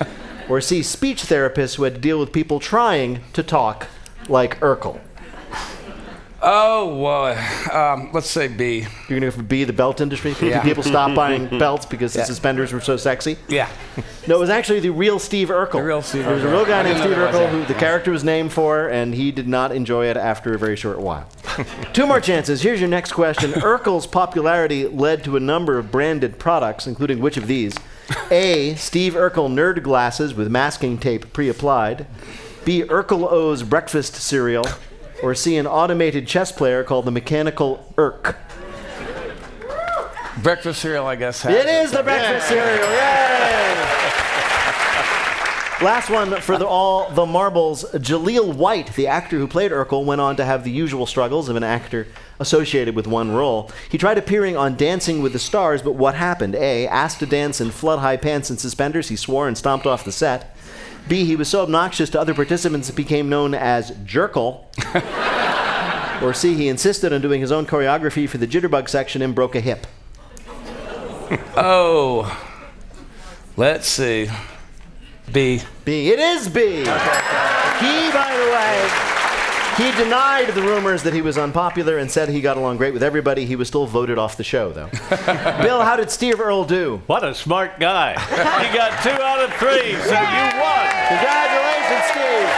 Or 0.48 0.60
C. 0.60 0.82
Speech 0.82 1.22
therapists 1.22 1.76
who 1.76 1.84
had 1.84 1.94
to 1.94 2.00
deal 2.00 2.18
with 2.18 2.32
people 2.32 2.58
trying 2.58 3.20
to 3.32 3.42
talk 3.44 3.86
like 4.28 4.58
Urkel. 4.60 5.00
Oh, 6.44 6.96
well, 6.96 7.72
um, 7.72 8.10
let's 8.12 8.28
say 8.28 8.48
B. 8.48 8.80
You're 8.80 8.88
going 9.08 9.20
to 9.20 9.26
go 9.28 9.30
for 9.30 9.42
B, 9.44 9.62
the 9.62 9.72
belt 9.72 10.00
industry? 10.00 10.34
Yeah. 10.42 10.60
People 10.64 10.82
stop 10.82 11.14
buying 11.16 11.46
belts 11.58 11.86
because 11.86 12.16
Yeah. 12.16 12.22
the 12.22 12.26
suspenders 12.26 12.72
were 12.72 12.80
so 12.80 12.96
sexy? 12.96 13.36
Yeah. 13.46 13.68
No, 14.26 14.36
it 14.36 14.40
was 14.40 14.50
actually 14.50 14.80
the 14.80 14.90
real 14.90 15.20
Steve 15.20 15.48
Urkel. 15.50 15.72
The 15.74 15.82
real 15.84 16.02
Steve 16.02 16.24
There 16.24 16.34
was 16.34 16.42
a 16.42 16.48
real 16.50 16.64
guy 16.64 16.82
named 16.82 16.98
Steve 16.98 17.12
Urkel 17.16 17.48
who 17.48 17.64
the 17.66 17.74
character 17.74 18.10
was 18.10 18.24
named 18.24 18.52
for, 18.52 18.88
and 18.88 19.14
he 19.14 19.30
did 19.30 19.46
not 19.46 19.70
enjoy 19.70 20.06
it 20.06 20.16
after 20.16 20.52
a 20.52 20.58
very 20.58 20.74
short 20.74 20.98
while. 21.00 21.28
Two 21.92 22.06
more 22.06 22.20
chances. 22.20 22.62
Here's 22.62 22.80
your 22.80 22.88
next 22.88 23.12
question. 23.12 23.52
Urkel's 23.60 24.08
popularity 24.08 24.88
led 24.88 25.22
to 25.24 25.36
a 25.36 25.40
number 25.40 25.78
of 25.78 25.92
branded 25.92 26.40
products, 26.40 26.88
including 26.88 27.20
which 27.20 27.36
of 27.36 27.46
these? 27.46 27.74
A. 28.32 28.74
Steve 28.74 29.14
Urkel 29.14 29.48
nerd 29.48 29.84
glasses 29.84 30.34
with 30.34 30.50
masking 30.50 30.98
tape 30.98 31.32
pre-applied. 31.32 32.06
B. 32.64 32.82
Urkel 32.82 33.30
O's 33.30 33.62
breakfast 33.62 34.16
cereal. 34.16 34.64
Or 35.22 35.34
see 35.34 35.56
An 35.56 35.66
automated 35.66 36.26
chess 36.26 36.50
player 36.50 36.82
called 36.82 37.04
the 37.04 37.10
Mechanical 37.10 37.84
Urk. 37.96 38.36
Breakfast 40.42 40.80
cereal, 40.80 41.06
I 41.06 41.14
guess. 41.16 41.42
has 41.42 41.54
It 41.54 41.66
is 41.66 41.92
the 41.92 42.02
breakfast 42.02 42.48
cereal. 42.48 42.88
Yay! 42.88 43.91
Last 45.82 46.10
one 46.10 46.40
for 46.40 46.56
the, 46.58 46.66
all 46.66 47.10
the 47.10 47.26
marbles. 47.26 47.84
Jaleel 47.94 48.54
White, 48.54 48.94
the 48.94 49.08
actor 49.08 49.36
who 49.36 49.48
played 49.48 49.72
Urkel, 49.72 50.04
went 50.04 50.20
on 50.20 50.36
to 50.36 50.44
have 50.44 50.62
the 50.62 50.70
usual 50.70 51.06
struggles 51.06 51.48
of 51.48 51.56
an 51.56 51.64
actor 51.64 52.06
associated 52.38 52.94
with 52.94 53.08
one 53.08 53.32
role. 53.32 53.68
He 53.90 53.98
tried 53.98 54.16
appearing 54.16 54.56
on 54.56 54.76
Dancing 54.76 55.22
with 55.22 55.32
the 55.32 55.40
Stars, 55.40 55.82
but 55.82 55.96
what 55.96 56.14
happened? 56.14 56.54
A. 56.54 56.86
Asked 56.86 57.18
to 57.18 57.26
dance 57.26 57.60
in 57.60 57.72
flood 57.72 57.98
high 57.98 58.16
pants 58.16 58.48
and 58.48 58.60
suspenders, 58.60 59.08
he 59.08 59.16
swore 59.16 59.48
and 59.48 59.58
stomped 59.58 59.84
off 59.84 60.04
the 60.04 60.12
set. 60.12 60.56
B. 61.08 61.24
He 61.24 61.34
was 61.34 61.48
so 61.48 61.62
obnoxious 61.62 62.10
to 62.10 62.20
other 62.20 62.32
participants 62.32 62.88
it 62.88 62.94
became 62.94 63.28
known 63.28 63.52
as 63.52 63.90
Jerkle. 63.90 64.66
or 66.22 66.32
C. 66.32 66.54
He 66.54 66.68
insisted 66.68 67.12
on 67.12 67.20
doing 67.22 67.40
his 67.40 67.50
own 67.50 67.66
choreography 67.66 68.28
for 68.28 68.38
the 68.38 68.46
jitterbug 68.46 68.88
section 68.88 69.20
and 69.20 69.34
broke 69.34 69.56
a 69.56 69.60
hip. 69.60 69.88
Oh, 71.56 72.40
let's 73.56 73.88
see. 73.88 74.30
B. 75.32 75.62
B. 75.84 76.10
It 76.10 76.18
is 76.18 76.48
B. 76.48 76.60
He, 76.60 76.84
by 76.84 78.30
the 78.36 78.50
way, 78.52 79.12
he 79.78 79.90
denied 80.02 80.48
the 80.54 80.60
rumors 80.60 81.02
that 81.04 81.14
he 81.14 81.22
was 81.22 81.38
unpopular 81.38 81.96
and 81.96 82.10
said 82.10 82.28
he 82.28 82.42
got 82.42 82.58
along 82.58 82.76
great 82.76 82.92
with 82.92 83.02
everybody. 83.02 83.46
He 83.46 83.56
was 83.56 83.68
still 83.68 83.86
voted 83.86 84.18
off 84.18 84.36
the 84.36 84.44
show, 84.44 84.70
though. 84.72 84.88
Bill, 85.62 85.80
how 85.80 85.96
did 85.96 86.10
Steve 86.10 86.38
Earle 86.38 86.64
do? 86.64 87.00
What 87.06 87.24
a 87.24 87.34
smart 87.34 87.80
guy. 87.80 88.12
he 88.20 88.76
got 88.76 89.02
two 89.02 89.10
out 89.10 89.40
of 89.40 89.50
three, 89.54 89.94
so 90.02 90.12
you 90.12 90.44
won. 90.60 90.88
Congratulations, 91.08 92.04
Steve. 92.12 92.48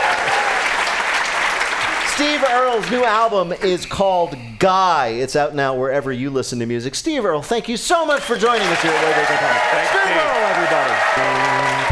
Steve 2.15 2.43
Earle's 2.51 2.91
new 2.91 3.05
album 3.05 3.53
is 3.53 3.87
called 3.87 4.37
Guy. 4.59 5.09
It's 5.09 5.37
out 5.37 5.55
now 5.55 5.77
wherever 5.77 6.13
you 6.13 6.31
listen 6.31 6.59
to 6.59 6.67
music. 6.67 6.95
Steve 6.97 7.25
Earle, 7.25 7.43
thank 7.43 7.69
you 7.69 7.77
so 7.77 8.05
much 8.05 8.23
for 8.23 8.37
joining 8.37 8.67
us 8.67 8.83
here 8.83 8.93
at 8.93 9.05
Way 9.05 9.13
Back 9.13 9.29
Time. 9.29 9.87
Steve 9.87 10.17
Earle, 10.17 10.47
everybody. 10.51 11.84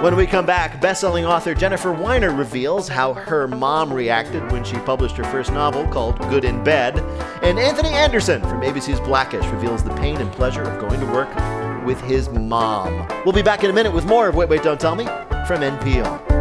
When 0.00 0.14
we 0.14 0.28
come 0.28 0.46
back, 0.46 0.80
best-selling 0.80 1.26
author 1.26 1.56
Jennifer 1.56 1.92
Weiner 1.92 2.32
reveals 2.32 2.86
how 2.86 3.14
her 3.14 3.48
mom 3.48 3.92
reacted 3.92 4.48
when 4.52 4.62
she 4.62 4.76
published 4.76 5.16
her 5.16 5.24
first 5.24 5.50
novel 5.50 5.88
called 5.88 6.20
Good 6.30 6.44
in 6.44 6.62
Bed, 6.62 7.00
and 7.42 7.58
Anthony 7.58 7.88
Anderson 7.88 8.40
from 8.42 8.60
ABC's 8.60 9.00
Blackish 9.00 9.44
reveals 9.46 9.82
the 9.82 9.92
pain 9.96 10.18
and 10.18 10.30
pleasure 10.30 10.62
of 10.62 10.78
going 10.78 11.00
to 11.00 11.06
work 11.06 11.28
with 11.84 12.00
his 12.02 12.28
mom. 12.28 13.08
We'll 13.24 13.34
be 13.34 13.42
back 13.42 13.64
in 13.64 13.70
a 13.70 13.72
minute 13.72 13.92
with 13.92 14.06
more 14.06 14.28
of 14.28 14.36
Wait 14.36 14.48
Wait 14.48 14.62
Don't 14.62 14.78
Tell 14.78 14.94
Me 14.94 15.04
from 15.48 15.62
NPR. 15.62 16.38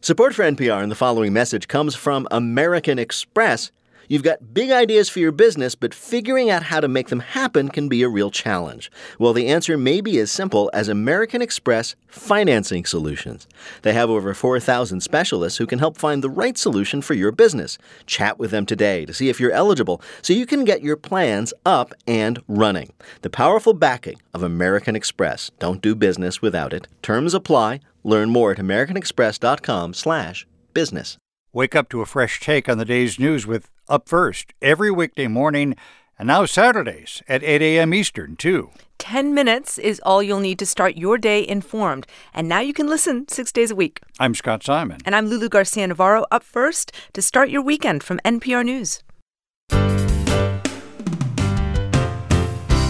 Support 0.00 0.34
for 0.34 0.42
NPR 0.42 0.82
and 0.82 0.90
the 0.90 0.96
following 0.96 1.34
message 1.34 1.68
comes 1.68 1.94
from 1.94 2.26
American 2.30 2.98
Express. 2.98 3.72
You've 4.08 4.22
got 4.22 4.54
big 4.54 4.70
ideas 4.70 5.08
for 5.08 5.18
your 5.18 5.32
business, 5.32 5.74
but 5.74 5.94
figuring 5.94 6.50
out 6.50 6.64
how 6.64 6.80
to 6.80 6.88
make 6.88 7.08
them 7.08 7.20
happen 7.20 7.68
can 7.68 7.88
be 7.88 8.02
a 8.02 8.08
real 8.08 8.30
challenge. 8.30 8.90
Well, 9.18 9.32
the 9.32 9.48
answer 9.48 9.76
may 9.76 10.00
be 10.00 10.18
as 10.18 10.30
simple 10.30 10.70
as 10.72 10.88
American 10.88 11.42
Express 11.42 11.96
Financing 12.06 12.84
Solutions. 12.84 13.46
They 13.82 13.92
have 13.92 14.10
over 14.10 14.34
4,000 14.34 15.00
specialists 15.00 15.58
who 15.58 15.66
can 15.66 15.78
help 15.78 15.96
find 15.96 16.22
the 16.22 16.30
right 16.30 16.56
solution 16.56 17.02
for 17.02 17.14
your 17.14 17.32
business. 17.32 17.78
Chat 18.06 18.38
with 18.38 18.50
them 18.50 18.66
today 18.66 19.04
to 19.06 19.14
see 19.14 19.28
if 19.28 19.40
you're 19.40 19.52
eligible 19.52 20.00
so 20.22 20.32
you 20.32 20.46
can 20.46 20.64
get 20.64 20.82
your 20.82 20.96
plans 20.96 21.52
up 21.64 21.94
and 22.06 22.40
running. 22.48 22.92
The 23.22 23.30
powerful 23.30 23.74
backing 23.74 24.20
of 24.32 24.42
American 24.42 24.96
Express. 24.96 25.50
Don't 25.58 25.82
do 25.82 25.94
business 25.94 26.40
without 26.40 26.72
it. 26.72 26.88
Terms 27.02 27.34
apply. 27.34 27.80
Learn 28.04 28.30
more 28.30 28.52
at 28.52 28.58
americanexpress.com/business. 28.58 31.18
Wake 31.56 31.74
up 31.74 31.88
to 31.88 32.02
a 32.02 32.04
fresh 32.04 32.38
take 32.38 32.68
on 32.68 32.76
the 32.76 32.84
day's 32.84 33.18
news 33.18 33.46
with 33.46 33.70
Up 33.88 34.10
First 34.10 34.52
every 34.60 34.90
weekday 34.90 35.26
morning 35.26 35.74
and 36.18 36.26
now 36.26 36.44
Saturdays 36.44 37.22
at 37.30 37.42
8 37.42 37.62
a.m. 37.62 37.94
Eastern, 37.94 38.36
too. 38.36 38.72
10 38.98 39.32
minutes 39.32 39.78
is 39.78 39.98
all 40.00 40.22
you'll 40.22 40.38
need 40.38 40.58
to 40.58 40.66
start 40.66 40.98
your 40.98 41.16
day 41.16 41.48
informed. 41.48 42.06
And 42.34 42.46
now 42.46 42.60
you 42.60 42.74
can 42.74 42.88
listen 42.88 43.26
six 43.28 43.52
days 43.52 43.70
a 43.70 43.74
week. 43.74 44.00
I'm 44.20 44.34
Scott 44.34 44.64
Simon. 44.64 44.98
And 45.06 45.16
I'm 45.16 45.28
Lulu 45.28 45.48
Garcia 45.48 45.86
Navarro 45.86 46.26
up 46.30 46.42
first 46.42 46.92
to 47.14 47.22
start 47.22 47.48
your 47.48 47.62
weekend 47.62 48.02
from 48.02 48.18
NPR 48.22 48.62
News. 48.62 49.02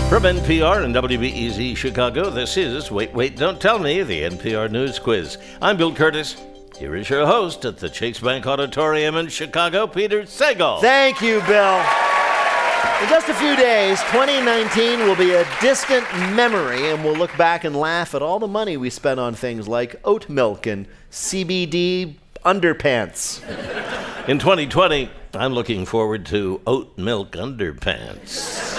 From 0.09 0.24
NPR 0.24 0.85
and 0.85 0.92
WBEZ 0.92 1.76
Chicago, 1.76 2.31
this 2.31 2.57
is 2.57 2.90
Wait, 2.90 3.14
Wait, 3.14 3.37
Don't 3.37 3.61
Tell 3.61 3.79
Me, 3.79 4.02
the 4.02 4.22
NPR 4.22 4.68
News 4.72 4.98
Quiz. 4.98 5.38
I'm 5.62 5.76
Bill 5.76 5.92
Kurtis. 5.92 6.55
Here 6.78 6.94
is 6.94 7.08
your 7.08 7.24
host 7.24 7.64
at 7.64 7.78
the 7.78 7.88
Chase 7.88 8.20
Bank 8.20 8.46
Auditorium 8.46 9.16
in 9.16 9.28
Chicago, 9.28 9.86
Peter 9.86 10.24
Sagal. 10.24 10.82
Thank 10.82 11.22
you, 11.22 11.40
Bill. 11.46 11.78
In 13.00 13.08
just 13.08 13.30
a 13.30 13.34
few 13.34 13.56
days, 13.56 13.98
2019 14.10 15.00
will 15.00 15.16
be 15.16 15.32
a 15.32 15.46
distant 15.62 16.04
memory, 16.34 16.90
and 16.90 17.02
we'll 17.02 17.16
look 17.16 17.34
back 17.38 17.64
and 17.64 17.74
laugh 17.74 18.14
at 18.14 18.20
all 18.20 18.38
the 18.38 18.46
money 18.46 18.76
we 18.76 18.90
spent 18.90 19.18
on 19.18 19.34
things 19.34 19.66
like 19.66 19.96
oat 20.04 20.28
milk 20.28 20.66
and 20.66 20.86
CBD 21.10 22.16
underpants. 22.44 23.40
In 24.28 24.38
2020, 24.38 25.10
I'm 25.32 25.54
looking 25.54 25.86
forward 25.86 26.26
to 26.26 26.60
oat 26.66 26.98
milk 26.98 27.32
underpants. 27.32 28.76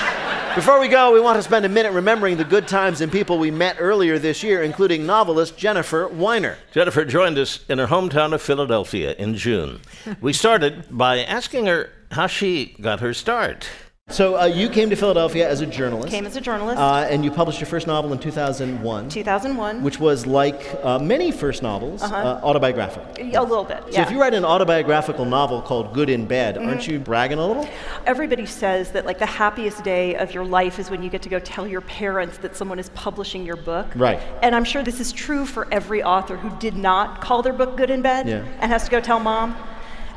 Before 0.58 0.80
we 0.80 0.88
go, 0.88 1.13
we 1.13 1.22
want 1.22 1.36
to 1.36 1.43
spend 1.43 1.65
a 1.65 1.70
minute 1.70 1.91
remembering 1.91 2.36
the 2.36 2.43
good 2.43 2.67
times 2.67 3.02
and 3.02 3.12
people 3.12 3.38
we 3.38 3.52
met 3.52 3.76
earlier 3.78 4.17
this 4.17 4.41
year, 4.41 4.63
including 4.63 5.06
novelist 5.06 5.56
Jennifer 5.56 6.08
Weiner. 6.08 6.58
Jennifer 6.72 7.06
joined 7.06 7.38
us 7.38 7.63
in 7.70 7.78
her 7.78 7.86
hometown 7.86 8.34
of 8.34 8.41
Philadelphia 8.41 9.13
in 9.20 9.36
June. 9.36 9.82
We 10.20 10.34
started 10.34 10.86
by 10.89 11.20
asking 11.20 11.67
her 11.67 11.91
how 12.10 12.26
she 12.26 12.76
got 12.82 13.02
her 13.02 13.13
start. 13.13 13.70
So 14.10 14.39
uh, 14.39 14.46
you 14.46 14.70
came 14.70 14.89
to 14.89 14.96
Philadelphia 14.96 15.50
as 15.50 15.60
a 15.60 15.65
journalist. 15.65 16.08
Came 16.08 16.26
as 16.26 16.38
a 16.38 16.41
journalist. 16.41 16.80
Uh, 16.80 17.06
and 17.10 17.26
you 17.26 17.30
published 17.32 17.60
your 17.60 17.67
first 17.67 17.88
novel 17.88 18.13
in 18.13 18.20
2001. 18.20 19.10
2001. 19.10 19.84
Which 19.84 20.00
was 20.00 20.26
like 20.26 20.80
uh, 20.82 20.98
many 20.98 21.30
first 21.30 21.62
novels, 21.62 22.02
Uh-huh. 22.02 22.15
uh, 22.15 22.39
autobiographical. 22.41 23.06
A 23.20 23.41
little 23.43 23.65
bit, 23.65 23.84
So 23.91 24.00
if 24.02 24.10
you 24.10 24.22
write 24.22 24.34
an 24.34 24.46
autobiographical 24.46 25.26
novel 25.26 25.62
called 25.62 25.91
Good 25.93 26.10
in 26.10 26.26
Bed, 26.26 26.58
aren't 26.58 26.82
Mhm. 26.84 26.88
you 26.88 27.00
bragging 27.00 27.38
a 27.38 27.46
little? 27.46 27.67
Everybody 28.06 28.46
says 28.46 28.91
that 28.91 29.06
like 29.06 29.20
the 29.20 29.26
happiest 29.26 29.84
day 29.84 30.15
of 30.15 30.34
your 30.34 30.46
life 30.46 30.80
is 30.80 30.89
when 30.89 31.04
you 31.04 31.10
get 31.10 31.22
to 31.24 31.30
go 31.30 31.39
tell 31.39 31.67
your 31.67 31.82
parents 31.82 32.38
that 32.38 32.56
someone 32.56 32.80
is 32.80 32.88
publishing 32.91 33.46
your 33.46 33.58
book. 33.58 33.88
Right. 33.93 34.22
And 34.41 34.56
I'm 34.56 34.63
sure 34.63 34.84
this 34.84 35.02
is 35.02 35.12
true 35.12 35.46
for 35.46 35.67
every 35.70 36.02
author 36.02 36.38
who 36.38 36.50
did 36.60 36.78
not 36.78 37.20
call 37.20 37.41
their 37.41 37.52
book 37.54 37.76
Good 37.76 37.89
in 37.89 38.02
Bed 38.02 38.26
Yeah. 38.30 38.43
and 38.62 38.72
has 38.72 38.86
to 38.86 38.89
go 38.89 39.02
tell 39.02 39.20
mom. 39.20 39.58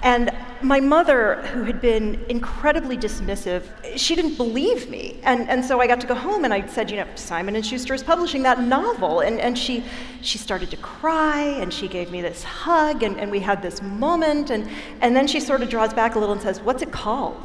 And 0.03 0.31
my 0.63 0.81
mother, 0.81 1.37
who 1.53 1.65
had 1.65 1.81
been 1.81 2.25
incredibly 2.29 2.97
dismissive, 2.97 3.65
she 3.97 4.15
didn't 4.15 4.37
believe 4.37 4.89
me. 4.89 5.21
And, 5.23 5.49
and 5.49 5.65
so 5.65 5.81
I 5.81 5.87
got 5.87 6.01
to 6.01 6.07
go 6.07 6.15
home 6.15 6.45
and 6.45 6.55
I 6.55 6.67
said, 6.67 6.91
you 6.91 6.97
know, 6.97 7.07
Simon 7.15 7.61
& 7.63 7.63
Schuster 7.63 7.93
is 7.95 8.03
publishing 8.03 8.43
that 8.45 8.61
novel. 8.61 9.21
And, 9.21 9.39
and 9.41 9.59
she, 9.59 9.85
she 10.23 10.39
started 10.39 10.71
to 10.71 10.77
cry 10.79 11.41
and 11.41 11.73
she 11.73 11.87
gave 11.89 12.11
me 12.11 12.23
this 12.23 12.43
hug 12.43 13.03
and, 13.03 13.19
and 13.19 13.31
we 13.31 13.41
had 13.41 13.63
this 13.63 13.83
moment. 13.83 14.51
And, 14.51 14.69
and 15.01 15.15
then 15.15 15.27
she 15.27 15.41
sort 15.41 15.63
of 15.63 15.69
draws 15.69 15.93
back 15.93 16.15
a 16.15 16.19
little 16.19 16.33
and 16.33 16.43
says, 16.43 16.61
what's 16.61 16.83
it 16.83 16.93
called? 16.93 17.41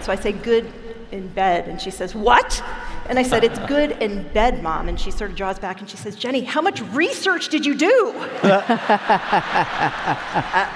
So 0.00 0.12
I 0.12 0.16
say, 0.16 0.32
good 0.32 0.72
in 1.12 1.28
bed. 1.28 1.68
And 1.68 1.80
she 1.80 1.90
says, 1.90 2.14
what? 2.14 2.62
And 3.08 3.18
I 3.18 3.22
said, 3.22 3.42
it's 3.42 3.58
good 3.60 3.92
in 4.02 4.28
bed, 4.34 4.62
Mom. 4.62 4.88
And 4.88 5.00
she 5.00 5.10
sort 5.10 5.30
of 5.30 5.36
draws 5.36 5.58
back 5.58 5.80
and 5.80 5.88
she 5.88 5.96
says, 5.96 6.14
Jenny, 6.14 6.42
how 6.42 6.60
much 6.60 6.82
research 6.92 7.48
did 7.48 7.64
you 7.64 7.74
do? 7.74 8.12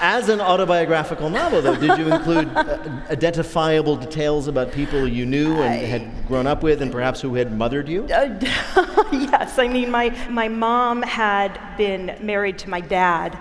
As 0.01 0.31
an 0.31 0.41
autobiographical 0.41 1.29
novel, 1.29 1.61
though, 1.61 1.77
did 1.77 1.99
you 1.99 2.11
include 2.11 2.49
uh, 2.57 2.79
identifiable 3.11 3.97
details 3.97 4.49
about 4.49 4.73
people 4.73 5.07
you 5.07 5.27
knew 5.27 5.61
and 5.61 5.87
had 5.87 6.27
grown 6.27 6.47
up 6.47 6.63
with 6.63 6.81
and 6.81 6.91
perhaps 6.91 7.21
who 7.21 7.35
had 7.35 7.53
mothered 7.53 7.87
you? 7.87 8.05
Uh, 8.05 8.39
yes, 9.13 9.59
I 9.59 9.69
mean, 9.69 9.91
my, 9.91 10.09
my 10.31 10.49
mom 10.49 11.03
had 11.03 11.61
been 11.77 12.17
married 12.21 12.59
to 12.61 12.71
my 12.71 12.81
dad 12.81 13.39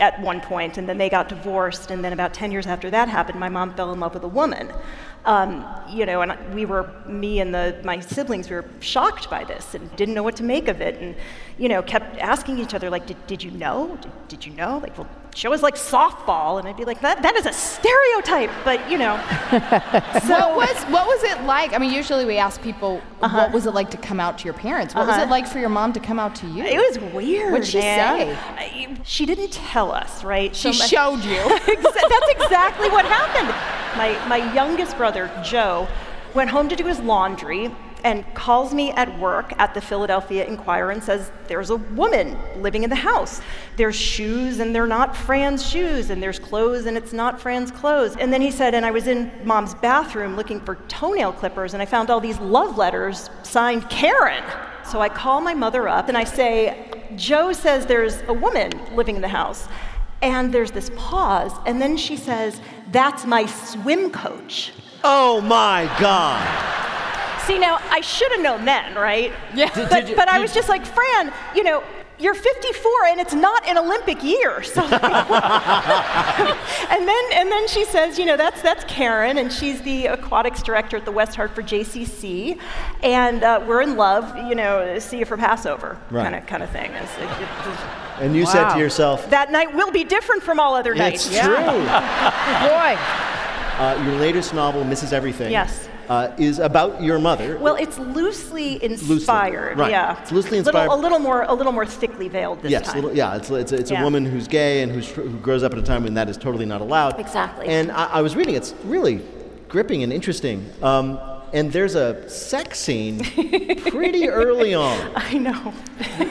at 0.00 0.20
one 0.20 0.40
point, 0.40 0.78
and 0.78 0.88
then 0.88 0.98
they 0.98 1.08
got 1.08 1.28
divorced, 1.28 1.90
and 1.90 2.04
then 2.04 2.12
about 2.12 2.32
10 2.32 2.52
years 2.52 2.66
after 2.66 2.90
that 2.90 3.08
happened, 3.08 3.40
my 3.40 3.48
mom 3.48 3.74
fell 3.74 3.92
in 3.92 3.98
love 3.98 4.14
with 4.14 4.22
a 4.22 4.28
woman. 4.28 4.72
Um, 5.24 5.66
you 5.90 6.06
know, 6.06 6.22
and 6.22 6.54
we 6.54 6.64
were, 6.64 6.90
me 7.06 7.40
and 7.40 7.54
the, 7.54 7.78
my 7.84 8.00
siblings, 8.00 8.48
we 8.48 8.56
were 8.56 8.64
shocked 8.80 9.28
by 9.28 9.44
this 9.44 9.74
and 9.74 9.94
didn't 9.96 10.14
know 10.14 10.22
what 10.22 10.36
to 10.36 10.42
make 10.42 10.68
of 10.68 10.80
it. 10.80 11.00
And, 11.00 11.14
you 11.58 11.68
know, 11.68 11.82
kept 11.82 12.16
asking 12.18 12.58
each 12.58 12.72
other, 12.72 12.88
like, 12.88 13.06
did, 13.06 13.26
did 13.26 13.42
you 13.42 13.50
know? 13.50 13.98
Did, 14.00 14.28
did 14.28 14.46
you 14.46 14.52
know? 14.54 14.78
Like, 14.78 14.96
well, 14.96 15.08
show 15.38 15.52
us 15.52 15.62
like 15.62 15.76
softball. 15.76 16.58
And 16.58 16.66
I'd 16.66 16.76
be 16.76 16.84
like, 16.84 17.00
that, 17.02 17.22
that 17.22 17.36
is 17.36 17.46
a 17.46 17.52
stereotype. 17.52 18.50
But, 18.64 18.90
you 18.90 18.98
know. 18.98 19.16
what 19.50 20.56
was 20.56 20.76
what 20.94 21.06
was 21.06 21.22
it 21.22 21.42
like? 21.44 21.72
I 21.72 21.78
mean, 21.78 21.92
usually 21.92 22.24
we 22.24 22.38
ask 22.38 22.60
people, 22.60 23.00
what 23.20 23.52
was 23.52 23.66
it 23.66 23.72
like 23.72 23.90
to 23.90 23.96
come 23.96 24.18
out 24.18 24.38
to 24.38 24.44
your 24.44 24.54
parents? 24.54 24.94
What 24.94 25.06
was 25.06 25.14
Uh-huh. 25.16 25.24
it 25.26 25.30
like 25.30 25.46
for 25.46 25.58
your 25.60 25.68
mom 25.68 25.92
to 25.92 26.00
come 26.00 26.18
out 26.18 26.34
to 26.36 26.46
you? 26.48 26.64
It 26.64 26.76
was 26.78 27.12
weird. 27.14 27.52
What'd 27.52 27.68
she 27.68 27.78
man. 27.78 28.18
say? 28.18 28.34
I- 28.34 28.96
She 29.04 29.24
didn't 29.26 29.52
tell 29.52 29.92
us, 29.92 30.24
right? 30.24 30.54
She 30.54 30.68
my- 30.68 30.74
showed 30.74 31.22
you. 31.24 31.38
That's 31.48 32.30
exactly 32.30 32.90
what 32.90 33.04
happened. 33.04 33.48
My, 33.96 34.10
my 34.28 34.52
youngest 34.54 34.96
brother, 34.96 35.30
Joe, 35.44 35.86
went 36.34 36.50
home 36.50 36.68
to 36.68 36.76
do 36.76 36.84
his 36.84 36.98
laundry 37.00 37.74
and 38.04 38.24
calls 38.34 38.72
me 38.72 38.90
at 38.92 39.18
work 39.18 39.52
at 39.58 39.74
the 39.74 39.80
Philadelphia 39.80 40.44
Inquirer 40.44 40.90
and 40.90 41.02
says, 41.02 41.30
There's 41.46 41.70
a 41.70 41.76
woman 41.76 42.36
living 42.60 42.84
in 42.84 42.90
the 42.90 42.96
house. 42.96 43.40
There's 43.76 43.96
shoes 43.96 44.60
and 44.60 44.74
they're 44.74 44.86
not 44.86 45.16
Fran's 45.16 45.66
shoes, 45.66 46.10
and 46.10 46.22
there's 46.22 46.38
clothes 46.38 46.86
and 46.86 46.96
it's 46.96 47.12
not 47.12 47.40
Fran's 47.40 47.70
clothes. 47.70 48.16
And 48.16 48.32
then 48.32 48.40
he 48.40 48.50
said, 48.50 48.74
And 48.74 48.84
I 48.84 48.90
was 48.90 49.06
in 49.06 49.30
mom's 49.44 49.74
bathroom 49.74 50.36
looking 50.36 50.60
for 50.60 50.76
toenail 50.88 51.32
clippers 51.32 51.74
and 51.74 51.82
I 51.82 51.86
found 51.86 52.10
all 52.10 52.20
these 52.20 52.38
love 52.38 52.76
letters 52.76 53.30
signed 53.42 53.88
Karen. 53.90 54.44
So 54.84 55.00
I 55.00 55.08
call 55.08 55.40
my 55.40 55.54
mother 55.54 55.88
up 55.88 56.08
and 56.08 56.16
I 56.16 56.24
say, 56.24 57.06
Joe 57.16 57.52
says 57.52 57.86
there's 57.86 58.22
a 58.28 58.32
woman 58.32 58.72
living 58.94 59.16
in 59.16 59.22
the 59.22 59.28
house. 59.28 59.68
And 60.20 60.52
there's 60.52 60.72
this 60.72 60.90
pause, 60.96 61.52
and 61.64 61.80
then 61.80 61.96
she 61.96 62.16
says, 62.16 62.60
That's 62.90 63.24
my 63.24 63.46
swim 63.46 64.10
coach. 64.10 64.72
Oh 65.04 65.40
my 65.40 65.84
God. 66.00 66.87
See, 67.48 67.58
now 67.58 67.78
I 67.90 68.02
should 68.02 68.30
have 68.32 68.42
known 68.42 68.66
then, 68.66 68.94
right? 68.94 69.32
Yeah. 69.54 69.70
But, 69.74 69.88
did 69.90 70.08
you- 70.10 70.16
but 70.16 70.28
I 70.28 70.38
was 70.38 70.52
just 70.52 70.68
like, 70.68 70.84
Fran, 70.84 71.32
you 71.54 71.62
know, 71.64 71.82
you're 72.20 72.34
54 72.34 72.90
and 73.10 73.20
it's 73.20 73.32
not 73.32 73.66
an 73.66 73.78
Olympic 73.78 74.22
year. 74.22 74.62
So 74.64 74.82
and 74.82 74.92
then 77.08 77.24
and 77.32 77.50
then 77.50 77.68
she 77.68 77.84
says, 77.84 78.18
you 78.18 78.24
know, 78.24 78.36
that's 78.36 78.60
that's 78.60 78.84
Karen, 78.84 79.38
and 79.38 79.52
she's 79.52 79.80
the 79.82 80.06
aquatics 80.06 80.62
director 80.62 80.96
at 80.96 81.04
the 81.04 81.12
West 81.12 81.36
Hartford 81.36 81.66
JCC, 81.66 82.58
and 83.02 83.42
uh, 83.44 83.64
we're 83.66 83.82
in 83.82 83.96
love. 83.96 84.36
You 84.48 84.54
know, 84.54 84.98
see 84.98 85.18
you 85.18 85.24
for 85.24 85.36
Passover, 85.36 85.98
Right. 86.10 86.24
kind 86.24 86.34
of 86.34 86.46
kind 86.46 86.62
of 86.62 86.70
thing. 86.70 86.90
It's 86.92 87.18
like, 87.18 87.40
it 87.40 87.48
just- 87.64 87.86
And 88.20 88.34
you 88.36 88.46
said 88.46 88.72
to 88.74 88.78
yourself, 88.78 89.28
that 89.30 89.50
night 89.52 89.74
will 89.74 89.90
be 89.92 90.04
different 90.04 90.42
from 90.42 90.58
all 90.60 90.74
other 90.74 90.94
nights. 90.94 91.26
It's 91.26 91.38
true. 91.38 91.54
Boy. 91.54 92.96
Uh, 93.78 94.02
your 94.04 94.16
latest 94.16 94.54
novel, 94.54 94.82
Mrs. 94.84 95.12
Everything, 95.12 95.52
Yes. 95.52 95.88
Uh, 96.08 96.32
is 96.38 96.58
about 96.58 97.02
your 97.02 97.18
mother. 97.18 97.58
Well, 97.58 97.74
it's 97.76 97.98
loosely 97.98 98.82
inspired. 98.82 99.78
right. 99.78 99.90
Yeah, 99.90 100.20
It's 100.22 100.32
loosely 100.32 100.60
Little- 100.60 100.80
inspired. 100.80 100.96
a 100.98 101.00
little 101.00 101.18
more, 101.18 101.42
a 101.42 101.54
little 101.54 101.72
more 101.72 101.86
thickly 101.86 102.28
veiled 102.28 102.62
this 102.62 102.70
yes, 102.70 102.86
time. 102.86 102.96
little, 103.02 103.16
yeah, 103.16 103.36
it's, 103.36 103.50
it's, 103.50 103.72
it's 103.72 103.90
Yeah. 103.90 104.00
a 104.00 104.04
woman 104.04 104.24
who's 104.24 104.48
gay 104.48 104.82
and 104.82 104.90
who's, 104.90 105.08
who 105.10 105.30
grows 105.38 105.62
up 105.62 105.72
at 105.72 105.78
a 105.78 105.82
time 105.82 106.04
when 106.04 106.14
that 106.14 106.28
is 106.28 106.36
totally 106.36 106.64
not 106.66 106.80
allowed. 106.80 107.18
Exactly. 107.20 107.66
And 107.66 107.90
I, 107.92 108.06
I 108.06 108.20
was 108.22 108.34
reading, 108.36 108.54
it's 108.54 108.74
really 108.84 109.20
gripping 109.68 110.02
and 110.02 110.12
interesting. 110.12 110.64
Um, 110.82 111.18
and 111.52 111.72
there's 111.72 111.94
a 111.94 112.28
sex 112.28 112.78
scene 112.78 113.20
pretty 113.24 114.28
early 114.28 114.74
on. 114.74 115.12
I 115.16 115.34
know. 115.38 115.72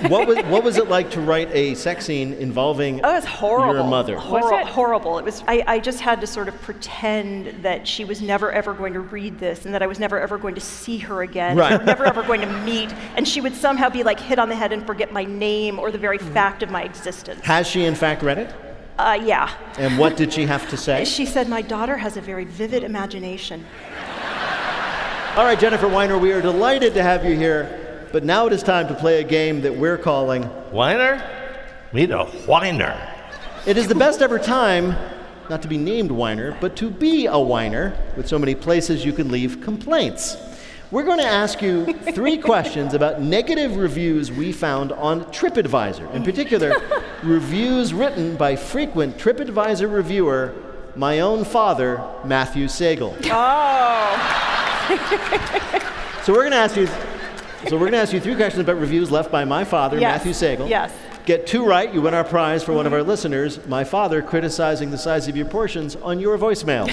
What 0.09 0.28
was, 0.28 0.38
what 0.45 0.63
was 0.63 0.78
it 0.78 0.88
like 0.89 1.11
to 1.11 1.22
write 1.22 1.49
a 1.51 1.76
sex 1.76 2.05
scene 2.05 2.34
involving 2.34 3.01
Oh, 3.03 3.11
it 3.11 3.15
was 3.15 3.26
horrible. 3.26 3.76
your 3.76 3.84
mother? 3.84 4.15
Horri- 4.18 4.63
Horrible. 4.65 5.18
It 5.20 5.26
was. 5.26 5.43
I, 5.47 5.63
I 5.68 5.80
just 5.80 5.99
had 6.01 6.22
to 6.22 6.28
sort 6.28 6.47
of 6.47 6.61
pretend 6.61 7.63
that 7.63 7.88
she 7.88 8.05
was 8.05 8.22
never 8.22 8.51
ever 8.51 8.74
going 8.74 8.93
to 8.93 8.99
read 8.99 9.39
this, 9.39 9.65
and 9.65 9.74
that 9.74 9.82
I 9.82 9.88
was 9.88 9.99
never 9.99 10.20
ever 10.20 10.38
going 10.38 10.55
to 10.55 10.61
see 10.61 10.97
her 10.99 11.22
again. 11.22 11.57
Right. 11.57 11.84
Never 11.86 12.05
ever 12.05 12.22
going 12.24 12.41
to 12.41 12.61
meet, 12.63 12.91
and 13.15 13.28
she 13.28 13.39
would 13.41 13.55
somehow 13.55 13.89
be 13.89 14.03
like 14.03 14.20
hit 14.20 14.39
on 14.39 14.49
the 14.49 14.55
head 14.55 14.72
and 14.74 14.86
forget 14.86 15.11
my 15.13 15.24
name 15.24 15.80
or 15.80 15.89
the 15.91 15.97
very 15.97 16.18
fact 16.18 16.63
of 16.63 16.70
my 16.70 16.84
existence. 16.84 17.43
Has 17.45 17.65
she 17.68 17.86
in 17.86 17.95
fact 17.95 18.22
read 18.24 18.38
it? 18.38 18.53
Uh, 18.97 19.18
yeah. 19.24 19.53
And 19.78 19.97
what 19.97 20.18
did 20.18 20.34
she 20.34 20.45
have 20.47 20.68
to 20.70 20.78
say? 20.78 21.05
She 21.05 21.26
said, 21.26 21.47
"My 21.47 21.61
daughter 21.61 21.97
has 21.97 22.18
a 22.18 22.22
very 22.22 22.45
vivid 22.45 22.84
imagination." 22.84 23.65
All 25.38 25.44
right, 25.44 25.60
Jennifer 25.60 25.88
Weiner, 25.88 26.18
we 26.18 26.32
are 26.32 26.42
delighted 26.42 26.96
to 26.96 27.04
have 27.04 27.24
you 27.24 27.36
here. 27.36 28.08
But 28.12 28.24
now 28.24 28.48
it 28.48 28.54
is 28.54 28.64
time 28.64 28.88
to 28.88 28.96
play 28.96 29.22
a 29.22 29.24
game 29.24 29.62
that 29.62 29.78
we're 29.78 30.00
calling 30.00 30.50
Weiner? 30.72 31.24
Meet 31.94 32.10
a 32.10 32.26
whiner. 32.26 33.00
It 33.68 33.78
is 33.78 33.88
the 33.88 33.94
best 33.94 34.24
ever 34.24 34.40
time 34.40 34.96
not 35.48 35.62
to 35.62 35.68
be 35.68 35.78
named 35.78 36.10
whiner, 36.10 36.58
but 36.60 36.76
to 36.78 36.90
be 36.90 37.28
a 37.28 37.38
whiner 37.38 37.96
with 38.18 38.28
so 38.28 38.40
many 38.40 38.56
places 38.56 39.06
you 39.06 39.14
can 39.14 39.30
leave 39.30 39.62
complaints. 39.62 40.38
We're 40.90 41.04
going 41.06 41.20
to 41.20 41.28
ask 41.28 41.62
you 41.62 41.94
three 42.14 42.38
questions 42.40 42.96
about 42.96 43.22
negative 43.22 43.78
reviews 43.78 44.32
we 44.32 44.52
found 44.52 44.92
on 44.92 45.26
TripAdvisor. 45.26 46.16
In 46.16 46.24
particular, 46.24 46.82
reviews 47.22 47.94
written 47.94 48.38
by 48.38 48.56
frequent 48.56 49.20
TripAdvisor 49.20 49.94
reviewer, 49.94 50.56
my 50.96 51.20
own 51.20 51.46
father, 51.46 52.04
Matthew 52.26 52.66
Sagal. 52.66 53.16
Oh. 53.26 54.66
So 56.24 56.34
we're 56.34 56.40
going 56.42 56.52
to 56.52 56.58
ask 56.58 56.76
you. 56.76 56.88
So 57.70 57.76
we're 57.76 57.80
going 57.90 57.94
to 57.94 58.00
ask 58.00 58.12
you 58.12 58.20
three 58.20 58.36
questions 58.36 58.60
about 58.62 58.80
reviews 58.82 59.10
left 59.10 59.32
by 59.32 59.46
my 59.46 59.64
father, 59.64 59.98
Yes. 59.98 60.26
Matthew 60.26 60.34
Sagal. 60.34 60.68
Yes. 60.70 60.92
Get 61.26 61.48
two 61.48 61.66
right, 61.66 61.94
you 61.94 62.02
win 62.02 62.14
our 62.14 62.24
prize 62.26 62.64
for 62.66 62.74
one 62.74 62.86
of 62.86 62.92
our 62.94 63.02
listeners. 63.04 63.66
My 63.66 63.84
father 63.86 64.22
criticizing 64.22 64.92
the 64.92 64.98
size 64.98 65.28
of 65.30 65.38
your 65.38 65.46
portions 65.46 65.96
on 65.98 66.20
your 66.20 66.38
voicemail. 66.38 66.88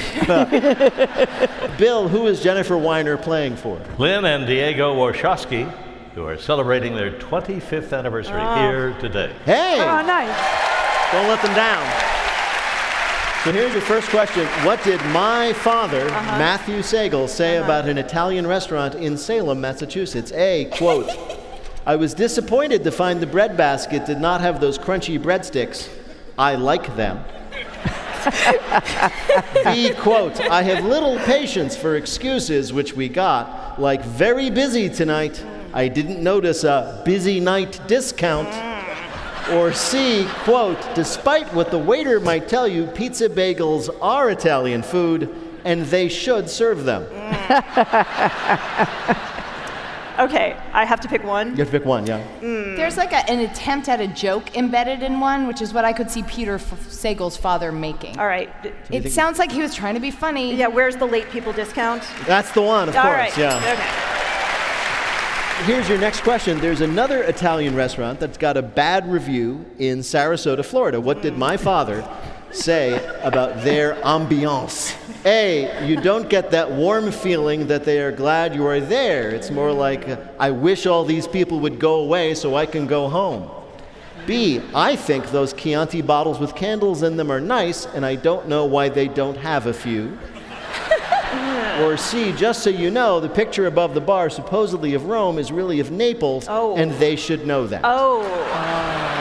Bill, 1.79 2.09
who 2.09 2.27
is 2.29 2.43
Jennifer 2.43 2.77
Weiner 2.79 3.17
playing 3.17 3.57
for? 3.57 3.81
Lynn 3.99 4.25
and 4.25 4.47
Diego 4.47 4.95
Warshawski, 4.95 5.69
who 6.15 6.25
are 6.27 6.37
celebrating 6.39 6.95
their 6.95 7.13
25th 7.19 7.93
anniversary 7.97 8.35
Oh. 8.41 8.55
here 8.57 8.93
today. 9.01 9.33
Hey! 9.45 9.79
Oh, 9.81 10.05
nice. 10.07 11.13
Don't 11.13 11.29
let 11.29 11.43
them 11.43 11.55
down. 11.55 12.24
So 13.45 13.53
here's 13.53 13.73
your 13.75 13.83
first 13.83 14.09
question. 14.09 14.47
What 14.65 14.83
did 14.85 15.05
my 15.07 15.53
father, 15.53 16.07
Uh-huh. 16.07 16.39
Matthew 16.39 16.79
Sagal, 16.79 17.29
say 17.29 17.59
about 17.59 17.87
an 17.87 17.99
Italian 17.99 18.47
restaurant 18.47 18.95
in 18.95 19.19
Salem, 19.19 19.61
Massachusetts? 19.61 20.33
A, 20.33 20.65
quote, 20.73 21.11
I 21.87 21.97
was 21.97 22.15
disappointed 22.15 22.83
to 22.85 22.91
find 22.91 23.21
the 23.21 23.27
bread 23.27 23.55
basket 23.55 24.07
did 24.07 24.19
not 24.19 24.41
have 24.41 24.63
those 24.63 24.79
crunchy 24.79 25.19
breadsticks. 25.19 25.91
I 26.39 26.55
like 26.55 26.97
them. 26.97 27.23
B, 29.65 29.93
quote, 29.93 30.41
I 30.41 30.63
have 30.63 30.83
little 30.87 31.19
patience 31.19 31.77
for 31.77 31.97
excuses, 31.97 32.73
which 32.73 32.95
we 32.95 33.11
got, 33.11 33.79
like 33.79 34.03
very 34.03 34.49
busy 34.49 34.89
tonight. 34.89 35.45
I 35.75 35.89
didn't 35.89 36.23
notice 36.23 36.65
a 36.65 37.03
busy 37.05 37.41
night 37.41 37.79
discount. 37.87 38.49
Or 39.53 39.73
C, 39.73 40.27
quote, 40.45 40.79
despite 40.95 41.53
what 41.53 41.71
the 41.71 41.79
waiter 41.79 42.19
might 42.19 42.49
tell 42.49 42.67
you, 42.67 42.87
pizza 42.87 43.29
bagels 43.29 43.95
are 44.01 44.31
Italian 44.31 44.83
food 44.83 45.29
and 45.65 45.83
they 45.87 46.09
should 46.09 46.49
serve 46.49 46.85
them. 46.85 47.05
Okay, 50.17 50.57
I 50.73 50.85
have 50.85 51.01
to 51.01 51.09
pick 51.09 51.25
one. 51.25 51.51
You 51.51 51.57
have 51.57 51.73
to 51.73 51.79
pick 51.79 51.85
one, 51.85 52.07
yeah. 52.07 52.25
Mm. 52.41 52.77
There's 52.77 52.97
like 52.97 53.11
a, 53.13 53.29
an 53.29 53.41
attempt 53.41 53.89
at 53.89 54.01
a 54.01 54.07
joke 54.07 54.57
embedded 54.57 55.03
in 55.03 55.19
one, 55.19 55.49
which 55.49 55.61
is 55.61 55.75
what 55.75 55.85
I 55.85 55.93
could 55.93 56.09
see 56.09 56.23
Peter 56.23 56.55
F- 56.55 56.87
Sagal's 56.89 57.37
father 57.37 57.73
making. 57.73 58.17
All 58.21 58.29
right. 58.29 58.49
It 58.91 59.11
sounds 59.11 59.41
like 59.41 59.51
he 59.51 59.61
was 59.61 59.75
trying 59.75 59.95
to 59.95 60.01
be 60.01 60.13
funny. 60.13 60.55
Yeah, 60.55 60.69
where's 60.69 60.95
the 60.95 61.05
late 61.05 61.29
people 61.31 61.53
discount? 61.53 62.05
That's 62.29 62.53
the 62.53 62.63
one, 62.63 62.89
of 62.89 62.95
All 62.95 63.03
course, 63.03 63.17
right. 63.17 63.37
yeah. 63.37 63.57
Okay. 63.57 64.14
Here's 65.63 65.89
your 65.89 65.97
next 65.97 66.21
question. 66.21 66.61
There's 66.61 66.83
another 66.83 67.23
Italian 67.23 67.75
restaurant 67.75 68.21
that's 68.21 68.37
got 68.37 68.59
a 68.59 68.63
bad 68.63 69.11
review 69.11 69.65
in 69.79 70.01
Sarasota, 70.01 70.63
Florida. 70.63 71.01
What 71.01 71.23
did 71.23 71.39
my 71.39 71.57
father 71.57 72.07
say 72.51 73.03
about 73.23 73.63
their 73.65 73.95
ambiance? 74.03 74.95
A, 75.25 75.87
you 75.87 75.99
don't 75.99 76.29
get 76.29 76.51
that 76.51 76.71
warm 76.71 77.11
feeling 77.11 77.67
that 77.69 77.87
they 77.87 78.01
are 78.01 78.13
glad 78.13 78.55
you 78.55 78.67
are 78.67 78.81
there. 78.81 79.31
It's 79.31 79.51
more 79.51 79.73
like, 79.73 80.07
I 80.39 80.51
wish 80.51 80.85
all 80.85 81.03
these 81.03 81.27
people 81.27 81.61
would 81.61 81.79
go 81.79 82.01
away 82.01 82.35
so 82.35 82.57
I 82.57 82.67
can 82.67 82.87
go 82.87 83.09
home. 83.09 83.49
B, 84.27 84.61
I 84.75 84.97
think 84.97 85.31
those 85.31 85.55
Chianti 85.55 86.03
bottles 86.03 86.39
with 86.39 86.55
candles 86.55 87.03
in 87.03 87.17
them 87.17 87.31
are 87.31 87.41
nice, 87.41 87.87
and 87.87 88.05
I 88.05 88.17
don't 88.17 88.49
know 88.49 88.67
why 88.67 88.91
they 88.91 89.09
don't 89.09 89.37
have 89.39 89.67
a 89.67 89.73
few. 89.73 90.19
Or 91.83 91.97
C, 91.97 92.33
just 92.33 92.63
so 92.63 92.71
you 92.71 92.91
know, 92.91 93.19
the 93.19 93.29
picture 93.29 93.67
above 93.67 93.95
the 93.95 94.01
bar, 94.01 94.31
supposedly 94.31 94.95
of 94.95 95.07
Rome, 95.07 95.39
is 95.39 95.51
really 95.51 95.81
of 95.81 95.91
Naples, 95.91 96.47
oh. 96.49 96.77
and 96.77 96.93
they 96.93 97.17
should 97.17 97.47
know 97.47 97.67
that. 97.67 97.81
Oh. 97.83 99.14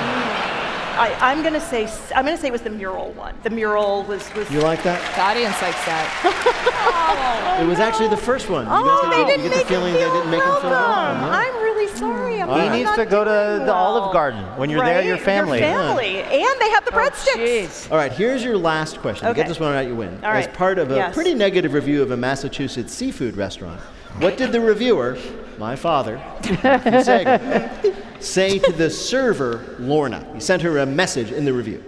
I, 0.96 1.32
I'm 1.32 1.44
gonna 1.44 1.60
say 1.60 1.86
s- 1.86 2.12
I'm 2.16 2.26
gonna 2.26 2.38
say 2.38 2.48
it 2.48 2.52
was 2.52 2.62
the 2.62 2.70
mural 2.70 3.12
one. 3.14 3.34
The 3.44 3.50
mural 3.50 4.04
was 4.04 4.34
was. 4.36 4.50
You 4.52 4.60
like 4.62 4.84
that? 4.84 5.00
The 5.16 5.22
audience 5.22 5.62
likes 5.62 5.84
that. 5.86 6.60
Oh. 6.86 7.64
it 7.64 7.66
was 7.68 7.80
actually 7.80 8.10
the 8.10 8.18
first 8.18 8.50
one. 8.50 8.66
You 8.66 8.72
Oh, 8.72 8.84
got 8.84 9.04
the, 9.04 9.10
they 9.24 9.24
didn't 9.32 9.44
get 9.44 9.52
the 9.52 9.58
make 9.58 9.68
feeling 9.68 9.94
him 9.94 10.00
they 10.00 10.06
feel 10.06 10.14
didn't 10.14 10.32
make 10.32 10.42
him 10.44 10.46
feel 10.62 10.70
welcome. 10.70 10.72
welcome. 10.72 11.22
yeah. 11.22 11.38
I'm 11.38 11.54
really 11.64 11.74
really 11.86 11.98
sorry. 11.98 12.42
I'm 12.42 12.50
He 12.50 12.56
not 12.56 12.72
needs 12.76 12.92
to 12.96 13.06
go 13.06 13.24
to 13.24 13.64
the 13.66 13.74
Olive 13.74 14.14
Garden. 14.14 14.44
When 14.58 14.70
you're 14.70 14.84
there, 14.84 15.02
your 15.04 15.18
family. 15.18 15.60
Your 15.60 15.68
family. 15.70 16.18
And 16.22 16.62
they 16.62 16.70
have 16.72 16.86
the 16.86 16.94
Oh, 16.94 16.98
breadsticks. 16.98 17.92
All 17.92 17.98
right, 17.98 18.12
here's 18.12 18.44
your 18.44 18.58
last 18.58 19.00
question. 19.00 19.28
To 19.28 19.34
Get 19.34 19.48
this 19.48 19.60
one 19.60 19.74
right, 19.74 19.88
you 19.88 19.96
win. 19.96 20.14
All 20.24 20.32
As 20.32 20.48
part 20.48 20.78
of 20.78 20.92
a 20.92 20.96
Yes. 20.96 21.14
pretty 21.14 21.34
negative 21.34 21.74
review 21.74 22.02
of 22.02 22.12
a 22.12 22.18
Massachusetts 22.18 22.94
seafood 22.94 23.36
restaurant, 23.38 23.80
what 24.20 24.38
did 24.38 24.52
the 24.52 24.60
reviewer, 24.62 25.18
my 25.58 25.76
father, 25.76 26.22
Sagal, 26.44 27.96
say 28.24 28.60
to 28.60 28.72
the 28.72 28.90
server, 28.90 29.76
Lorna? 29.80 30.26
He 30.34 30.40
sent 30.40 30.62
her 30.62 30.80
a 30.80 30.86
message 30.86 31.32
in 31.32 31.46
the 31.46 31.54
review. 31.54 31.84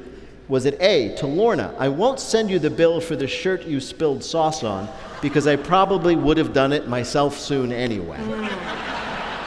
Was 0.48 0.66
it 0.66 0.80
A, 0.80 1.16
to 1.18 1.26
Lorna, 1.26 1.74
I 1.80 1.90
won't 1.90 2.20
send 2.20 2.52
you 2.52 2.60
the 2.60 2.70
bill 2.70 3.02
for 3.02 3.16
the 3.16 3.28
shirt 3.28 3.64
you 3.64 3.80
spilled 3.80 4.24
sauce 4.24 4.64
on 4.64 4.88
because 5.22 5.48
I 5.48 5.56
probably 5.56 6.16
would 6.16 6.38
have 6.38 6.54
done 6.54 6.72
it 6.72 6.88
myself 6.88 7.38
soon 7.38 7.72
anyway? 7.72 8.20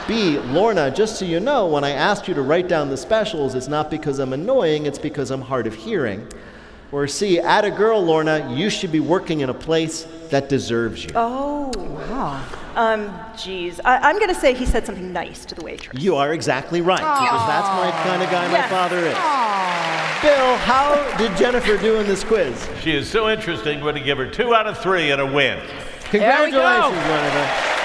B, 0.09 0.39
Lorna, 0.39 0.91
just 0.91 1.17
so 1.17 1.23
you 1.23 1.39
know, 1.39 1.67
when 1.67 1.83
I 1.83 1.91
asked 1.91 2.27
you 2.27 2.33
to 2.33 2.41
write 2.41 2.67
down 2.67 2.89
the 2.89 2.97
specials, 2.97 3.55
it's 3.55 3.67
not 3.67 3.89
because 3.89 4.19
I'm 4.19 4.33
annoying, 4.33 4.87
it's 4.87 4.99
because 4.99 5.31
I'm 5.31 5.41
hard 5.41 5.67
of 5.67 5.75
hearing. 5.75 6.27
Or 6.91 7.07
C, 7.07 7.39
at 7.39 7.63
a 7.63 7.71
girl, 7.71 8.03
Lorna, 8.03 8.51
you 8.53 8.69
should 8.69 8.91
be 8.91 8.99
working 8.99 9.41
in 9.41 9.49
a 9.49 9.53
place 9.53 10.07
that 10.29 10.49
deserves 10.49 11.03
you. 11.03 11.11
Oh, 11.15 11.71
wow. 11.75 12.43
Um, 12.75 13.13
geez. 13.37 13.79
I, 13.83 13.97
I'm 13.97 14.17
going 14.17 14.33
to 14.33 14.39
say 14.39 14.53
he 14.53 14.65
said 14.65 14.85
something 14.85 15.11
nice 15.11 15.45
to 15.45 15.55
the 15.55 15.63
waitress. 15.63 16.01
You 16.01 16.15
are 16.15 16.33
exactly 16.33 16.81
right, 16.81 16.97
because 16.97 17.47
that's 17.47 17.67
my 17.67 17.91
kind 18.03 18.21
of 18.23 18.29
guy 18.29 18.47
my 18.51 18.67
father 18.67 18.97
is. 18.97 19.13
Bill, 20.21 20.57
how 20.57 21.17
did 21.17 21.35
Jennifer 21.37 21.77
do 21.77 21.99
in 21.99 22.05
this 22.05 22.23
quiz? 22.23 22.67
She 22.81 22.91
is 22.91 23.09
so 23.09 23.29
interesting, 23.29 23.79
we're 23.79 23.91
going 23.91 23.95
to 23.95 24.03
give 24.03 24.17
her 24.17 24.29
two 24.29 24.53
out 24.53 24.67
of 24.67 24.77
three 24.77 25.11
and 25.11 25.21
a 25.21 25.25
win. 25.25 25.59
Congratulations, 26.11 26.95
Jennifer. 27.05 27.75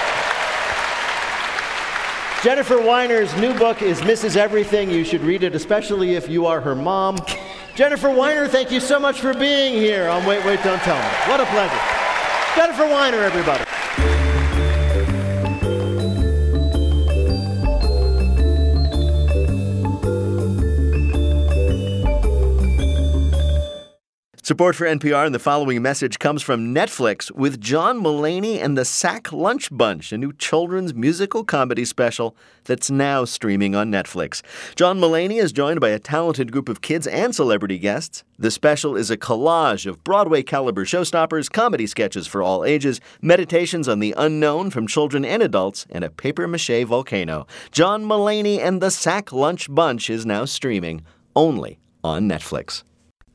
Jennifer 2.42 2.82
Weiner's 2.82 3.34
new 3.36 3.54
book 3.54 3.80
is 3.80 4.00
Mrs. 4.02 4.36
Everything. 4.36 4.90
You 4.90 5.02
should 5.02 5.22
read 5.22 5.42
it, 5.44 5.54
especially 5.54 6.14
if 6.14 6.28
you 6.28 6.44
are 6.44 6.60
her 6.60 6.74
mom. 6.74 7.16
Jennifer 7.74 8.10
Weiner, 8.10 8.46
thank 8.46 8.70
you 8.70 8.80
so 8.80 9.00
much 9.00 9.20
for 9.20 9.32
being 9.32 9.74
here 9.74 10.08
on 10.08 10.26
Wait, 10.26 10.44
Wait, 10.44 10.62
Don't 10.62 10.78
Tell 10.82 10.96
Me. 10.96 11.08
What 11.26 11.40
a 11.40 11.46
pleasure. 11.46 11.93
Jennifer 12.54 12.86
Weiner, 12.86 13.18
everybody. 13.18 13.73
Support 24.44 24.76
for 24.76 24.86
NPR 24.86 25.24
and 25.24 25.34
the 25.34 25.38
following 25.38 25.80
message 25.80 26.18
comes 26.18 26.42
from 26.42 26.74
Netflix 26.74 27.30
with 27.30 27.62
John 27.62 28.02
Mulaney 28.02 28.62
and 28.62 28.76
the 28.76 28.84
Sack 28.84 29.32
Lunch 29.32 29.74
Bunch, 29.74 30.12
a 30.12 30.18
new 30.18 30.34
children's 30.34 30.92
musical 30.92 31.44
comedy 31.44 31.86
special 31.86 32.36
that's 32.64 32.90
now 32.90 33.24
streaming 33.24 33.74
on 33.74 33.90
Netflix. 33.90 34.42
John 34.76 35.00
Mulaney 35.00 35.42
is 35.42 35.50
joined 35.50 35.80
by 35.80 35.88
a 35.88 35.98
talented 35.98 36.52
group 36.52 36.68
of 36.68 36.82
kids 36.82 37.06
and 37.06 37.34
celebrity 37.34 37.78
guests. 37.78 38.22
The 38.38 38.50
special 38.50 38.98
is 38.98 39.10
a 39.10 39.16
collage 39.16 39.86
of 39.86 40.04
Broadway 40.04 40.42
caliber 40.42 40.84
showstoppers, 40.84 41.50
comedy 41.50 41.86
sketches 41.86 42.26
for 42.26 42.42
all 42.42 42.66
ages, 42.66 43.00
meditations 43.22 43.88
on 43.88 43.98
the 44.00 44.14
unknown 44.14 44.68
from 44.68 44.86
children 44.86 45.24
and 45.24 45.42
adults, 45.42 45.86
and 45.88 46.04
a 46.04 46.10
paper 46.10 46.46
mache 46.46 46.84
volcano. 46.84 47.46
John 47.72 48.04
Mulaney 48.04 48.58
and 48.58 48.82
the 48.82 48.90
Sack 48.90 49.32
Lunch 49.32 49.74
Bunch 49.74 50.10
is 50.10 50.26
now 50.26 50.44
streaming 50.44 51.00
only 51.34 51.78
on 52.02 52.28
Netflix. 52.28 52.82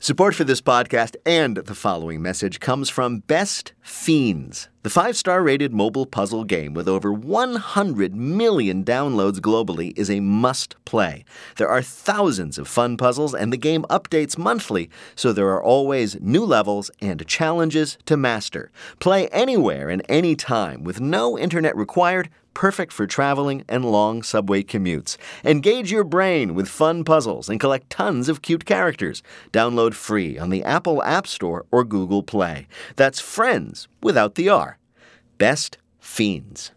Support 0.02 0.34
for 0.34 0.44
this 0.44 0.62
podcast 0.62 1.14
and 1.26 1.58
the 1.58 1.74
following 1.74 2.22
message 2.22 2.58
comes 2.58 2.88
from 2.88 3.18
Best 3.18 3.74
Fiends, 3.82 4.70
the 4.82 4.88
five 4.88 5.14
star 5.14 5.42
rated 5.42 5.74
mobile 5.74 6.06
puzzle 6.06 6.44
game 6.44 6.72
with 6.72 6.88
over 6.88 7.12
100 7.12 8.14
million 8.14 8.82
downloads 8.82 9.40
globally 9.40 9.92
is 9.98 10.08
a 10.08 10.20
must 10.20 10.82
play. 10.86 11.26
There 11.58 11.68
are 11.68 11.82
thousands 11.82 12.56
of 12.56 12.66
fun 12.66 12.96
puzzles, 12.96 13.34
and 13.34 13.52
the 13.52 13.58
game 13.58 13.84
updates 13.90 14.38
monthly, 14.38 14.88
so 15.14 15.34
there 15.34 15.50
are 15.50 15.62
always 15.62 16.18
new 16.18 16.46
levels 16.46 16.90
and 17.02 17.26
challenges 17.26 17.98
to 18.06 18.16
master. 18.16 18.70
Play 19.00 19.28
anywhere 19.28 19.90
and 19.90 20.02
anytime 20.08 20.82
with 20.82 20.98
no 20.98 21.38
internet 21.38 21.76
required 21.76 22.30
perfect 22.54 22.92
for 22.92 23.06
traveling 23.06 23.64
and 23.68 23.84
long 23.84 24.22
subway 24.22 24.62
commutes. 24.62 25.16
Engage 25.44 25.90
your 25.90 26.04
brain 26.04 26.54
with 26.54 26.68
fun 26.68 27.04
puzzles 27.04 27.48
and 27.48 27.60
collect 27.60 27.90
tons 27.90 28.28
of 28.28 28.42
cute 28.42 28.64
characters. 28.64 29.22
Download 29.52 29.94
free 29.94 30.38
on 30.38 30.50
the 30.50 30.64
Apple 30.64 31.02
App 31.02 31.26
Store 31.26 31.66
or 31.70 31.84
Google 31.84 32.22
Play. 32.22 32.66
That's 32.96 33.20
Friends 33.20 33.88
without 34.02 34.34
the 34.34 34.48
R. 34.48 34.78
Best 35.38 35.78
Fiends. 36.00 36.72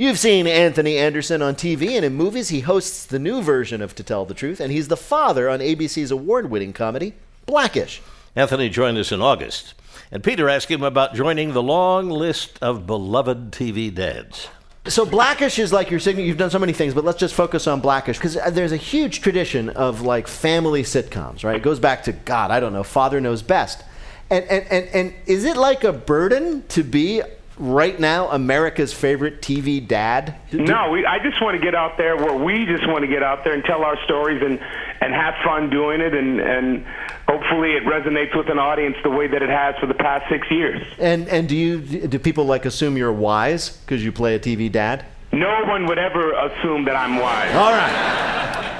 You've 0.00 0.20
seen 0.20 0.46
Anthony 0.46 0.96
Anderson 0.96 1.42
on 1.42 1.56
TV 1.56 1.96
and 1.96 2.04
in 2.04 2.14
movies. 2.14 2.50
He 2.50 2.60
hosts 2.60 3.04
the 3.04 3.18
new 3.18 3.42
version 3.42 3.82
of 3.82 3.96
To 3.96 4.04
Tell 4.04 4.24
the 4.24 4.32
Truth, 4.32 4.60
and 4.60 4.70
he's 4.70 4.86
the 4.86 4.96
father 4.96 5.50
on 5.50 5.58
ABC's 5.58 6.12
award 6.12 6.50
winning 6.50 6.72
comedy, 6.72 7.14
Blackish. 7.46 8.00
Anthony 8.36 8.68
joined 8.68 8.96
us 8.98 9.10
in 9.10 9.20
August, 9.20 9.74
and 10.12 10.22
Peter 10.22 10.48
asked 10.48 10.70
him 10.70 10.84
about 10.84 11.14
joining 11.14 11.52
the 11.52 11.62
long 11.64 12.08
list 12.08 12.56
of 12.62 12.86
beloved 12.86 13.50
TV 13.50 13.92
dads. 13.92 14.48
So 14.86 15.04
Blackish 15.04 15.58
is 15.58 15.72
like 15.72 15.90
your 15.90 16.00
signature. 16.00 16.26
You've 16.26 16.38
done 16.38 16.50
so 16.50 16.58
many 16.58 16.72
things, 16.72 16.94
but 16.94 17.04
let's 17.04 17.18
just 17.18 17.34
focus 17.34 17.66
on 17.66 17.80
Blackish 17.80 18.16
because 18.16 18.36
uh, 18.36 18.50
there's 18.50 18.72
a 18.72 18.76
huge 18.76 19.20
tradition 19.20 19.68
of 19.70 20.00
like 20.00 20.26
family 20.26 20.82
sitcoms, 20.82 21.44
right? 21.44 21.56
It 21.56 21.62
goes 21.62 21.78
back 21.78 22.04
to 22.04 22.12
God, 22.12 22.50
I 22.50 22.60
don't 22.60 22.72
know, 22.72 22.84
Father 22.84 23.20
Knows 23.20 23.42
Best. 23.42 23.84
And 24.30 24.44
and 24.46 24.66
and, 24.70 24.88
and 24.94 25.14
is 25.26 25.44
it 25.44 25.56
like 25.56 25.84
a 25.84 25.92
burden 25.92 26.64
to 26.68 26.82
be 26.82 27.22
right 27.58 27.98
now 27.98 28.28
America's 28.30 28.92
favorite 28.92 29.42
TV 29.42 29.86
dad? 29.86 30.36
No, 30.52 30.90
we, 30.90 31.04
I 31.04 31.18
just 31.18 31.40
want 31.42 31.56
to 31.58 31.62
get 31.62 31.74
out 31.74 31.96
there 31.98 32.16
where 32.16 32.36
we 32.36 32.64
just 32.66 32.86
want 32.88 33.02
to 33.02 33.06
get 33.06 33.22
out 33.22 33.44
there 33.44 33.54
and 33.54 33.64
tell 33.64 33.84
our 33.84 34.02
stories 34.04 34.42
and, 34.42 34.58
and 35.00 35.12
have 35.12 35.34
fun 35.44 35.70
doing 35.70 36.00
it, 36.00 36.14
and, 36.14 36.40
and 36.40 36.84
hopefully 37.28 37.72
it 37.72 37.84
resonates 37.84 38.36
with 38.36 38.48
an 38.48 38.58
audience 38.58 38.96
the 39.02 39.10
way 39.10 39.26
that 39.26 39.42
it 39.42 39.50
has 39.50 39.76
for 39.78 39.86
the 39.86 39.94
past 39.94 40.28
six 40.28 40.50
years. 40.50 40.86
And 40.98 41.28
and 41.28 41.48
do 41.48 41.56
you 41.56 41.80
do 41.80 42.18
people 42.18 42.44
like 42.44 42.64
assume 42.64 42.96
you're 42.96 43.12
wise 43.12 43.76
because 43.78 44.04
you 44.04 44.12
play 44.12 44.34
a 44.34 44.40
TV 44.40 44.70
dad? 44.70 45.04
No 45.32 45.64
one 45.64 45.86
would 45.86 45.98
ever 45.98 46.32
assume 46.32 46.84
that 46.86 46.96
I'm 46.96 47.16
wise. 47.16 47.54
All 47.54 47.72
right. 47.72 48.28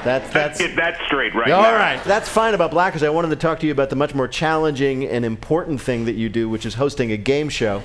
That's 0.05 0.33
that's 0.33 0.59
Get 0.59 0.76
that 0.76 0.99
straight 1.07 1.35
right 1.35 1.51
All 1.51 1.62
now. 1.62 1.74
right, 1.74 2.03
that's 2.05 2.29
fine 2.29 2.55
about 2.55 2.70
Blackish. 2.70 3.03
I 3.03 3.11
wanted 3.11 3.31
to 3.31 3.37
talk 3.37 3.61
to 3.61 3.66
you 3.66 3.72
about 3.72 3.91
the 3.91 3.97
much 3.97 4.14
more 4.14 4.29
challenging 4.29 5.05
and 5.05 5.24
important 5.24 5.81
thing 5.81 6.05
that 6.07 6.14
you 6.14 6.29
do, 6.29 6.49
which 6.49 6.64
is 6.64 6.74
hosting 6.74 7.12
a 7.12 7.16
game 7.16 7.49
show. 7.49 7.83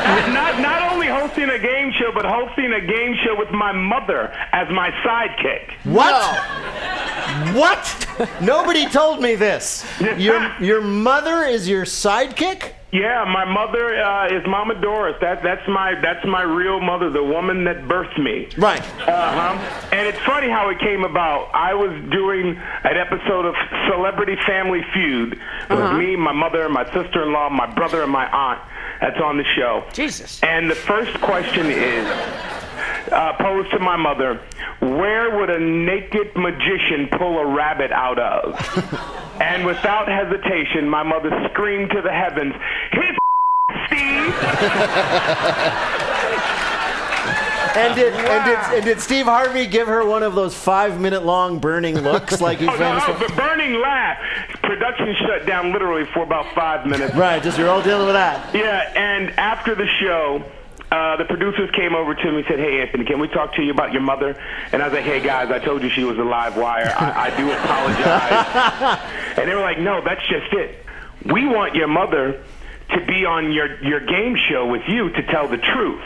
Not, 0.32 0.60
not 0.60 0.92
only 0.92 1.08
hosting 1.08 1.50
a 1.50 1.58
game 1.58 1.92
show, 1.92 2.10
but 2.12 2.24
hosting 2.24 2.72
a 2.72 2.80
game 2.80 3.16
show 3.24 3.36
with 3.36 3.50
my 3.50 3.72
mother 3.72 4.28
as 4.52 4.68
my 4.70 4.90
sidekick. 5.04 5.72
What? 5.84 6.14
What? 7.54 8.06
Nobody 8.40 8.86
told 8.88 9.20
me 9.20 9.34
this. 9.34 9.84
Your 10.16 10.54
your 10.60 10.80
mother 10.80 11.44
is 11.44 11.68
your 11.68 11.84
sidekick? 11.84 12.72
Yeah, 12.92 13.24
my 13.24 13.44
mother 13.44 13.94
uh, 14.02 14.26
is 14.36 14.44
Mama 14.48 14.74
Doris. 14.80 15.14
That 15.20 15.44
that's 15.44 15.66
my 15.68 15.94
that's 16.00 16.26
my 16.26 16.42
real 16.42 16.80
mother, 16.80 17.08
the 17.08 17.22
woman 17.22 17.62
that 17.64 17.82
birthed 17.86 18.18
me. 18.18 18.48
Right. 18.58 18.80
Uh 19.06 19.56
huh. 19.56 19.88
And 19.92 20.08
it's 20.08 20.18
funny 20.26 20.48
how 20.50 20.70
it 20.70 20.80
came 20.80 21.04
about. 21.04 21.50
I 21.54 21.72
was 21.74 21.92
doing 22.10 22.56
an 22.56 22.96
episode 22.96 23.46
of 23.46 23.54
Celebrity 23.88 24.34
Family 24.44 24.82
Feud 24.92 25.30
with 25.30 25.78
Uh-huh. 25.78 25.92
me, 25.96 26.16
my 26.16 26.32
mother, 26.32 26.68
my 26.68 26.84
sister-in-law, 26.92 27.50
my 27.50 27.66
brother, 27.72 28.02
and 28.02 28.10
my 28.10 28.28
aunt. 28.28 28.60
That's 29.00 29.20
on 29.20 29.36
the 29.38 29.44
show. 29.56 29.84
Jesus. 29.92 30.42
And 30.42 30.68
the 30.70 30.74
first 30.74 31.14
question 31.20 31.66
is 31.66 32.04
uh, 33.12 33.34
posed 33.38 33.70
to 33.70 33.78
my 33.78 33.96
mother: 33.96 34.40
Where 34.80 35.38
would 35.38 35.48
a 35.48 35.60
naked 35.60 36.34
magician 36.34 37.08
pull 37.12 37.38
a 37.38 37.46
rabbit 37.46 37.92
out 37.92 38.18
of? 38.18 39.16
and 39.40 39.66
without 39.66 40.06
hesitation, 40.08 40.88
my 40.88 41.02
mother 41.02 41.30
screamed 41.50 41.90
to 41.90 42.00
the 42.02 42.12
heavens, 42.12 42.54
"His 42.92 43.16
And 47.76 47.94
did, 47.94 48.12
and 48.14 48.44
did 48.44 48.58
and 48.76 48.84
did 48.84 49.00
Steve 49.00 49.26
Harvey 49.26 49.64
give 49.66 49.86
her 49.86 50.04
one 50.04 50.22
of 50.24 50.34
those 50.34 50.54
five 50.56 51.00
minute 51.00 51.24
long 51.24 51.60
burning 51.60 51.96
looks 52.00 52.40
like 52.40 52.58
he's 52.58 52.68
Oh, 52.68 52.72
no, 52.72 52.78
famous 52.78 53.04
oh, 53.06 53.14
for? 53.14 53.32
burning 53.36 53.74
laugh. 53.80 54.18
Production 54.62 55.14
shut 55.20 55.46
down 55.46 55.72
literally 55.72 56.04
for 56.12 56.22
about 56.24 56.52
five 56.54 56.84
minutes. 56.86 57.14
Right, 57.14 57.40
just 57.42 57.58
you're 57.58 57.68
all 57.68 57.82
dealing 57.82 58.06
with 58.06 58.14
that. 58.14 58.52
Yeah, 58.54 58.92
and 58.96 59.30
after 59.38 59.74
the 59.76 59.86
show, 60.00 60.42
uh, 60.90 61.16
the 61.16 61.24
producers 61.24 61.70
came 61.70 61.94
over 61.94 62.14
to 62.14 62.32
me 62.32 62.38
and 62.38 62.46
said, 62.48 62.58
"Hey, 62.58 62.80
Anthony, 62.80 63.04
can 63.04 63.20
we 63.20 63.28
talk 63.28 63.54
to 63.54 63.62
you 63.62 63.70
about 63.70 63.92
your 63.92 64.02
mother?" 64.02 64.36
And 64.72 64.82
I 64.82 64.86
was 64.86 64.92
like, 64.92 65.04
"Hey, 65.04 65.20
guys, 65.20 65.50
I 65.50 65.58
told 65.58 65.82
you 65.82 65.88
she 65.90 66.02
was 66.02 66.18
a 66.18 66.24
live 66.24 66.56
wire. 66.56 66.92
I, 66.98 67.30
I 67.30 67.36
do 67.36 67.50
apologize." 67.50 68.98
and 69.38 69.48
they 69.48 69.54
were 69.54 69.60
like, 69.60 69.78
"No, 69.78 70.02
that's 70.04 70.22
just 70.28 70.52
it. 70.52 70.84
We 71.24 71.46
want 71.46 71.76
your 71.76 71.86
mother 71.86 72.42
to 72.90 73.06
be 73.06 73.24
on 73.24 73.52
your 73.52 73.80
your 73.82 74.00
game 74.00 74.36
show 74.48 74.66
with 74.66 74.82
you 74.88 75.10
to 75.10 75.22
tell 75.22 75.46
the 75.46 75.58
truth." 75.58 76.02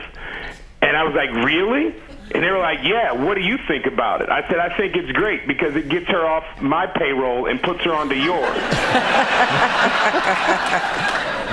And 0.82 0.96
I 0.96 1.04
was 1.04 1.14
like, 1.14 1.30
"Really?" 1.44 1.94
And 2.32 2.42
they 2.42 2.50
were 2.50 2.58
like, 2.58 2.78
"Yeah. 2.82 3.12
What 3.12 3.34
do 3.34 3.42
you 3.42 3.58
think 3.68 3.86
about 3.86 4.20
it?" 4.22 4.28
I 4.30 4.46
said, 4.48 4.58
"I 4.58 4.74
think 4.76 4.96
it's 4.96 5.12
great 5.12 5.46
because 5.46 5.76
it 5.76 5.88
gets 5.88 6.06
her 6.06 6.26
off 6.26 6.44
my 6.60 6.86
payroll 6.86 7.46
and 7.46 7.62
puts 7.62 7.82
her 7.84 7.92
onto 7.94 8.14
yours." 8.16 8.56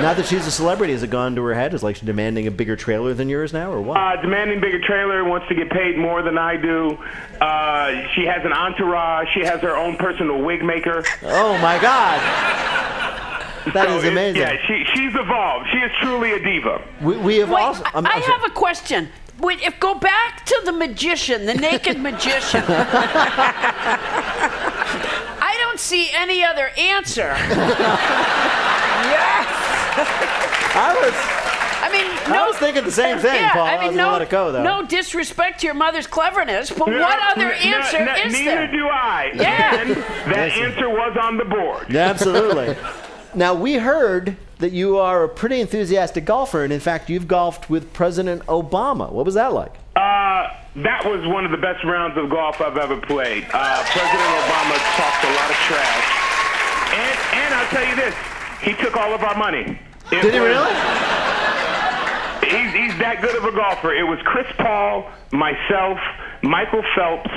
Now 0.01 0.13
that 0.15 0.25
she's 0.25 0.47
a 0.47 0.51
celebrity, 0.51 0.93
has 0.93 1.03
it 1.03 1.09
gone 1.09 1.35
to 1.35 1.43
her 1.43 1.53
head? 1.53 1.73
Is 1.73 1.83
like 1.83 1.97
she 1.97 2.05
demanding 2.05 2.47
a 2.47 2.51
bigger 2.51 2.75
trailer 2.77 3.13
than 3.13 3.27
yours 3.29 3.51
now, 3.53 3.71
or 3.71 3.81
what? 3.81 3.97
Uh, 3.99 4.19
demanding 4.21 4.59
bigger 4.61 4.79
trailer, 4.79 5.23
wants 5.25 5.47
to 5.49 5.53
get 5.53 5.69
paid 5.69 5.97
more 5.97 6.21
than 6.23 6.37
I 6.37 6.55
do. 6.57 6.97
Uh, 7.39 8.07
she 8.15 8.25
has 8.25 8.43
an 8.45 8.53
entourage. 8.53 9.27
She 9.33 9.41
has 9.41 9.59
her 9.61 9.75
own 9.75 9.97
personal 9.97 10.41
wig 10.41 10.63
maker. 10.63 11.03
Oh 11.23 11.57
my 11.59 11.77
God! 11.79 12.19
That 13.73 13.87
So 13.89 13.97
is 13.97 14.03
it- 14.05 14.11
amazing. 14.13 14.41
Yeah, 14.41 14.55
she, 14.65 14.85
she's 14.95 15.13
evolved. 15.13 15.67
She 15.71 15.77
is 15.77 15.91
truly 16.01 16.31
a 16.31 16.39
diva. 16.39 16.81
We, 17.01 17.17
we 17.17 17.37
have 17.37 17.49
Wait, 17.51 17.61
also. 17.61 17.83
I, 17.83 17.89
I'm- 17.95 18.05
I 18.07 18.11
I'm 18.13 18.21
sorry. 18.23 18.39
have 18.39 18.49
a 18.49 18.53
question. 18.53 19.09
Wait, 19.41 19.61
if 19.61 19.79
go 19.79 19.95
back 19.95 20.45
to 20.45 20.61
the 20.65 20.71
magician, 20.71 21.45
the 21.45 21.53
naked 21.55 21.99
magician. 22.09 22.63
I 25.43 25.57
don't 25.59 25.79
see 25.79 26.11
any 26.13 26.43
other 26.43 26.69
answer. 26.77 27.33
yes. 29.09 29.47
I 30.73 30.93
was. 30.93 31.13
I 31.83 31.89
mean, 31.91 32.05
I 32.27 32.37
no. 32.37 32.45
was 32.47 32.57
thinking 32.57 32.83
the 32.83 32.91
same 32.91 33.17
thing, 33.17 33.33
yeah, 33.41 33.53
Paul. 33.53 33.65
I 33.65 33.73
I 33.73 33.77
mean, 33.79 33.87
was 33.87 33.95
no, 33.97 34.03
gonna 34.03 34.13
let 34.13 34.21
it 34.21 34.29
go, 34.29 34.51
though. 34.51 34.63
no 34.63 34.85
disrespect 34.85 35.61
to 35.61 35.65
your 35.65 35.73
mother's 35.73 36.05
cleverness, 36.07 36.69
but 36.69 36.87
No, 36.87 36.99
what 36.99 37.19
other 37.35 37.51
n- 37.51 37.73
answer 37.73 37.97
n- 37.97 38.27
is 38.27 38.33
neither 38.33 38.51
there? 38.51 38.71
do 38.71 38.87
I. 38.87 39.31
Yeah. 39.33 39.81
And 39.81 39.89
that 40.31 40.51
answer 40.51 40.87
was 40.89 41.17
on 41.21 41.37
the 41.37 41.45
board. 41.45 41.87
Yeah, 41.89 42.01
absolutely. 42.09 42.75
now 43.33 43.55
we 43.55 43.73
heard 43.73 44.37
that 44.61 44.71
you 44.71 44.97
are 44.97 45.23
a 45.23 45.29
pretty 45.29 45.59
enthusiastic 45.59 46.23
golfer, 46.23 46.63
and 46.63 46.71
in 46.71 46.79
fact, 46.79 47.09
you've 47.09 47.27
golfed 47.27 47.69
with 47.69 47.91
President 47.93 48.45
Obama. 48.45 49.11
What 49.11 49.25
was 49.25 49.35
that 49.35 49.53
like? 49.53 49.73
Uh, 49.95 50.47
that 50.77 51.03
was 51.03 51.27
one 51.27 51.43
of 51.43 51.51
the 51.51 51.57
best 51.57 51.83
rounds 51.83 52.17
of 52.17 52.29
golf 52.29 52.61
I've 52.61 52.77
ever 52.77 52.95
played. 52.95 53.43
Uh, 53.51 53.83
President 53.91 54.31
Obama 54.39 54.77
talked 54.95 55.23
a 55.25 55.31
lot 55.35 55.49
of 55.49 55.57
trash. 55.67 56.07
And, 56.93 57.17
and 57.43 57.53
I'll 57.55 57.67
tell 57.69 57.87
you 57.87 57.95
this, 57.95 58.15
he 58.61 58.73
took 58.81 58.95
all 58.95 59.13
of 59.13 59.23
our 59.23 59.37
money. 59.37 59.77
It 60.11 60.21
Did 60.21 60.33
he 60.33 60.39
really? 60.39 60.73
He's, 62.47 62.71
he's 62.73 62.99
that 62.99 63.19
good 63.21 63.35
of 63.35 63.45
a 63.45 63.51
golfer. 63.51 63.93
It 63.93 64.03
was 64.03 64.19
Chris 64.23 64.47
Paul, 64.57 65.09
myself, 65.31 65.99
Michael 66.41 66.83
Phelps, 66.95 67.31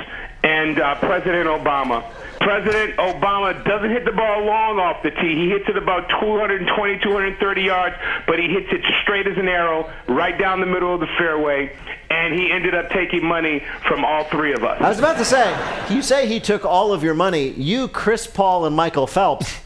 and 0.45 0.78
uh, 0.78 0.95
President 0.97 1.47
Obama. 1.49 2.05
President 2.40 2.97
Obama 2.99 3.64
doesn't 3.64 3.90
hit 3.90 4.05
the 4.05 4.12
ball 4.12 4.45
long 4.45 4.78
off 4.78 5.03
the 5.03 5.11
tee. 5.11 5.34
He 5.34 5.49
hits 5.49 5.64
it 5.66 5.78
about 5.78 6.09
220, 6.20 6.99
230 6.99 7.62
yards, 7.62 7.97
but 8.26 8.38
he 8.38 8.49
hits 8.49 8.66
it 8.70 8.82
straight 9.03 9.26
as 9.26 9.38
an 9.38 9.49
arrow, 9.49 9.90
right 10.07 10.38
down 10.38 10.61
the 10.61 10.66
middle 10.66 10.92
of 10.92 11.01
the 11.01 11.09
fairway, 11.18 11.74
and 12.11 12.34
he 12.34 12.53
ended 12.53 12.74
up 12.74 12.90
taking 12.90 13.24
money 13.24 13.64
from 13.88 14.05
all 14.05 14.24
three 14.24 14.53
of 14.53 14.62
us. 14.62 14.80
I 14.82 14.90
was 14.90 14.99
about 14.99 15.16
to 15.16 15.24
say, 15.24 15.57
you 15.88 16.03
say 16.03 16.26
he 16.26 16.38
took 16.38 16.66
all 16.66 16.92
of 16.92 17.03
your 17.03 17.14
money. 17.14 17.49
You, 17.51 17.88
Chris 17.88 18.26
Paul, 18.26 18.66
and 18.66 18.76
Michael 18.76 19.07
Phelps 19.07 19.61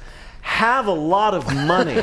have 0.49 0.87
a 0.87 0.93
lot 0.93 1.35
of 1.35 1.47
money. 1.55 2.03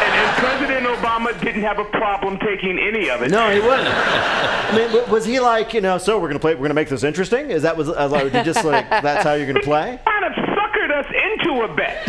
And, 0.00 0.14
and 0.14 0.36
President 0.38 0.86
Obama 0.86 1.38
didn't 1.42 1.62
have 1.62 1.78
a 1.78 1.84
problem 1.84 2.38
taking 2.38 2.78
any 2.78 3.10
of 3.10 3.20
it. 3.22 3.30
No, 3.30 3.50
he 3.50 3.60
wouldn't. 3.60 3.86
I 3.86 4.72
mean, 4.74 5.10
was 5.10 5.26
he 5.26 5.38
like, 5.40 5.74
you 5.74 5.82
know, 5.82 5.98
so 5.98 6.18
we're 6.18 6.28
gonna 6.28 6.40
play, 6.40 6.54
we're 6.54 6.62
gonna 6.62 6.74
make 6.74 6.88
this 6.88 7.04
interesting? 7.04 7.50
Is 7.50 7.62
that 7.62 7.76
was, 7.76 7.90
uh, 7.90 8.08
like, 8.08 8.32
just 8.44 8.64
like, 8.64 8.88
that's 9.04 9.22
how 9.24 9.34
you're 9.34 9.46
gonna 9.46 9.60
play? 9.60 10.00
kind 10.04 10.24
of 10.24 10.32
suckered 10.32 10.90
us 10.90 11.06
into 11.06 11.62
a 11.62 11.76
bet. 11.76 12.08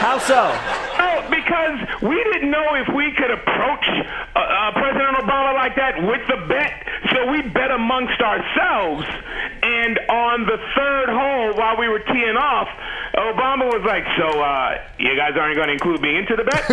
How 0.00 0.18
so? 0.18 0.50
Oh, 0.98 1.28
because 1.50 2.02
we 2.02 2.14
didn't 2.14 2.50
know 2.50 2.74
if 2.76 2.86
we 2.94 3.10
could 3.18 3.30
approach 3.30 3.86
uh, 3.90 4.38
uh, 4.38 4.70
President 4.72 5.18
Obama 5.18 5.52
like 5.54 5.74
that 5.74 5.98
with 5.98 6.22
the 6.28 6.46
bet, 6.46 6.86
so 7.10 7.26
we 7.26 7.42
bet 7.42 7.72
amongst 7.72 8.20
ourselves. 8.22 9.04
And 9.62 9.98
on 10.08 10.46
the 10.46 10.58
third 10.78 11.08
hole, 11.10 11.54
while 11.58 11.76
we 11.76 11.88
were 11.88 11.98
teeing 11.98 12.36
off, 12.38 12.68
Obama 13.18 13.66
was 13.66 13.82
like, 13.84 14.04
"So, 14.16 14.40
uh, 14.40 14.78
you 14.98 15.16
guys 15.16 15.34
aren't 15.36 15.56
going 15.56 15.66
to 15.66 15.74
include 15.74 16.00
me 16.00 16.16
into 16.16 16.36
the 16.36 16.44
bet?" 16.44 16.70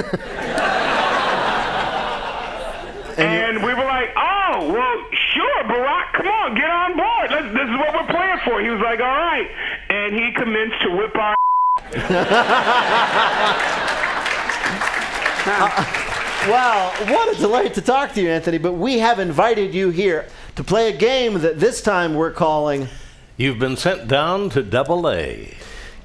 and 3.17 3.63
we 3.65 3.73
were 3.73 3.89
like, 3.89 4.13
"Oh, 4.15 4.69
well, 4.71 5.03
sure, 5.34 5.63
Barack, 5.65 6.13
come 6.13 6.28
on, 6.28 6.53
get 6.53 6.69
on 6.69 6.95
board. 6.95 7.32
Let's, 7.32 7.49
this 7.49 7.65
is 7.65 7.78
what 7.82 7.95
we're 7.97 8.13
playing 8.13 8.39
for." 8.45 8.61
He 8.61 8.69
was 8.69 8.82
like, 8.82 8.99
"All 8.99 9.07
right," 9.07 9.49
and 9.89 10.13
he 10.13 10.32
commenced 10.34 10.82
to 10.84 10.91
whip 10.95 11.17
our. 11.17 11.36
Well, 16.48 16.91
what 17.08 17.36
a 17.36 17.39
delight 17.41 17.74
to 17.74 17.82
talk 17.82 18.14
to 18.14 18.22
you, 18.22 18.30
Anthony. 18.30 18.58
But 18.58 18.74
we 18.74 19.00
have 19.00 19.20
invited 19.20 19.74
you 19.74 19.89
here 19.89 20.28
to 20.56 20.64
play 20.64 20.88
a 20.88 20.95
game 20.95 21.39
that 21.41 21.60
this 21.60 21.82
time 21.82 22.16
we're 22.16 22.32
calling. 22.32 22.88
You've 23.36 23.60
been 23.60 23.76
sent 23.76 24.08
down 24.08 24.50
to 24.52 24.64
double 24.64 25.10
A. 25.10 25.54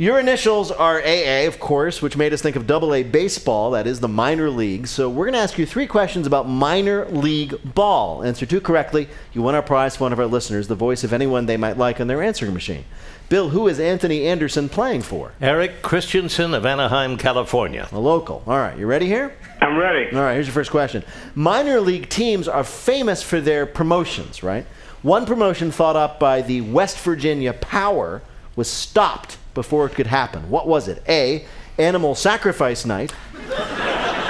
Your 0.02 0.18
initials 0.18 0.72
are 0.72 1.00
AA, 1.00 1.46
of 1.46 1.60
course, 1.60 2.02
which 2.02 2.16
made 2.16 2.32
us 2.32 2.42
think 2.42 2.56
of 2.56 2.66
double 2.66 2.92
A 2.92 3.04
baseball, 3.04 3.70
that 3.70 3.86
is 3.86 4.00
the 4.00 4.08
minor 4.08 4.50
league. 4.50 4.88
So 4.88 5.08
we're 5.08 5.26
going 5.26 5.34
to 5.34 5.38
ask 5.38 5.56
you 5.58 5.64
three 5.64 5.86
questions 5.86 6.26
about 6.26 6.48
minor 6.48 7.06
league 7.06 7.54
ball. 7.72 8.24
Answer 8.24 8.44
two 8.44 8.60
correctly, 8.60 9.06
you 9.32 9.42
win 9.42 9.54
our 9.54 9.62
prize 9.62 9.94
for 9.94 10.02
one 10.02 10.12
of 10.12 10.18
our 10.18 10.26
listeners, 10.26 10.66
the 10.66 10.74
voice 10.74 11.04
of 11.04 11.12
anyone 11.12 11.46
they 11.46 11.56
might 11.56 11.78
like 11.78 12.00
on 12.00 12.08
their 12.08 12.20
answering 12.20 12.52
machine. 12.52 12.84
Bill, 13.28 13.50
who 13.50 13.68
is 13.68 13.78
Anthony 13.78 14.26
Anderson 14.26 14.68
playing 14.68 15.02
for? 15.02 15.34
Eric 15.40 15.82
Christensen 15.82 16.52
of 16.52 16.66
Anaheim, 16.66 17.16
California. 17.16 17.88
A 17.92 18.00
local. 18.00 18.42
All 18.48 18.58
right, 18.58 18.76
you 18.76 18.88
ready 18.88 19.06
here? 19.06 19.32
I'm 19.60 19.78
ready. 19.78 20.12
All 20.16 20.22
right, 20.22 20.34
here's 20.34 20.48
your 20.48 20.54
first 20.54 20.72
question. 20.72 21.04
Minor 21.36 21.80
league 21.80 22.08
teams 22.08 22.48
are 22.48 22.64
famous 22.64 23.22
for 23.22 23.40
their 23.40 23.66
promotions, 23.66 24.42
right? 24.42 24.66
One 25.02 25.26
promotion 25.26 25.70
thought 25.70 25.94
up 25.94 26.18
by 26.18 26.42
the 26.42 26.60
West 26.60 26.98
Virginia 26.98 27.52
Power 27.52 28.20
was 28.56 28.68
stopped 28.68 29.38
before 29.54 29.86
it 29.86 29.94
could 29.94 30.06
happen. 30.06 30.48
What 30.50 30.66
was 30.66 30.88
it? 30.88 31.02
A. 31.08 31.44
Animal 31.78 32.14
Sacrifice 32.14 32.84
Night, 32.84 33.12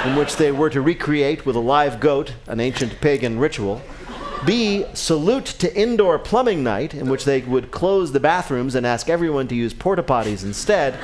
in 0.05 0.15
which 0.15 0.37
they 0.37 0.51
were 0.51 0.69
to 0.69 0.81
recreate 0.81 1.45
with 1.45 1.55
a 1.55 1.59
live 1.59 1.99
goat 1.99 2.33
an 2.47 2.59
ancient 2.59 2.99
pagan 3.01 3.37
ritual. 3.37 3.81
B. 4.45 4.85
Salute 4.93 5.45
to 5.45 5.73
Indoor 5.75 6.19
Plumbing 6.19 6.63
Night, 6.63 6.93
in 6.93 7.09
which 7.09 7.23
they 7.23 7.41
would 7.41 7.71
close 7.71 8.11
the 8.11 8.19
bathrooms 8.19 8.75
and 8.75 8.85
ask 8.85 9.09
everyone 9.09 9.47
to 9.47 9.55
use 9.55 9.73
porta 9.73 10.03
potties 10.03 10.43
instead. 10.43 10.97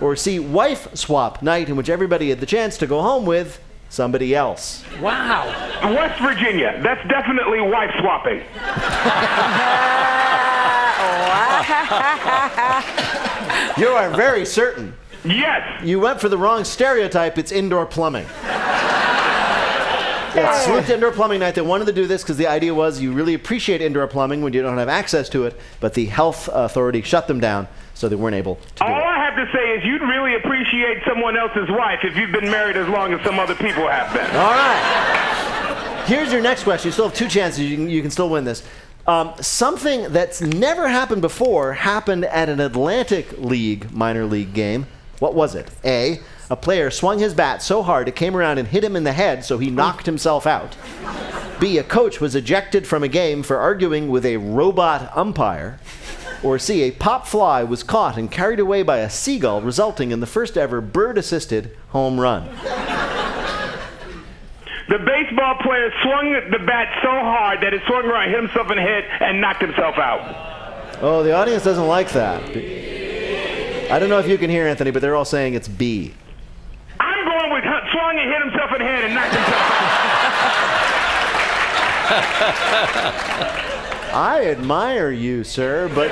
Or 0.00 0.16
C. 0.16 0.38
Wife 0.38 0.94
Swap 0.94 1.42
Night, 1.42 1.68
in 1.68 1.76
which 1.76 1.90
everybody 1.90 2.30
had 2.30 2.40
the 2.40 2.46
chance 2.46 2.78
to 2.78 2.86
go 2.86 3.02
home 3.02 3.26
with 3.26 3.60
somebody 3.90 4.34
else. 4.34 4.82
Wow. 5.00 5.46
West 5.94 6.20
Virginia. 6.22 6.80
That's 6.82 7.06
definitely 7.08 7.60
wife 7.60 7.90
swapping. 8.00 8.42
You 13.78 13.88
are 13.88 14.10
very 14.10 14.46
certain. 14.46 14.94
Yes. 15.24 15.82
You 15.84 16.00
went 16.00 16.20
for 16.20 16.28
the 16.28 16.38
wrong 16.38 16.64
stereotype. 16.64 17.36
It's 17.36 17.52
indoor 17.52 17.84
plumbing. 17.84 18.26
It's 20.38 20.64
Salute 20.64 20.90
Indoor 20.90 21.12
Plumbing 21.12 21.40
Night. 21.40 21.54
They 21.54 21.62
wanted 21.62 21.86
to 21.86 21.94
do 21.94 22.06
this 22.06 22.22
because 22.22 22.36
the 22.36 22.46
idea 22.46 22.74
was 22.74 23.00
you 23.00 23.12
really 23.12 23.32
appreciate 23.32 23.80
indoor 23.80 24.06
plumbing 24.06 24.42
when 24.42 24.52
you 24.52 24.60
don't 24.60 24.76
have 24.76 24.88
access 24.88 25.30
to 25.30 25.46
it, 25.46 25.58
but 25.80 25.94
the 25.94 26.04
health 26.04 26.50
authority 26.52 27.00
shut 27.00 27.26
them 27.26 27.40
down, 27.40 27.68
so 27.94 28.06
they 28.06 28.16
weren't 28.16 28.36
able 28.36 28.58
to. 28.76 28.84
All 28.84 28.92
I 29.02 29.16
have 29.16 29.34
to 29.36 29.50
say 29.56 29.70
is 29.70 29.84
you'd 29.84 30.02
really 30.02 30.34
appreciate 30.34 31.02
someone 31.08 31.38
else's 31.38 31.70
wife 31.70 32.00
if 32.02 32.16
you've 32.16 32.32
been 32.32 32.50
married 32.50 32.76
as 32.76 32.86
long 32.88 33.14
as 33.14 33.24
some 33.24 33.38
other 33.38 33.54
people 33.54 33.88
have 33.88 34.12
been. 34.12 34.26
All 34.36 34.50
right. 34.50 36.04
Here's 36.06 36.30
your 36.30 36.42
next 36.42 36.64
question. 36.64 36.88
You 36.88 36.92
still 36.92 37.08
have 37.08 37.16
two 37.16 37.28
chances. 37.28 37.60
You 37.60 37.76
can, 37.76 37.88
you 37.88 38.02
can 38.02 38.10
still 38.10 38.28
win 38.28 38.44
this. 38.44 38.62
Um, 39.06 39.34
something 39.40 40.12
that's 40.12 40.40
never 40.40 40.88
happened 40.88 41.22
before 41.22 41.74
happened 41.74 42.24
at 42.24 42.48
an 42.48 42.58
Atlantic 42.58 43.38
League 43.38 43.92
minor 43.92 44.26
league 44.26 44.52
game. 44.52 44.86
What 45.20 45.34
was 45.34 45.54
it? 45.54 45.70
A. 45.84 46.20
A 46.50 46.56
player 46.56 46.90
swung 46.90 47.20
his 47.20 47.32
bat 47.32 47.62
so 47.62 47.82
hard 47.82 48.08
it 48.08 48.16
came 48.16 48.36
around 48.36 48.58
and 48.58 48.66
hit 48.66 48.84
him 48.84 48.96
in 48.96 49.04
the 49.04 49.12
head, 49.12 49.44
so 49.44 49.58
he 49.58 49.70
knocked 49.70 50.06
himself 50.06 50.46
out. 50.46 50.76
B. 51.60 51.78
A 51.78 51.84
coach 51.84 52.20
was 52.20 52.34
ejected 52.34 52.86
from 52.86 53.02
a 53.02 53.08
game 53.08 53.42
for 53.42 53.58
arguing 53.58 54.08
with 54.08 54.26
a 54.26 54.36
robot 54.36 55.16
umpire. 55.16 55.78
Or 56.42 56.58
C. 56.58 56.82
A 56.82 56.90
pop 56.90 57.26
fly 57.26 57.62
was 57.62 57.82
caught 57.82 58.18
and 58.18 58.30
carried 58.30 58.60
away 58.60 58.82
by 58.82 58.98
a 58.98 59.10
seagull, 59.10 59.62
resulting 59.62 60.10
in 60.10 60.20
the 60.20 60.26
first 60.26 60.58
ever 60.58 60.80
bird 60.80 61.16
assisted 61.16 61.76
home 61.90 62.20
run. 62.20 62.48
The 64.88 64.98
baseball 64.98 65.56
player 65.62 65.90
swung 66.02 66.32
the 66.50 66.60
bat 66.64 67.00
so 67.02 67.10
hard 67.10 67.60
that 67.62 67.74
it 67.74 67.82
swung 67.86 68.04
around, 68.04 68.30
hit 68.30 68.40
himself 68.40 68.70
in 68.70 68.76
the 68.76 68.82
head, 68.82 69.04
and 69.20 69.40
knocked 69.40 69.60
himself 69.60 69.98
out. 69.98 71.02
Oh, 71.02 71.24
the 71.24 71.32
audience 71.32 71.64
doesn't 71.64 71.88
like 71.88 72.10
that. 72.12 72.42
I 73.90 73.98
don't 73.98 74.08
know 74.08 74.18
if 74.18 74.28
you 74.28 74.38
can 74.38 74.48
hear 74.48 74.66
Anthony, 74.66 74.92
but 74.92 75.02
they're 75.02 75.16
all 75.16 75.24
saying 75.24 75.54
it's 75.54 75.68
B. 75.68 76.14
I'm 77.00 77.24
going 77.24 77.52
with 77.52 77.64
swung 77.92 78.18
and 78.18 78.30
hit 78.30 78.42
himself 78.42 78.72
in 78.72 78.78
the 78.78 78.84
head 78.84 79.04
and 79.04 79.14
knocked 79.14 79.34
himself 79.34 79.60
out. 79.60 79.76
I 84.14 84.46
admire 84.46 85.10
you, 85.10 85.42
sir, 85.44 85.90
but 85.94 86.08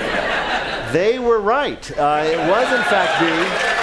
they 0.92 1.18
were 1.18 1.40
right. 1.40 1.90
Uh, 1.96 2.24
it 2.26 2.36
was, 2.50 2.70
in 2.72 2.82
fact, 2.82 3.20
B. 3.20 3.73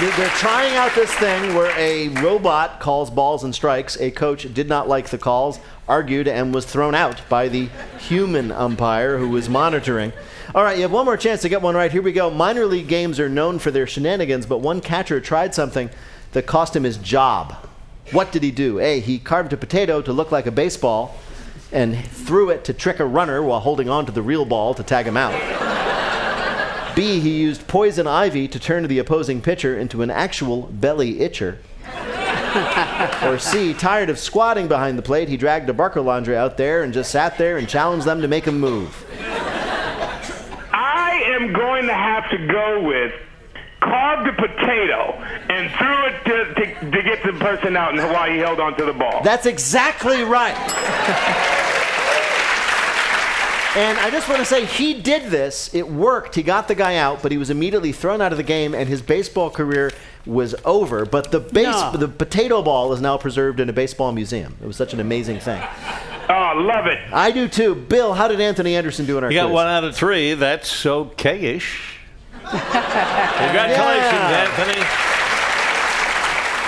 They- 0.00 0.10
they're 0.16 0.28
trying 0.30 0.74
out 0.76 0.94
this 0.94 1.12
thing 1.12 1.54
where 1.54 1.72
a 1.78 2.08
robot 2.08 2.80
calls 2.80 3.08
balls 3.10 3.44
and 3.44 3.54
strikes. 3.54 3.96
A 4.00 4.10
coach 4.10 4.52
did 4.52 4.68
not 4.68 4.88
like 4.88 5.10
the 5.10 5.18
calls, 5.18 5.60
argued, 5.88 6.26
and 6.26 6.52
was 6.52 6.64
thrown 6.64 6.94
out 6.94 7.20
by 7.28 7.46
the 7.48 7.68
human 7.98 8.50
umpire 8.50 9.18
who 9.18 9.28
was 9.28 9.48
monitoring. 9.48 10.12
All 10.54 10.64
right, 10.64 10.76
you 10.76 10.82
have 10.82 10.90
one 10.90 11.04
more 11.04 11.16
chance 11.16 11.42
to 11.42 11.48
get 11.48 11.62
one 11.62 11.76
right. 11.76 11.92
Here 11.92 12.02
we 12.02 12.12
go. 12.12 12.30
Minor 12.30 12.66
league 12.66 12.88
games 12.88 13.20
are 13.20 13.28
known 13.28 13.58
for 13.60 13.70
their 13.70 13.86
shenanigans, 13.86 14.44
but 14.44 14.58
one 14.58 14.80
catcher 14.80 15.20
tried 15.20 15.54
something 15.54 15.88
that 16.32 16.46
cost 16.46 16.74
him 16.74 16.82
his 16.82 16.96
job. 16.96 17.54
What 18.10 18.32
did 18.32 18.42
he 18.42 18.50
do? 18.50 18.80
A. 18.80 18.98
He 18.98 19.18
carved 19.18 19.52
a 19.52 19.56
potato 19.56 20.02
to 20.02 20.12
look 20.12 20.32
like 20.32 20.46
a 20.46 20.50
baseball 20.50 21.16
and 21.70 22.04
threw 22.06 22.50
it 22.50 22.64
to 22.64 22.72
trick 22.72 22.98
a 22.98 23.04
runner 23.06 23.40
while 23.42 23.60
holding 23.60 23.88
on 23.88 24.04
to 24.06 24.12
the 24.12 24.20
real 24.22 24.44
ball 24.44 24.74
to 24.74 24.82
tag 24.82 25.06
him 25.06 25.16
out. 25.16 25.32
B. 26.94 27.20
He 27.20 27.40
used 27.40 27.66
poison 27.66 28.06
ivy 28.06 28.48
to 28.48 28.58
turn 28.58 28.86
the 28.86 28.98
opposing 28.98 29.40
pitcher 29.40 29.78
into 29.78 30.02
an 30.02 30.10
actual 30.10 30.62
belly 30.62 31.20
itcher. 31.20 31.58
or 33.24 33.38
C, 33.38 33.72
tired 33.72 34.10
of 34.10 34.18
squatting 34.18 34.68
behind 34.68 34.98
the 34.98 35.02
plate, 35.02 35.28
he 35.28 35.36
dragged 35.36 35.70
a 35.70 35.72
Barcalounger 35.72 36.34
out 36.34 36.56
there 36.56 36.82
and 36.82 36.92
just 36.92 37.10
sat 37.10 37.38
there 37.38 37.56
and 37.56 37.68
challenged 37.68 38.06
them 38.06 38.20
to 38.20 38.28
make 38.28 38.44
him 38.44 38.60
move. 38.60 39.06
I 40.72 41.22
am 41.26 41.52
going 41.52 41.86
to 41.86 41.94
have 41.94 42.28
to 42.30 42.46
go 42.46 42.82
with 42.82 43.12
carved 43.80 44.28
a 44.28 44.32
potato 44.34 45.12
and 45.48 45.70
threw 45.72 46.06
it 46.06 46.24
to, 46.24 46.54
to, 46.54 46.90
to 46.90 47.02
get 47.02 47.22
the 47.24 47.32
person 47.32 47.76
out 47.76 47.98
and 47.98 48.12
while 48.12 48.30
he 48.30 48.38
held 48.38 48.60
onto 48.60 48.86
the 48.86 48.92
ball. 48.92 49.22
That's 49.22 49.46
exactly 49.46 50.22
right. 50.22 50.54
And 53.74 53.98
I 53.98 54.10
just 54.10 54.28
want 54.28 54.38
to 54.40 54.44
say 54.44 54.66
he 54.66 54.92
did 55.00 55.30
this. 55.30 55.74
It 55.74 55.88
worked. 55.88 56.34
He 56.34 56.42
got 56.42 56.68
the 56.68 56.74
guy 56.74 56.96
out, 56.96 57.22
but 57.22 57.32
he 57.32 57.38
was 57.38 57.48
immediately 57.48 57.90
thrown 57.92 58.20
out 58.20 58.30
of 58.30 58.36
the 58.36 58.44
game, 58.44 58.74
and 58.74 58.86
his 58.86 59.00
baseball 59.00 59.48
career 59.48 59.90
was 60.26 60.54
over. 60.66 61.06
But 61.06 61.30
the 61.32 61.40
base, 61.40 61.64
No. 61.66 61.92
the 61.96 62.08
potato 62.08 62.60
ball 62.62 62.92
is 62.92 63.00
now 63.00 63.16
preserved 63.16 63.60
in 63.60 63.70
a 63.70 63.72
baseball 63.72 64.12
museum. 64.12 64.56
It 64.62 64.66
was 64.66 64.76
such 64.76 64.92
an 64.92 65.00
amazing 65.00 65.40
thing. 65.40 65.60
Oh, 66.28 66.34
I 66.34 66.52
love 66.54 66.86
it. 66.86 66.98
I 67.12 67.30
do 67.30 67.48
too. 67.48 67.74
Bill, 67.74 68.12
how 68.12 68.28
did 68.28 68.40
Anthony 68.42 68.76
Anderson 68.76 69.06
do 69.06 69.16
in 69.16 69.24
our 69.24 69.30
You 69.32 69.38
got 69.38 69.44
quiz? 69.46 69.54
one 69.54 69.66
out 69.66 69.84
of 69.84 69.96
three. 69.96 70.34
That's 70.34 70.84
okay-ish. 70.84 71.98
Congratulations, 72.44 74.12
Yeah. 74.12 74.48
Anthony. 74.58 75.11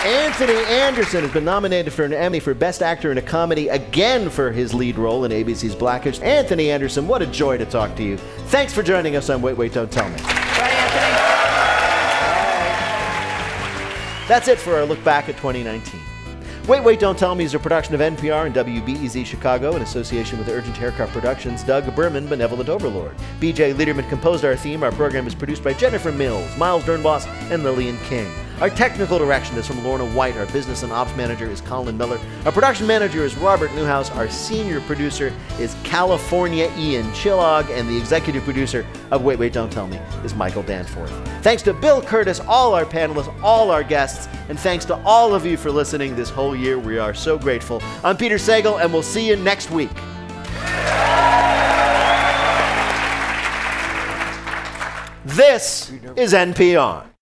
Anthony 0.05 0.53
Anderson 0.67 1.23
has 1.23 1.33
been 1.33 1.47
nominated 1.47 1.91
for 1.91 2.05
an 2.05 2.13
Emmy 2.13 2.39
for 2.39 2.53
Best 2.53 2.83
Actor 2.83 3.11
in 3.11 3.17
a 3.17 3.23
Comedy 3.23 3.69
again 3.69 4.29
for 4.29 4.53
his 4.53 4.75
lead 4.75 4.99
role 4.99 5.25
in 5.25 5.33
ABC's 5.33 5.75
Blackish. 5.75 6.21
Anthony 6.21 6.71
Anderson, 6.71 7.09
what 7.09 7.23
a 7.23 7.27
joy 7.27 7.57
to 7.57 7.65
talk 7.65 7.97
to 7.97 8.03
you. 8.03 8.19
Thanks 8.49 8.75
for 8.75 8.83
joining 8.83 9.17
us 9.17 9.31
on 9.31 9.41
Wait, 9.41 9.57
Wait, 9.57 9.73
Don't 9.73 9.91
Tell 9.91 10.07
Me. 10.11 10.17
That's 14.29 14.49
it 14.49 14.59
for 14.59 14.75
our 14.75 14.85
look 14.85 15.03
back 15.05 15.31
at 15.31 15.39
2019. 15.39 15.99
Wait, 16.69 16.85
Wait, 16.85 17.01
Don't 17.01 17.19
Tell 17.19 17.35
Me 17.35 17.45
is 17.45 17.55
a 17.55 17.59
production 17.59 17.95
of 17.95 18.01
NPR 18.03 18.45
and 18.45 18.55
WBEZ 18.55 19.25
Chicago 19.25 19.75
in 19.75 19.81
association 19.81 20.39
with 20.39 20.49
Urgent 20.51 20.77
Haircut 20.77 21.09
Productions. 21.11 21.63
Doug 21.63 21.95
Berman, 21.97 22.27
Benevolent 22.27 22.69
Overlord. 22.69 23.15
BJ 23.41 23.75
Leiderman 23.75 24.07
composed 24.11 24.45
our 24.45 24.57
theme. 24.57 24.83
Our 24.83 24.93
program 24.93 25.27
is 25.27 25.35
produced 25.35 25.65
by 25.65 25.73
Jennifer 25.73 26.13
Mills, 26.13 26.55
Miles 26.59 26.85
Doornbos, 26.85 27.27
and 27.51 27.63
Lillian 27.63 27.97
King. 28.05 28.31
Our 28.65 28.71
technical 28.71 29.19
direction 29.19 29.59
is 29.59 29.67
from 29.67 29.85
Lorna 29.85 30.07
White. 30.07 30.39
Our 30.39 30.47
business 30.47 30.85
and 30.85 30.91
ops 30.91 31.15
manager 31.17 31.45
is 31.45 31.61
Colin 31.61 31.99
Miller. 31.99 32.19
Our 32.47 32.51
production 32.51 32.87
manager 32.87 33.23
is 33.23 33.37
Robert 33.37 33.71
Newhouse. 33.75 34.11
Our 34.13 34.27
senior 34.31 34.81
producer 34.81 35.35
is 35.61 35.77
California 35.85 36.73
Ian 36.79 37.05
Chillag. 37.13 37.69
And 37.69 37.87
the 37.87 37.99
executive 37.99 38.43
producer 38.43 38.87
of 39.11 39.23
Wait, 39.23 39.39
Wait, 39.39 39.53
Don't 39.53 39.71
Tell 39.71 39.87
Me 39.87 39.99
is 40.25 40.35
Michael 40.35 40.63
Danforth. 40.63 41.11
Thanks 41.43 41.63
to 41.65 41.75
Bill 41.75 42.01
Kurtis, 42.01 42.43
all 42.49 42.73
our 42.73 42.87
panelists, 42.87 43.39
all 43.43 43.71
our 43.71 43.85
guests, 43.85 44.29
and 44.49 44.59
thanks 44.59 44.87
to 44.87 44.97
all 45.05 45.35
of 45.35 45.45
you 45.45 45.59
for 45.59 45.71
listening 45.71 46.17
this 46.17 46.31
whole 46.31 46.57
year. 46.57 46.79
We 46.79 46.97
are 46.97 47.13
so 47.13 47.39
grateful. 47.39 47.83
I'm 48.03 48.17
Peter 48.17 48.37
Sagal, 48.37 48.83
and 48.83 48.91
we'll 48.91 49.03
see 49.03 49.29
you 49.29 49.37
next 49.37 49.71
week. 49.71 49.91
This 55.27 55.93
is 56.17 56.33
NPR. 56.33 57.14